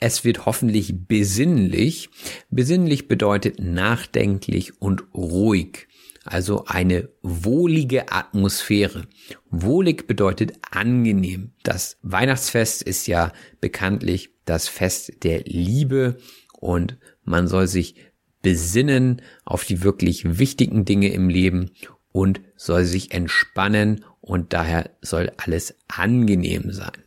es 0.03 0.25
wird 0.25 0.47
hoffentlich 0.47 0.93
besinnlich. 1.07 2.11
Besinnlich 2.51 3.07
bedeutet 3.07 3.61
nachdenklich 3.61 4.81
und 4.81 5.05
ruhig. 5.15 5.87
Also 6.25 6.65
eine 6.67 7.09
wohlige 7.23 8.11
Atmosphäre. 8.11 9.07
Wohlig 9.51 10.09
bedeutet 10.09 10.55
angenehm. 10.71 11.53
Das 11.63 11.99
Weihnachtsfest 12.03 12.83
ist 12.83 13.07
ja 13.07 13.33
bekanntlich 13.61 14.31
das 14.45 14.67
Fest 14.67 15.23
der 15.23 15.45
Liebe 15.45 16.19
und 16.59 16.99
man 17.23 17.47
soll 17.47 17.69
sich 17.69 17.95
besinnen 18.43 19.23
auf 19.45 19.65
die 19.65 19.85
wirklich 19.85 20.39
wichtigen 20.39 20.85
Dinge 20.85 21.13
im 21.13 21.29
Leben 21.29 21.71
und 22.11 22.41
soll 22.57 22.85
sich 22.85 23.13
entspannen 23.13 24.05
und 24.21 24.53
daher 24.53 24.91
soll 25.01 25.31
alles 25.37 25.77
angenehm 25.87 26.73
sein. 26.73 27.05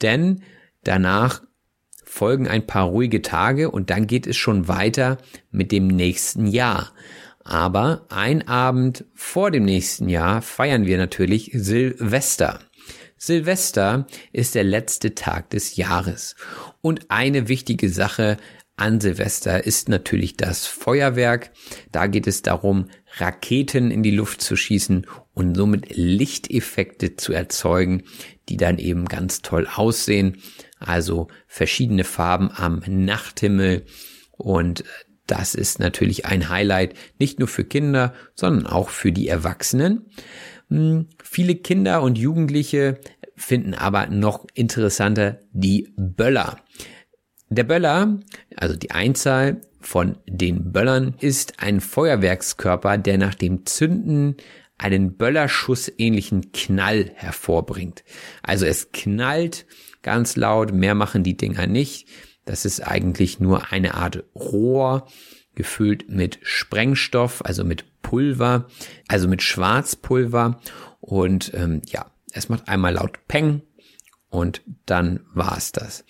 Denn 0.00 0.42
danach 0.82 1.42
folgen 2.12 2.46
ein 2.46 2.66
paar 2.66 2.84
ruhige 2.84 3.22
Tage 3.22 3.70
und 3.70 3.88
dann 3.88 4.06
geht 4.06 4.26
es 4.26 4.36
schon 4.36 4.68
weiter 4.68 5.16
mit 5.50 5.72
dem 5.72 5.86
nächsten 5.86 6.46
Jahr. 6.46 6.92
Aber 7.42 8.04
ein 8.10 8.46
Abend 8.46 9.06
vor 9.14 9.50
dem 9.50 9.64
nächsten 9.64 10.10
Jahr 10.10 10.42
feiern 10.42 10.84
wir 10.84 10.98
natürlich 10.98 11.52
Silvester. 11.54 12.60
Silvester 13.16 14.06
ist 14.30 14.54
der 14.54 14.62
letzte 14.62 15.14
Tag 15.14 15.48
des 15.50 15.76
Jahres. 15.76 16.36
Und 16.82 17.10
eine 17.10 17.48
wichtige 17.48 17.88
Sache 17.88 18.36
an 18.76 19.00
Silvester 19.00 19.64
ist 19.64 19.88
natürlich 19.88 20.36
das 20.36 20.66
Feuerwerk. 20.66 21.50
Da 21.92 22.08
geht 22.08 22.26
es 22.26 22.42
darum, 22.42 22.90
Raketen 23.16 23.90
in 23.90 24.02
die 24.02 24.10
Luft 24.10 24.42
zu 24.42 24.54
schießen 24.54 25.06
und 25.32 25.54
somit 25.54 25.96
Lichteffekte 25.96 27.16
zu 27.16 27.32
erzeugen, 27.32 28.02
die 28.50 28.58
dann 28.58 28.78
eben 28.78 29.06
ganz 29.06 29.40
toll 29.40 29.66
aussehen. 29.74 30.42
Also 30.82 31.28
verschiedene 31.46 32.04
Farben 32.04 32.50
am 32.50 32.82
Nachthimmel 32.86 33.84
und 34.32 34.84
das 35.26 35.54
ist 35.54 35.78
natürlich 35.78 36.26
ein 36.26 36.48
Highlight, 36.48 36.94
nicht 37.18 37.38
nur 37.38 37.48
für 37.48 37.64
Kinder, 37.64 38.12
sondern 38.34 38.66
auch 38.66 38.88
für 38.88 39.12
die 39.12 39.28
Erwachsenen. 39.28 40.10
Hm, 40.68 41.08
viele 41.22 41.54
Kinder 41.54 42.02
und 42.02 42.18
Jugendliche 42.18 42.98
finden 43.36 43.74
aber 43.74 44.06
noch 44.06 44.46
interessanter 44.54 45.40
die 45.52 45.92
Böller. 45.96 46.58
Der 47.48 47.64
Böller, 47.64 48.20
also 48.56 48.76
die 48.76 48.90
Einzahl 48.90 49.60
von 49.80 50.18
den 50.26 50.72
Böllern, 50.72 51.14
ist 51.20 51.60
ein 51.60 51.80
Feuerwerkskörper, 51.80 52.98
der 52.98 53.18
nach 53.18 53.34
dem 53.34 53.66
Zünden 53.66 54.36
einen 54.78 55.16
Böllerschuss 55.16 55.92
ähnlichen 55.98 56.52
Knall 56.52 57.10
hervorbringt. 57.14 58.04
Also 58.42 58.66
es 58.66 58.90
knallt 58.92 59.66
ganz 60.02 60.36
laut, 60.36 60.72
mehr 60.72 60.94
machen 60.94 61.22
die 61.22 61.36
Dinger 61.36 61.66
nicht. 61.66 62.08
Das 62.44 62.64
ist 62.64 62.80
eigentlich 62.80 63.40
nur 63.40 63.72
eine 63.72 63.94
Art 63.94 64.24
Rohr, 64.34 65.06
gefüllt 65.54 66.08
mit 66.08 66.38
Sprengstoff, 66.42 67.44
also 67.44 67.64
mit 67.64 68.02
Pulver, 68.02 68.66
also 69.08 69.28
mit 69.28 69.42
Schwarzpulver. 69.42 70.60
Und 71.00 71.52
ähm, 71.54 71.82
ja, 71.86 72.10
es 72.32 72.48
macht 72.48 72.68
einmal 72.68 72.94
laut 72.94 73.18
Peng 73.28 73.62
und 74.30 74.62
dann 74.86 75.20
war's 75.34 75.72
das. 75.72 76.04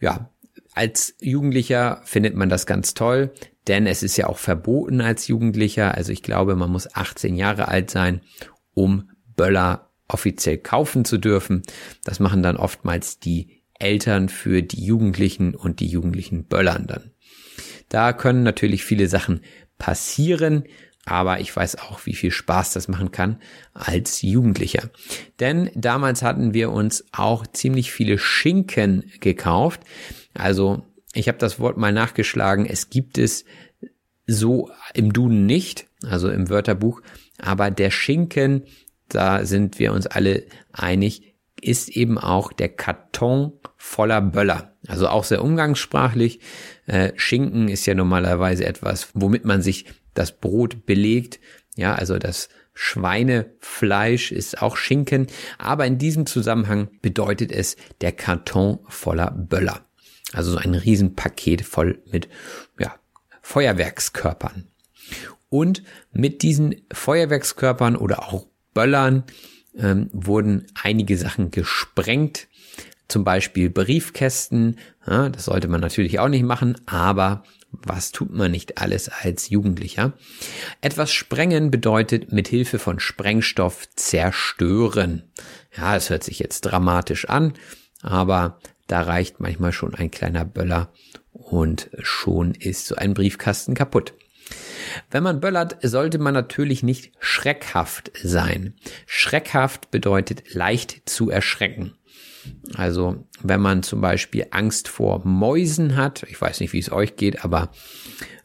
Ja, 0.00 0.30
als 0.74 1.14
Jugendlicher 1.20 2.00
findet 2.04 2.34
man 2.36 2.48
das 2.48 2.66
ganz 2.66 2.94
toll, 2.94 3.32
denn 3.66 3.86
es 3.86 4.02
ist 4.02 4.16
ja 4.16 4.26
auch 4.28 4.38
verboten 4.38 5.00
als 5.00 5.26
Jugendlicher. 5.26 5.94
Also 5.94 6.12
ich 6.12 6.22
glaube, 6.22 6.54
man 6.54 6.70
muss 6.70 6.94
18 6.94 7.34
Jahre 7.34 7.68
alt 7.68 7.90
sein, 7.90 8.20
um 8.74 9.10
Böller 9.36 9.85
offiziell 10.08 10.58
kaufen 10.58 11.04
zu 11.04 11.18
dürfen. 11.18 11.62
Das 12.04 12.20
machen 12.20 12.42
dann 12.42 12.56
oftmals 12.56 13.18
die 13.18 13.62
Eltern 13.78 14.28
für 14.28 14.62
die 14.62 14.84
Jugendlichen 14.84 15.54
und 15.54 15.80
die 15.80 15.86
Jugendlichen 15.86 16.44
böllern 16.44 16.86
dann. 16.86 17.10
Da 17.88 18.12
können 18.12 18.42
natürlich 18.42 18.84
viele 18.84 19.08
Sachen 19.08 19.40
passieren, 19.78 20.64
aber 21.04 21.40
ich 21.40 21.54
weiß 21.54 21.78
auch, 21.78 22.04
wie 22.04 22.14
viel 22.14 22.32
Spaß 22.32 22.72
das 22.72 22.88
machen 22.88 23.12
kann 23.12 23.40
als 23.72 24.22
Jugendlicher. 24.22 24.90
Denn 25.38 25.70
damals 25.74 26.22
hatten 26.22 26.52
wir 26.52 26.72
uns 26.72 27.04
auch 27.12 27.46
ziemlich 27.46 27.92
viele 27.92 28.18
Schinken 28.18 29.12
gekauft. 29.20 29.82
Also 30.34 30.84
ich 31.14 31.28
habe 31.28 31.38
das 31.38 31.60
Wort 31.60 31.76
mal 31.76 31.92
nachgeschlagen. 31.92 32.66
Es 32.66 32.90
gibt 32.90 33.18
es 33.18 33.44
so 34.26 34.70
im 34.94 35.12
Duden 35.12 35.46
nicht, 35.46 35.86
also 36.02 36.28
im 36.28 36.50
Wörterbuch. 36.50 37.02
Aber 37.38 37.70
der 37.70 37.92
Schinken, 37.92 38.64
da 39.08 39.44
sind 39.44 39.78
wir 39.78 39.92
uns 39.92 40.06
alle 40.06 40.44
einig, 40.72 41.34
ist 41.60 41.88
eben 41.88 42.18
auch 42.18 42.52
der 42.52 42.68
Karton 42.68 43.52
voller 43.76 44.20
Böller. 44.20 44.74
Also 44.86 45.08
auch 45.08 45.24
sehr 45.24 45.42
umgangssprachlich. 45.42 46.40
Äh, 46.86 47.12
Schinken 47.16 47.68
ist 47.68 47.86
ja 47.86 47.94
normalerweise 47.94 48.66
etwas, 48.66 49.08
womit 49.14 49.44
man 49.44 49.62
sich 49.62 49.86
das 50.14 50.32
Brot 50.32 50.86
belegt. 50.86 51.40
Ja, 51.76 51.94
also 51.94 52.18
das 52.18 52.48
Schweinefleisch 52.74 54.32
ist 54.32 54.60
auch 54.60 54.76
Schinken. 54.76 55.28
Aber 55.58 55.86
in 55.86 55.98
diesem 55.98 56.26
Zusammenhang 56.26 56.88
bedeutet 57.00 57.50
es 57.52 57.76
der 58.00 58.12
Karton 58.12 58.80
voller 58.88 59.30
Böller. 59.30 59.80
Also 60.32 60.52
so 60.52 60.58
ein 60.58 60.74
Riesenpaket 60.74 61.62
voll 61.62 62.02
mit, 62.10 62.28
ja, 62.78 62.94
Feuerwerkskörpern. 63.42 64.68
Und 65.48 65.82
mit 66.12 66.42
diesen 66.42 66.82
Feuerwerkskörpern 66.92 67.96
oder 67.96 68.24
auch 68.24 68.46
Böllern 68.76 69.24
ähm, 69.78 70.10
wurden 70.12 70.66
einige 70.82 71.16
Sachen 71.16 71.50
gesprengt, 71.50 72.46
zum 73.08 73.24
Beispiel 73.24 73.70
Briefkästen. 73.70 74.78
Ja, 75.06 75.30
das 75.30 75.46
sollte 75.46 75.68
man 75.68 75.80
natürlich 75.80 76.18
auch 76.18 76.28
nicht 76.28 76.44
machen, 76.44 76.76
aber 76.86 77.42
Was 77.84 78.12
tut 78.12 78.32
man 78.32 78.50
nicht 78.50 78.78
alles 78.78 79.08
als 79.08 79.50
Jugendlicher? 79.50 80.12
Etwas 80.80 81.12
sprengen 81.12 81.70
bedeutet 81.70 82.32
mit 82.32 82.48
Hilfe 82.48 82.78
von 82.78 83.00
Sprengstoff 83.00 83.88
zerstören. 83.94 85.24
Ja, 85.76 85.96
es 85.96 86.10
hört 86.10 86.24
sich 86.24 86.38
jetzt 86.38 86.62
dramatisch 86.62 87.28
an, 87.28 87.54
aber 88.02 88.60
da 88.86 89.02
reicht 89.02 89.40
manchmal 89.40 89.72
schon 89.72 89.94
ein 89.94 90.10
kleiner 90.10 90.44
Böller 90.44 90.92
und 91.32 91.90
schon 92.00 92.54
ist 92.54 92.86
so 92.86 92.94
ein 92.96 93.14
Briefkasten 93.14 93.74
kaputt. 93.74 94.14
Wenn 95.10 95.22
man 95.22 95.40
böllert, 95.40 95.78
sollte 95.82 96.18
man 96.18 96.34
natürlich 96.34 96.82
nicht 96.82 97.12
schreckhaft 97.18 98.12
sein. 98.22 98.74
Schreckhaft 99.06 99.90
bedeutet 99.90 100.54
leicht 100.54 101.08
zu 101.08 101.30
erschrecken. 101.30 101.94
Also 102.74 103.26
wenn 103.42 103.60
man 103.60 103.82
zum 103.82 104.00
Beispiel 104.00 104.46
Angst 104.50 104.88
vor 104.88 105.26
Mäusen 105.26 105.96
hat, 105.96 106.24
ich 106.28 106.40
weiß 106.40 106.60
nicht, 106.60 106.72
wie 106.72 106.78
es 106.78 106.92
euch 106.92 107.16
geht, 107.16 107.44
aber 107.44 107.70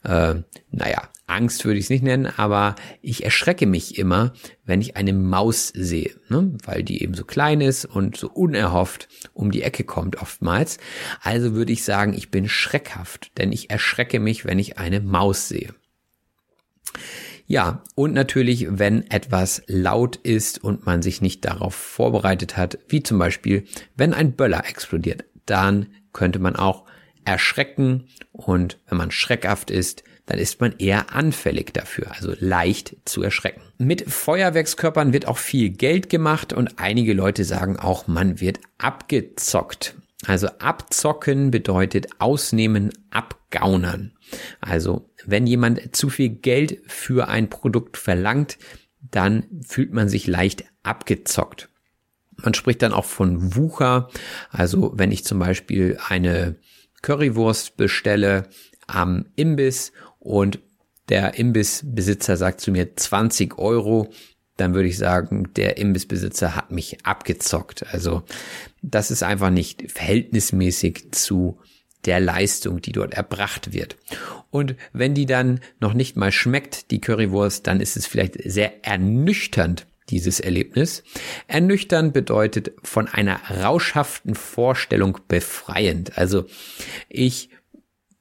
äh, 0.04 0.34
naja, 0.70 1.08
Angst 1.26 1.64
würde 1.64 1.78
ich 1.78 1.86
es 1.86 1.90
nicht 1.90 2.02
nennen, 2.02 2.26
aber 2.26 2.74
ich 3.00 3.24
erschrecke 3.24 3.66
mich 3.66 3.98
immer, 3.98 4.32
wenn 4.64 4.80
ich 4.80 4.96
eine 4.96 5.12
Maus 5.12 5.68
sehe, 5.68 6.14
ne? 6.28 6.52
weil 6.64 6.82
die 6.82 7.02
eben 7.02 7.14
so 7.14 7.24
klein 7.24 7.60
ist 7.60 7.84
und 7.84 8.16
so 8.16 8.28
unerhofft 8.28 9.08
um 9.32 9.50
die 9.50 9.62
Ecke 9.62 9.84
kommt 9.84 10.20
oftmals. 10.20 10.78
Also 11.22 11.54
würde 11.54 11.72
ich 11.72 11.84
sagen, 11.84 12.12
ich 12.12 12.30
bin 12.30 12.48
schreckhaft, 12.48 13.38
denn 13.38 13.52
ich 13.52 13.70
erschrecke 13.70 14.20
mich, 14.20 14.44
wenn 14.44 14.58
ich 14.58 14.78
eine 14.78 15.00
Maus 15.00 15.48
sehe. 15.48 15.74
Ja, 17.46 17.82
und 17.94 18.14
natürlich, 18.14 18.66
wenn 18.70 19.10
etwas 19.10 19.62
laut 19.66 20.16
ist 20.16 20.62
und 20.62 20.86
man 20.86 21.02
sich 21.02 21.20
nicht 21.20 21.44
darauf 21.44 21.74
vorbereitet 21.74 22.56
hat, 22.56 22.78
wie 22.88 23.02
zum 23.02 23.18
Beispiel, 23.18 23.64
wenn 23.96 24.14
ein 24.14 24.32
Böller 24.32 24.64
explodiert, 24.66 25.24
dann 25.46 25.88
könnte 26.12 26.38
man 26.38 26.56
auch 26.56 26.84
erschrecken 27.24 28.08
und 28.32 28.78
wenn 28.88 28.98
man 28.98 29.10
schreckhaft 29.10 29.70
ist, 29.70 30.02
dann 30.26 30.38
ist 30.38 30.60
man 30.60 30.74
eher 30.78 31.14
anfällig 31.14 31.72
dafür, 31.74 32.12
also 32.12 32.32
leicht 32.38 32.96
zu 33.04 33.22
erschrecken. 33.22 33.60
Mit 33.78 34.10
Feuerwerkskörpern 34.10 35.12
wird 35.12 35.26
auch 35.26 35.38
viel 35.38 35.70
Geld 35.70 36.08
gemacht 36.08 36.52
und 36.52 36.78
einige 36.78 37.12
Leute 37.12 37.44
sagen 37.44 37.76
auch, 37.78 38.06
man 38.06 38.40
wird 38.40 38.60
abgezockt. 38.78 39.96
Also 40.24 40.46
abzocken 40.60 41.50
bedeutet 41.50 42.06
ausnehmen, 42.20 42.92
abgaunern. 43.10 44.12
Also 44.60 45.10
wenn 45.24 45.46
jemand 45.46 45.94
zu 45.94 46.08
viel 46.08 46.30
Geld 46.30 46.80
für 46.86 47.28
ein 47.28 47.48
Produkt 47.50 47.96
verlangt, 47.96 48.58
dann 49.10 49.44
fühlt 49.66 49.92
man 49.92 50.08
sich 50.08 50.26
leicht 50.26 50.64
abgezockt. 50.82 51.68
Man 52.36 52.54
spricht 52.54 52.82
dann 52.82 52.92
auch 52.92 53.04
von 53.04 53.54
Wucher. 53.56 54.08
Also 54.50 54.92
wenn 54.96 55.12
ich 55.12 55.24
zum 55.24 55.38
Beispiel 55.38 55.98
eine 56.08 56.56
Currywurst 57.02 57.76
bestelle 57.76 58.48
am 58.86 59.26
Imbiss 59.36 59.92
und 60.18 60.60
der 61.08 61.34
Imbissbesitzer 61.34 62.36
sagt 62.36 62.60
zu 62.60 62.70
mir 62.70 62.96
20 62.96 63.58
Euro, 63.58 64.12
dann 64.56 64.74
würde 64.74 64.88
ich 64.88 64.98
sagen, 64.98 65.52
der 65.56 65.76
Imbissbesitzer 65.78 66.54
hat 66.54 66.70
mich 66.70 67.04
abgezockt. 67.04 67.84
Also 67.92 68.22
das 68.82 69.10
ist 69.10 69.22
einfach 69.22 69.50
nicht 69.50 69.90
verhältnismäßig 69.90 71.12
zu 71.12 71.58
der 72.04 72.20
Leistung, 72.20 72.80
die 72.80 72.92
dort 72.92 73.14
erbracht 73.14 73.72
wird. 73.72 73.96
Und 74.50 74.76
wenn 74.92 75.14
die 75.14 75.26
dann 75.26 75.60
noch 75.80 75.94
nicht 75.94 76.16
mal 76.16 76.32
schmeckt, 76.32 76.90
die 76.90 77.00
Currywurst, 77.00 77.66
dann 77.66 77.80
ist 77.80 77.96
es 77.96 78.06
vielleicht 78.06 78.34
sehr 78.44 78.84
ernüchternd, 78.84 79.86
dieses 80.10 80.40
Erlebnis. 80.40 81.04
Ernüchternd 81.46 82.12
bedeutet 82.12 82.72
von 82.82 83.08
einer 83.08 83.40
rauschhaften 83.62 84.34
Vorstellung 84.34 85.18
befreiend. 85.28 86.18
Also 86.18 86.46
ich 87.08 87.50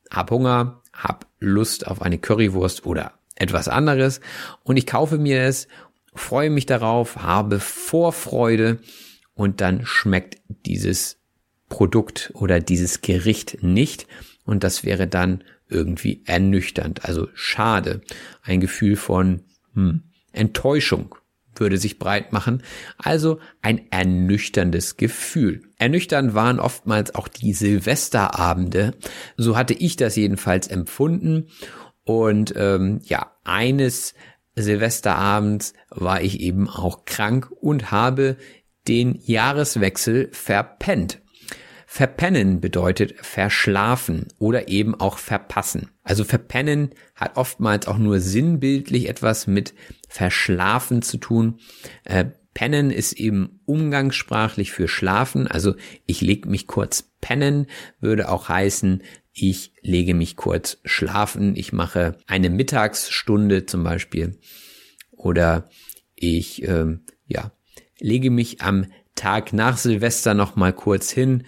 habe 0.10 0.36
Hunger, 0.36 0.82
habe 0.94 1.26
Lust 1.40 1.88
auf 1.88 2.02
eine 2.02 2.18
Currywurst 2.18 2.86
oder 2.86 3.14
etwas 3.36 3.68
anderes 3.68 4.22
und 4.64 4.78
ich 4.78 4.86
kaufe 4.86 5.18
mir 5.18 5.42
es, 5.44 5.68
freue 6.14 6.50
mich 6.50 6.66
darauf, 6.66 7.18
habe 7.18 7.60
Vorfreude 7.60 8.80
und 9.34 9.62
dann 9.62 9.86
schmeckt 9.86 10.38
dieses 10.66 11.18
Produkt 11.72 12.32
oder 12.36 12.60
dieses 12.60 13.02
Gericht 13.02 13.64
nicht. 13.64 14.06
Und 14.46 14.64
das 14.64 14.84
wäre 14.84 15.08
dann 15.08 15.44
irgendwie 15.70 16.22
ernüchternd, 16.26 17.06
also 17.06 17.30
schade, 17.34 18.02
ein 18.44 18.60
Gefühl 18.60 18.98
von 18.98 19.46
hm, 19.74 20.04
Enttäuschung 20.34 21.16
würde 21.56 21.78
sich 21.78 22.00
breit 22.00 22.34
machen, 22.34 22.64
also 22.98 23.40
ein 23.62 23.90
ernüchterndes 23.92 24.98
Gefühl. 24.98 25.62
Ernüchternd 25.78 26.34
waren 26.34 26.60
oftmals 26.60 27.14
auch 27.16 27.28
die 27.28 27.54
Silvesterabende, 27.54 28.94
so 29.38 29.56
hatte 29.56 29.74
ich 29.74 29.96
das 29.96 30.16
jedenfalls 30.16 30.68
empfunden. 30.68 31.48
Und 32.04 32.54
ähm, 32.58 33.00
ja, 33.04 33.32
eines 33.44 34.14
Silvesterabends 34.56 35.74
war 35.90 36.22
ich 36.22 36.40
eben 36.40 36.68
auch 36.68 37.06
krank 37.06 37.50
und 37.52 37.92
habe 37.92 38.38
den 38.88 39.20
Jahreswechsel 39.24 40.30
verpennt. 40.32 41.21
Verpennen 41.94 42.62
bedeutet 42.62 43.16
verschlafen 43.20 44.30
oder 44.40 44.70
eben 44.70 44.96
auch 44.96 45.18
verpassen. 45.18 45.90
Also 46.04 46.24
verpennen 46.24 46.92
hat 47.16 47.36
oftmals 47.36 47.86
auch 47.86 47.98
nur 47.98 48.22
sinnbildlich 48.22 49.10
etwas 49.10 49.46
mit 49.46 49.74
verschlafen 50.08 51.02
zu 51.02 51.18
tun. 51.18 51.60
Äh, 52.06 52.28
pennen 52.54 52.92
ist 52.92 53.12
eben 53.12 53.60
umgangssprachlich 53.66 54.72
für 54.72 54.88
schlafen. 54.88 55.48
Also 55.48 55.76
ich 56.06 56.22
leg 56.22 56.46
mich 56.46 56.66
kurz 56.66 57.12
pennen 57.20 57.68
würde 58.00 58.30
auch 58.30 58.48
heißen, 58.48 59.04
ich 59.34 59.74
lege 59.82 60.14
mich 60.14 60.38
kurz 60.38 60.78
schlafen. 60.86 61.58
Ich 61.58 61.74
mache 61.74 62.18
eine 62.26 62.50
Mittagsstunde 62.50 63.66
zum 63.66 63.84
Beispiel 63.84 64.40
oder 65.12 65.70
ich 66.16 66.66
ähm, 66.66 67.02
ja 67.28 67.52
lege 68.00 68.32
mich 68.32 68.62
am 68.62 68.86
Tag 69.16 69.52
nach 69.52 69.76
Silvester 69.76 70.34
noch 70.34 70.56
mal 70.56 70.72
kurz 70.72 71.12
hin 71.12 71.44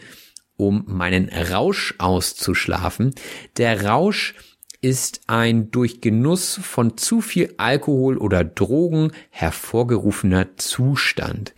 um 0.57 0.83
meinen 0.87 1.29
Rausch 1.29 1.95
auszuschlafen. 1.97 3.13
Der 3.57 3.85
Rausch 3.85 4.35
ist 4.81 5.21
ein 5.27 5.71
durch 5.71 6.01
Genuss 6.01 6.59
von 6.61 6.97
zu 6.97 7.21
viel 7.21 7.53
Alkohol 7.57 8.17
oder 8.17 8.43
Drogen 8.43 9.11
hervorgerufener 9.29 10.57
Zustand. 10.57 11.53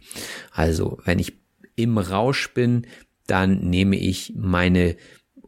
Also, 0.51 0.99
wenn 1.05 1.17
ich 1.17 1.33
im 1.75 1.97
Rausch 1.97 2.53
bin, 2.53 2.85
dann 3.25 3.61
nehme 3.61 3.97
ich 3.97 4.33
meine 4.35 4.95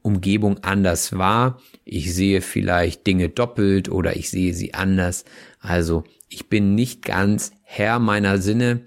Umgebung 0.02 0.64
anders 0.64 1.18
wahr. 1.18 1.62
Ich 1.86 2.16
sehe 2.16 2.41
vielleicht 2.41 3.06
Dinge 3.06 3.30
doppelt 3.30 3.89
oder 3.89 4.16
ich 4.16 4.32
sehe 4.32 4.56
sie 4.56 4.74
anders. 4.74 5.24
Also, 5.60 6.04
ich 6.30 6.50
bin 6.50 6.74
nicht 6.74 7.04
ganz 7.04 7.52
Herr 7.62 8.00
meiner 8.00 8.39
Sinne 8.39 8.86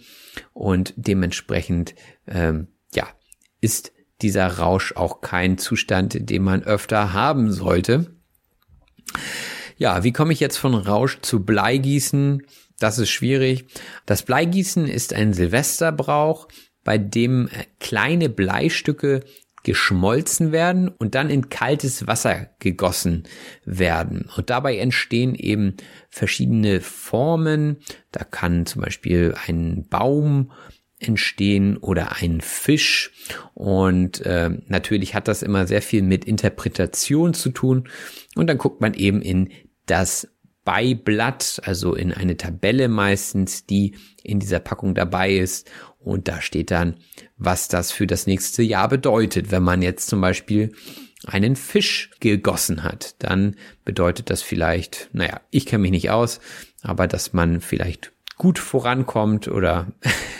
und 0.52 0.94
dementsprechend, 0.96 1.94
ähm, 2.26 2.68
ja, 2.92 3.06
ist 3.60 3.92
dieser 4.22 4.46
Rausch 4.58 4.94
auch 4.96 5.20
kein 5.20 5.58
Zustand, 5.58 6.30
den 6.30 6.42
man 6.42 6.62
öfter 6.62 7.12
haben 7.12 7.52
sollte. 7.52 8.14
Ja, 9.76 10.04
wie 10.04 10.12
komme 10.12 10.32
ich 10.32 10.40
jetzt 10.40 10.58
von 10.58 10.74
Rausch 10.74 11.18
zu 11.22 11.44
Bleigießen? 11.44 12.42
Das 12.78 12.98
ist 12.98 13.10
schwierig. 13.10 13.66
Das 14.06 14.22
Bleigießen 14.22 14.86
ist 14.86 15.12
ein 15.12 15.32
Silvesterbrauch, 15.32 16.48
bei 16.84 16.98
dem 16.98 17.48
kleine 17.78 18.28
Bleistücke 18.28 19.22
geschmolzen 19.62 20.52
werden 20.52 20.88
und 20.88 21.14
dann 21.14 21.28
in 21.28 21.50
kaltes 21.50 22.06
Wasser 22.06 22.48
gegossen 22.58 23.24
werden. 23.64 24.28
Und 24.36 24.50
dabei 24.50 24.78
entstehen 24.78 25.34
eben 25.34 25.76
verschiedene 26.08 26.80
Formen. 26.80 27.78
Da 28.12 28.24
kann 28.24 28.64
zum 28.64 28.82
Beispiel 28.82 29.34
ein 29.46 29.86
Baum 29.88 30.52
entstehen 31.00 31.76
oder 31.76 32.16
ein 32.16 32.40
Fisch. 32.40 33.10
Und 33.54 34.20
äh, 34.24 34.50
natürlich 34.68 35.14
hat 35.14 35.28
das 35.28 35.42
immer 35.42 35.66
sehr 35.66 35.82
viel 35.82 36.02
mit 36.02 36.24
Interpretation 36.24 37.34
zu 37.34 37.50
tun. 37.50 37.88
Und 38.36 38.46
dann 38.46 38.58
guckt 38.58 38.80
man 38.80 38.94
eben 38.94 39.22
in 39.22 39.50
das 39.86 40.28
Beiblatt, 40.64 41.60
also 41.64 41.94
in 41.94 42.12
eine 42.12 42.36
Tabelle 42.36 42.88
meistens, 42.88 43.66
die 43.66 43.96
in 44.22 44.38
dieser 44.38 44.60
Packung 44.60 44.94
dabei 44.94 45.32
ist. 45.32 45.70
Und 45.98 46.28
da 46.28 46.40
steht 46.40 46.70
dann, 46.70 46.96
was 47.36 47.68
das 47.68 47.92
für 47.92 48.06
das 48.06 48.26
nächste 48.26 48.62
Jahr 48.62 48.88
bedeutet. 48.88 49.50
Wenn 49.50 49.62
man 49.62 49.82
jetzt 49.82 50.08
zum 50.08 50.20
Beispiel 50.20 50.72
einen 51.26 51.56
Fisch 51.56 52.10
gegossen 52.20 52.82
hat, 52.82 53.16
dann 53.18 53.56
bedeutet 53.84 54.30
das 54.30 54.42
vielleicht, 54.42 55.10
naja, 55.12 55.40
ich 55.50 55.66
kenne 55.66 55.82
mich 55.82 55.90
nicht 55.90 56.10
aus, 56.10 56.40
aber 56.82 57.06
dass 57.06 57.32
man 57.32 57.60
vielleicht 57.60 58.12
gut 58.40 58.58
vorankommt 58.58 59.48
oder 59.48 59.92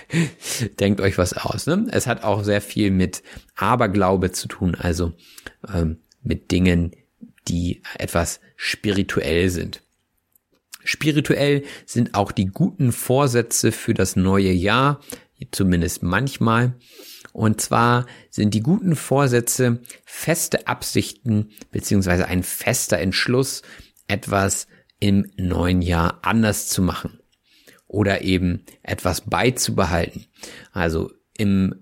denkt 0.80 1.02
euch 1.02 1.18
was 1.18 1.34
aus. 1.34 1.66
Ne? 1.66 1.86
Es 1.92 2.06
hat 2.06 2.24
auch 2.24 2.42
sehr 2.44 2.62
viel 2.62 2.90
mit 2.90 3.22
Aberglaube 3.56 4.32
zu 4.32 4.48
tun, 4.48 4.74
also 4.74 5.12
ähm, 5.70 5.98
mit 6.22 6.50
Dingen, 6.50 6.92
die 7.46 7.82
etwas 7.98 8.40
spirituell 8.56 9.50
sind. 9.50 9.82
Spirituell 10.82 11.62
sind 11.84 12.14
auch 12.14 12.32
die 12.32 12.46
guten 12.46 12.90
Vorsätze 12.90 13.70
für 13.70 13.92
das 13.92 14.16
neue 14.16 14.50
Jahr, 14.50 15.00
zumindest 15.50 16.02
manchmal. 16.02 16.76
Und 17.34 17.60
zwar 17.60 18.06
sind 18.30 18.54
die 18.54 18.62
guten 18.62 18.96
Vorsätze 18.96 19.82
feste 20.06 20.66
Absichten 20.66 21.50
beziehungsweise 21.70 22.26
ein 22.28 22.44
fester 22.44 22.96
Entschluss, 22.96 23.60
etwas 24.08 24.68
im 25.00 25.30
neuen 25.36 25.82
Jahr 25.82 26.20
anders 26.22 26.68
zu 26.68 26.80
machen 26.80 27.19
oder 27.90 28.22
eben 28.22 28.62
etwas 28.84 29.22
beizubehalten. 29.22 30.26
Also 30.70 31.10
im 31.36 31.74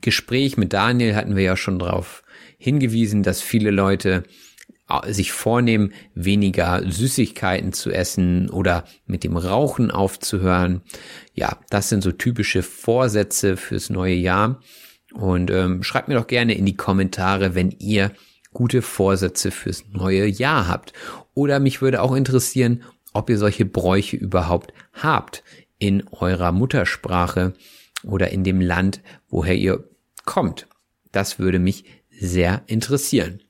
Gespräch 0.00 0.56
mit 0.56 0.72
Daniel 0.72 1.14
hatten 1.14 1.36
wir 1.36 1.44
ja 1.44 1.56
schon 1.56 1.78
darauf 1.78 2.24
hingewiesen, 2.58 3.22
dass 3.22 3.40
viele 3.40 3.70
Leute 3.70 4.24
äh, 4.88 5.12
sich 5.12 5.30
vornehmen, 5.30 5.92
weniger 6.16 6.82
Süßigkeiten 6.84 7.72
zu 7.72 7.92
essen 7.92 8.50
oder 8.50 8.84
mit 9.06 9.22
dem 9.22 9.36
Rauchen 9.36 9.92
aufzuhören. 9.92 10.82
Ja, 11.34 11.60
das 11.70 11.88
sind 11.88 12.02
so 12.02 12.10
typische 12.10 12.64
Vorsätze 12.64 13.56
fürs 13.56 13.90
neue 13.90 14.14
Jahr. 14.14 14.60
Und 15.12 15.52
ähm, 15.52 15.84
schreibt 15.84 16.08
mir 16.08 16.16
doch 16.16 16.26
gerne 16.26 16.54
in 16.54 16.66
die 16.66 16.76
Kommentare, 16.76 17.54
wenn 17.54 17.70
ihr 17.70 18.10
gute 18.52 18.82
Vorsätze 18.82 19.52
fürs 19.52 19.84
neue 19.92 20.26
Jahr 20.26 20.66
habt. 20.66 20.94
Oder 21.32 21.60
mich 21.60 21.80
würde 21.80 22.02
auch 22.02 22.16
interessieren, 22.16 22.82
ob 23.14 23.30
ihr 23.30 23.38
solche 23.38 23.64
Bräuche 23.64 24.16
überhaupt 24.16 24.74
habt 24.92 25.42
in 25.78 26.06
eurer 26.08 26.52
Muttersprache 26.52 27.54
oder 28.02 28.30
in 28.30 28.44
dem 28.44 28.60
Land, 28.60 29.00
woher 29.28 29.54
ihr 29.54 29.88
kommt. 30.26 30.66
Das 31.12 31.38
würde 31.38 31.58
mich 31.58 31.84
sehr 32.10 32.62
interessieren. 32.66 33.40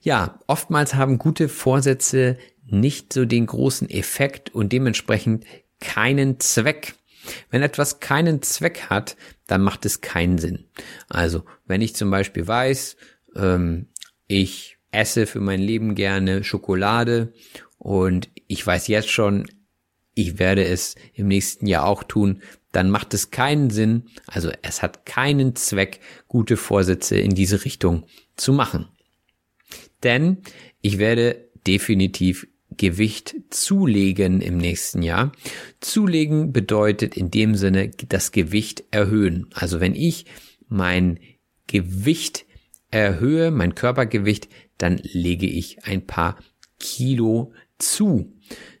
Ja, 0.00 0.38
oftmals 0.46 0.94
haben 0.94 1.18
gute 1.18 1.48
Vorsätze 1.48 2.38
nicht 2.64 3.12
so 3.12 3.24
den 3.24 3.46
großen 3.46 3.90
Effekt 3.90 4.54
und 4.54 4.72
dementsprechend 4.72 5.44
keinen 5.80 6.40
Zweck. 6.40 6.94
Wenn 7.50 7.62
etwas 7.62 8.00
keinen 8.00 8.42
Zweck 8.42 8.86
hat, 8.88 9.16
dann 9.46 9.60
macht 9.60 9.84
es 9.84 10.00
keinen 10.00 10.38
Sinn. 10.38 10.64
Also, 11.08 11.44
wenn 11.66 11.82
ich 11.82 11.94
zum 11.94 12.10
Beispiel 12.10 12.46
weiß, 12.46 12.96
ähm, 13.36 13.86
ich 14.26 14.78
esse 14.90 15.26
für 15.26 15.40
mein 15.40 15.60
Leben 15.60 15.94
gerne 15.94 16.44
Schokolade 16.44 17.32
und 17.82 18.30
ich 18.46 18.64
weiß 18.64 18.86
jetzt 18.86 19.10
schon, 19.10 19.48
ich 20.14 20.38
werde 20.38 20.64
es 20.64 20.94
im 21.14 21.26
nächsten 21.26 21.66
Jahr 21.66 21.84
auch 21.84 22.04
tun, 22.04 22.40
dann 22.70 22.90
macht 22.90 23.12
es 23.12 23.32
keinen 23.32 23.70
Sinn, 23.70 24.04
also 24.28 24.52
es 24.62 24.82
hat 24.82 25.04
keinen 25.04 25.56
Zweck, 25.56 25.98
gute 26.28 26.56
Vorsätze 26.56 27.16
in 27.16 27.34
diese 27.34 27.64
Richtung 27.64 28.06
zu 28.36 28.52
machen. 28.52 28.86
Denn 30.04 30.38
ich 30.80 30.98
werde 30.98 31.48
definitiv 31.66 32.46
Gewicht 32.76 33.34
zulegen 33.50 34.40
im 34.40 34.58
nächsten 34.58 35.02
Jahr. 35.02 35.32
Zulegen 35.80 36.52
bedeutet 36.52 37.16
in 37.16 37.32
dem 37.32 37.56
Sinne 37.56 37.90
das 38.08 38.30
Gewicht 38.30 38.84
erhöhen. 38.92 39.48
Also 39.54 39.80
wenn 39.80 39.96
ich 39.96 40.26
mein 40.68 41.18
Gewicht 41.66 42.46
erhöhe, 42.92 43.50
mein 43.50 43.74
Körpergewicht, 43.74 44.48
dann 44.78 45.00
lege 45.02 45.46
ich 45.46 45.84
ein 45.84 46.06
paar 46.06 46.38
Kilo 46.78 47.52
zu. 47.82 48.32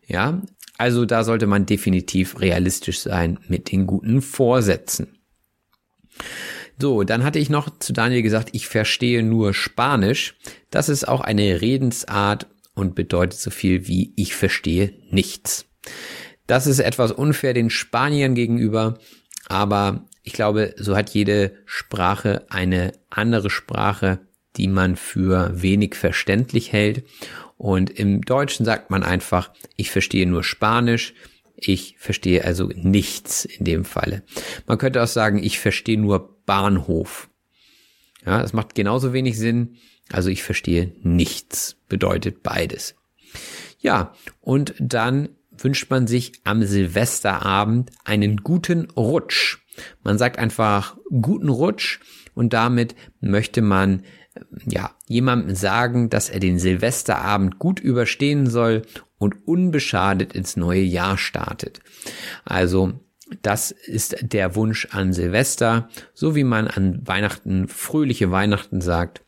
Ja, 0.06 0.42
also 0.78 1.04
da 1.04 1.24
sollte 1.24 1.46
man 1.46 1.66
definitiv 1.66 2.40
realistisch 2.40 3.00
sein 3.00 3.38
mit 3.48 3.70
den 3.70 3.86
guten 3.86 4.22
Vorsätzen. 4.22 5.18
So, 6.78 7.04
dann 7.04 7.22
hatte 7.22 7.38
ich 7.38 7.50
noch 7.50 7.78
zu 7.78 7.92
Daniel 7.92 8.22
gesagt, 8.22 8.50
ich 8.52 8.66
verstehe 8.66 9.22
nur 9.22 9.54
Spanisch. 9.54 10.34
Das 10.70 10.88
ist 10.88 11.06
auch 11.06 11.20
eine 11.20 11.60
Redensart 11.60 12.46
und 12.74 12.94
bedeutet 12.94 13.38
so 13.38 13.50
viel 13.50 13.86
wie 13.86 14.12
ich 14.16 14.34
verstehe 14.34 14.94
nichts. 15.10 15.66
Das 16.46 16.66
ist 16.66 16.80
etwas 16.80 17.12
unfair 17.12 17.54
den 17.54 17.70
Spaniern 17.70 18.34
gegenüber, 18.34 18.98
aber 19.48 20.06
ich 20.22 20.32
glaube, 20.32 20.74
so 20.76 20.96
hat 20.96 21.10
jede 21.10 21.52
Sprache 21.66 22.46
eine 22.48 22.92
andere 23.10 23.50
Sprache, 23.50 24.20
die 24.56 24.68
man 24.68 24.96
für 24.96 25.50
wenig 25.62 25.94
verständlich 25.94 26.72
hält. 26.72 27.04
Und 27.62 27.90
im 27.90 28.22
Deutschen 28.22 28.66
sagt 28.66 28.90
man 28.90 29.04
einfach, 29.04 29.52
ich 29.76 29.92
verstehe 29.92 30.26
nur 30.26 30.42
Spanisch. 30.42 31.14
Ich 31.54 31.94
verstehe 31.96 32.44
also 32.44 32.68
nichts 32.74 33.44
in 33.44 33.64
dem 33.64 33.84
Falle. 33.84 34.24
Man 34.66 34.78
könnte 34.78 35.00
auch 35.00 35.06
sagen, 35.06 35.40
ich 35.40 35.60
verstehe 35.60 35.96
nur 35.96 36.42
Bahnhof. 36.44 37.30
Ja, 38.26 38.42
das 38.42 38.52
macht 38.52 38.74
genauso 38.74 39.12
wenig 39.12 39.38
Sinn. 39.38 39.76
Also 40.10 40.28
ich 40.28 40.42
verstehe 40.42 40.92
nichts. 41.02 41.76
Bedeutet 41.88 42.42
beides. 42.42 42.96
Ja, 43.78 44.12
und 44.40 44.74
dann 44.80 45.28
wünscht 45.52 45.88
man 45.88 46.08
sich 46.08 46.32
am 46.42 46.64
Silvesterabend 46.64 47.92
einen 48.04 48.38
guten 48.38 48.90
Rutsch. 48.90 49.58
Man 50.02 50.18
sagt 50.18 50.36
einfach 50.36 50.96
guten 51.10 51.48
Rutsch 51.48 52.00
und 52.34 52.54
damit 52.54 52.96
möchte 53.20 53.62
man 53.62 54.02
ja, 54.66 54.90
jemandem 55.06 55.54
sagen, 55.54 56.10
dass 56.10 56.28
er 56.28 56.40
den 56.40 56.58
Silvesterabend 56.58 57.58
gut 57.58 57.80
überstehen 57.80 58.48
soll 58.48 58.82
und 59.18 59.46
unbeschadet 59.46 60.32
ins 60.32 60.56
neue 60.56 60.82
Jahr 60.82 61.18
startet. 61.18 61.80
Also, 62.44 62.94
das 63.40 63.70
ist 63.70 64.16
der 64.20 64.56
Wunsch 64.56 64.88
an 64.90 65.12
Silvester, 65.12 65.88
so 66.12 66.34
wie 66.34 66.44
man 66.44 66.68
an 66.68 67.06
Weihnachten 67.06 67.68
fröhliche 67.68 68.30
Weihnachten 68.30 68.80
sagt. 68.80 69.22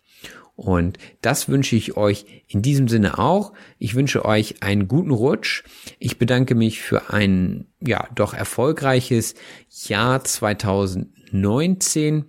Und 0.57 0.99
das 1.21 1.49
wünsche 1.49 1.75
ich 1.75 1.97
euch 1.97 2.45
in 2.47 2.63
diesem 2.63 2.87
Sinne 2.87 3.19
auch. 3.19 3.55
Ich 3.79 3.97
wünsche 3.97 4.25
euch 4.25 4.63
einen 4.63 4.87
guten 4.87 5.11
Rutsch. 5.11 5.65
Ich 5.99 6.19
bedanke 6.19 6.55
mich 6.55 6.81
für 6.81 7.11
ein, 7.11 7.67
ja, 7.81 8.07
doch 8.15 8.35
erfolgreiches 8.35 9.35
Jahr 9.69 10.23
2019 10.23 12.27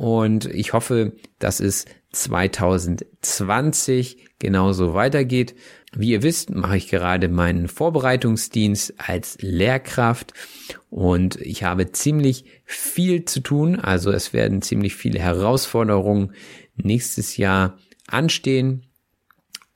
und 0.00 0.46
ich 0.46 0.72
hoffe, 0.72 1.12
dass 1.38 1.60
es 1.60 1.84
2020 2.12 4.18
genauso 4.38 4.94
weitergeht. 4.94 5.54
Wie 5.92 6.10
ihr 6.10 6.22
wisst, 6.22 6.50
mache 6.50 6.76
ich 6.76 6.88
gerade 6.88 7.28
meinen 7.28 7.68
Vorbereitungsdienst 7.68 8.94
als 8.98 9.38
Lehrkraft 9.40 10.34
und 10.88 11.40
ich 11.40 11.64
habe 11.64 11.92
ziemlich 11.92 12.44
viel 12.64 13.24
zu 13.24 13.40
tun. 13.40 13.78
Also 13.78 14.12
es 14.12 14.32
werden 14.32 14.62
ziemlich 14.62 14.94
viele 14.94 15.18
Herausforderungen 15.18 16.32
nächstes 16.76 17.36
Jahr 17.36 17.76
anstehen. 18.06 18.86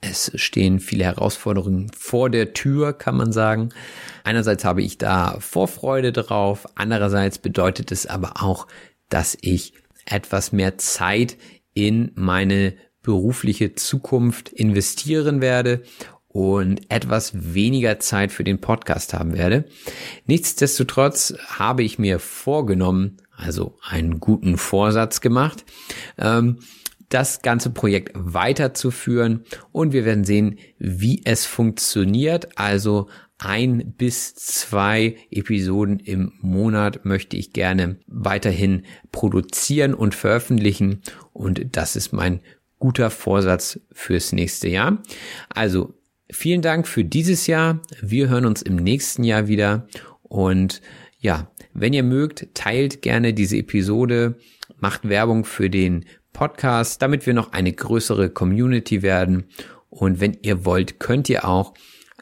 Es 0.01 0.31
stehen 0.35 0.81
viele 0.81 1.05
Herausforderungen 1.05 1.91
vor 1.97 2.31
der 2.31 2.53
Tür, 2.53 2.93
kann 2.93 3.17
man 3.17 3.33
sagen. 3.33 3.71
Einerseits 4.23 4.65
habe 4.65 4.83
ich 4.83 4.99
da 4.99 5.39
Vorfreude 5.41 6.13
drauf, 6.13 6.67
andererseits 6.75 7.39
bedeutet 7.39 7.91
es 7.91 8.07
aber 8.07 8.43
auch, 8.43 8.67
dass 9.09 9.37
ich 9.41 9.73
etwas 10.05 10.53
mehr 10.53 10.77
Zeit 10.77 11.39
in 11.75 12.13
meine 12.15 12.75
berufliche 13.03 13.75
Zukunft 13.75 14.49
investieren 14.49 15.41
werde 15.41 15.83
und 16.29 16.91
etwas 16.91 17.55
weniger 17.55 18.01
Zeit 18.01 18.33
für 18.33 18.43
den 18.43 18.61
Podcast 18.61 19.15
haben 19.15 19.35
werde. 19.35 19.67
Nichtsdestotrotz 20.27 21.35
habe 21.47 21.85
ich 21.85 21.99
mir 21.99 22.19
vorgenommen, 22.19 23.19
also 23.37 23.77
einen 23.83 24.19
guten 24.19 24.57
Vorsatz 24.57 25.21
gemacht, 25.21 25.65
ähm, 26.19 26.59
das 27.09 27.43
ganze 27.43 27.71
Projekt 27.71 28.13
weiterzuführen 28.15 29.45
und 29.71 29.93
wir 29.93 30.05
werden 30.05 30.25
sehen, 30.25 30.59
wie 30.79 31.23
es 31.25 31.47
funktioniert. 31.47 32.59
Also 32.59 33.09
ein 33.45 33.95
bis 33.99 34.35
zwei 34.35 35.17
Episoden 35.31 35.99
im 35.99 36.33
Monat 36.41 37.05
möchte 37.05 37.37
ich 37.37 37.53
gerne 37.53 37.97
weiterhin 38.07 38.85
produzieren 39.13 39.95
und 39.95 40.15
veröffentlichen 40.15 41.03
und 41.33 41.77
das 41.77 41.97
ist 41.97 42.13
mein 42.13 42.41
guter 42.79 43.11
Vorsatz 43.11 43.81
fürs 43.93 44.33
nächste 44.33 44.69
Jahr. 44.69 45.03
Also 45.49 45.95
vielen 46.31 46.63
Dank 46.63 46.89
für 46.89 47.05
dieses 47.05 47.47
Jahr. 47.47 47.81
Wir 48.01 48.29
hören 48.29 48.47
uns 48.47 48.63
im 48.63 48.77
nächsten 48.77 49.25
Jahr 49.25 49.47
wieder 49.47 49.87
und 50.23 50.81
ja, 51.19 51.51
wenn 51.73 51.93
ihr 51.93 52.03
mögt, 52.03 52.55
teilt 52.55 53.03
gerne 53.03 53.35
diese 53.35 53.57
Episode, 53.57 54.37
macht 54.79 55.09
Werbung 55.09 55.45
für 55.45 55.71
den 55.71 56.05
Podcast, 56.33 57.01
damit 57.01 57.27
wir 57.27 57.35
noch 57.35 57.53
eine 57.53 57.73
größere 57.73 58.29
Community 58.29 59.03
werden. 59.03 59.45
Und 59.89 60.21
wenn 60.21 60.37
ihr 60.43 60.65
wollt, 60.65 60.99
könnt 60.99 61.29
ihr 61.29 61.47
auch 61.47 61.75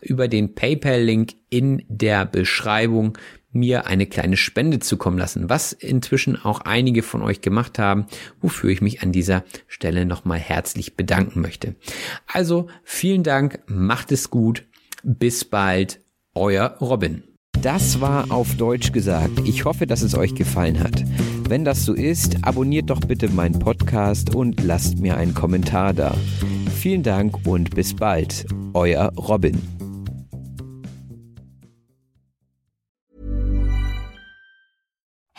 über 0.03 0.29
den 0.29 0.55
PayPal-Link 0.55 1.35
in 1.49 1.85
der 1.89 2.27
Beschreibung 2.27 3.17
mir 3.53 3.87
eine 3.87 4.07
kleine 4.07 4.37
Spende 4.37 4.79
zukommen 4.79 5.19
lassen, 5.19 5.49
was 5.51 5.73
inzwischen 5.73 6.37
auch 6.37 6.63
einige 6.63 7.03
von 7.03 7.23
euch 7.23 7.41
gemacht 7.41 7.79
haben, 7.79 8.07
wofür 8.41 8.71
ich 8.71 8.81
mich 8.81 9.03
an 9.03 9.13
dieser 9.13 9.45
Stelle 9.69 10.07
nochmal 10.07 10.39
herzlich 10.39 10.97
bedanken 10.97 11.41
möchte. 11.41 11.77
Also 12.27 12.69
vielen 12.83 13.23
Dank, 13.23 13.61
macht 13.67 14.11
es 14.11 14.31
gut, 14.31 14.65
bis 15.03 15.45
bald, 15.45 16.01
euer 16.35 16.77
Robin. 16.81 17.25
Das 17.61 18.01
war 18.01 18.33
auf 18.33 18.57
Deutsch 18.57 18.93
gesagt. 18.93 19.41
Ich 19.45 19.65
hoffe, 19.65 19.87
dass 19.87 20.03
es 20.03 20.17
euch 20.17 20.35
gefallen 20.35 20.81
hat. 20.81 21.05
Wenn 21.49 21.65
das 21.65 21.85
so 21.85 21.93
ist, 21.93 22.39
abonniert 22.43 22.91
doch 22.91 23.01
bitte 23.01 23.29
meinen 23.29 23.59
Podcast 23.59 24.35
und 24.35 24.65
lasst 24.65 24.99
mir 24.99 25.17
einen 25.17 25.35
Kommentar 25.35 25.93
da. 25.93 26.17
Vielen 26.75 27.03
Dank 27.03 27.47
und 27.47 27.75
bis 27.75 27.95
bald. 27.95 28.47
Euer 28.75 29.13
Robin. 29.17 29.82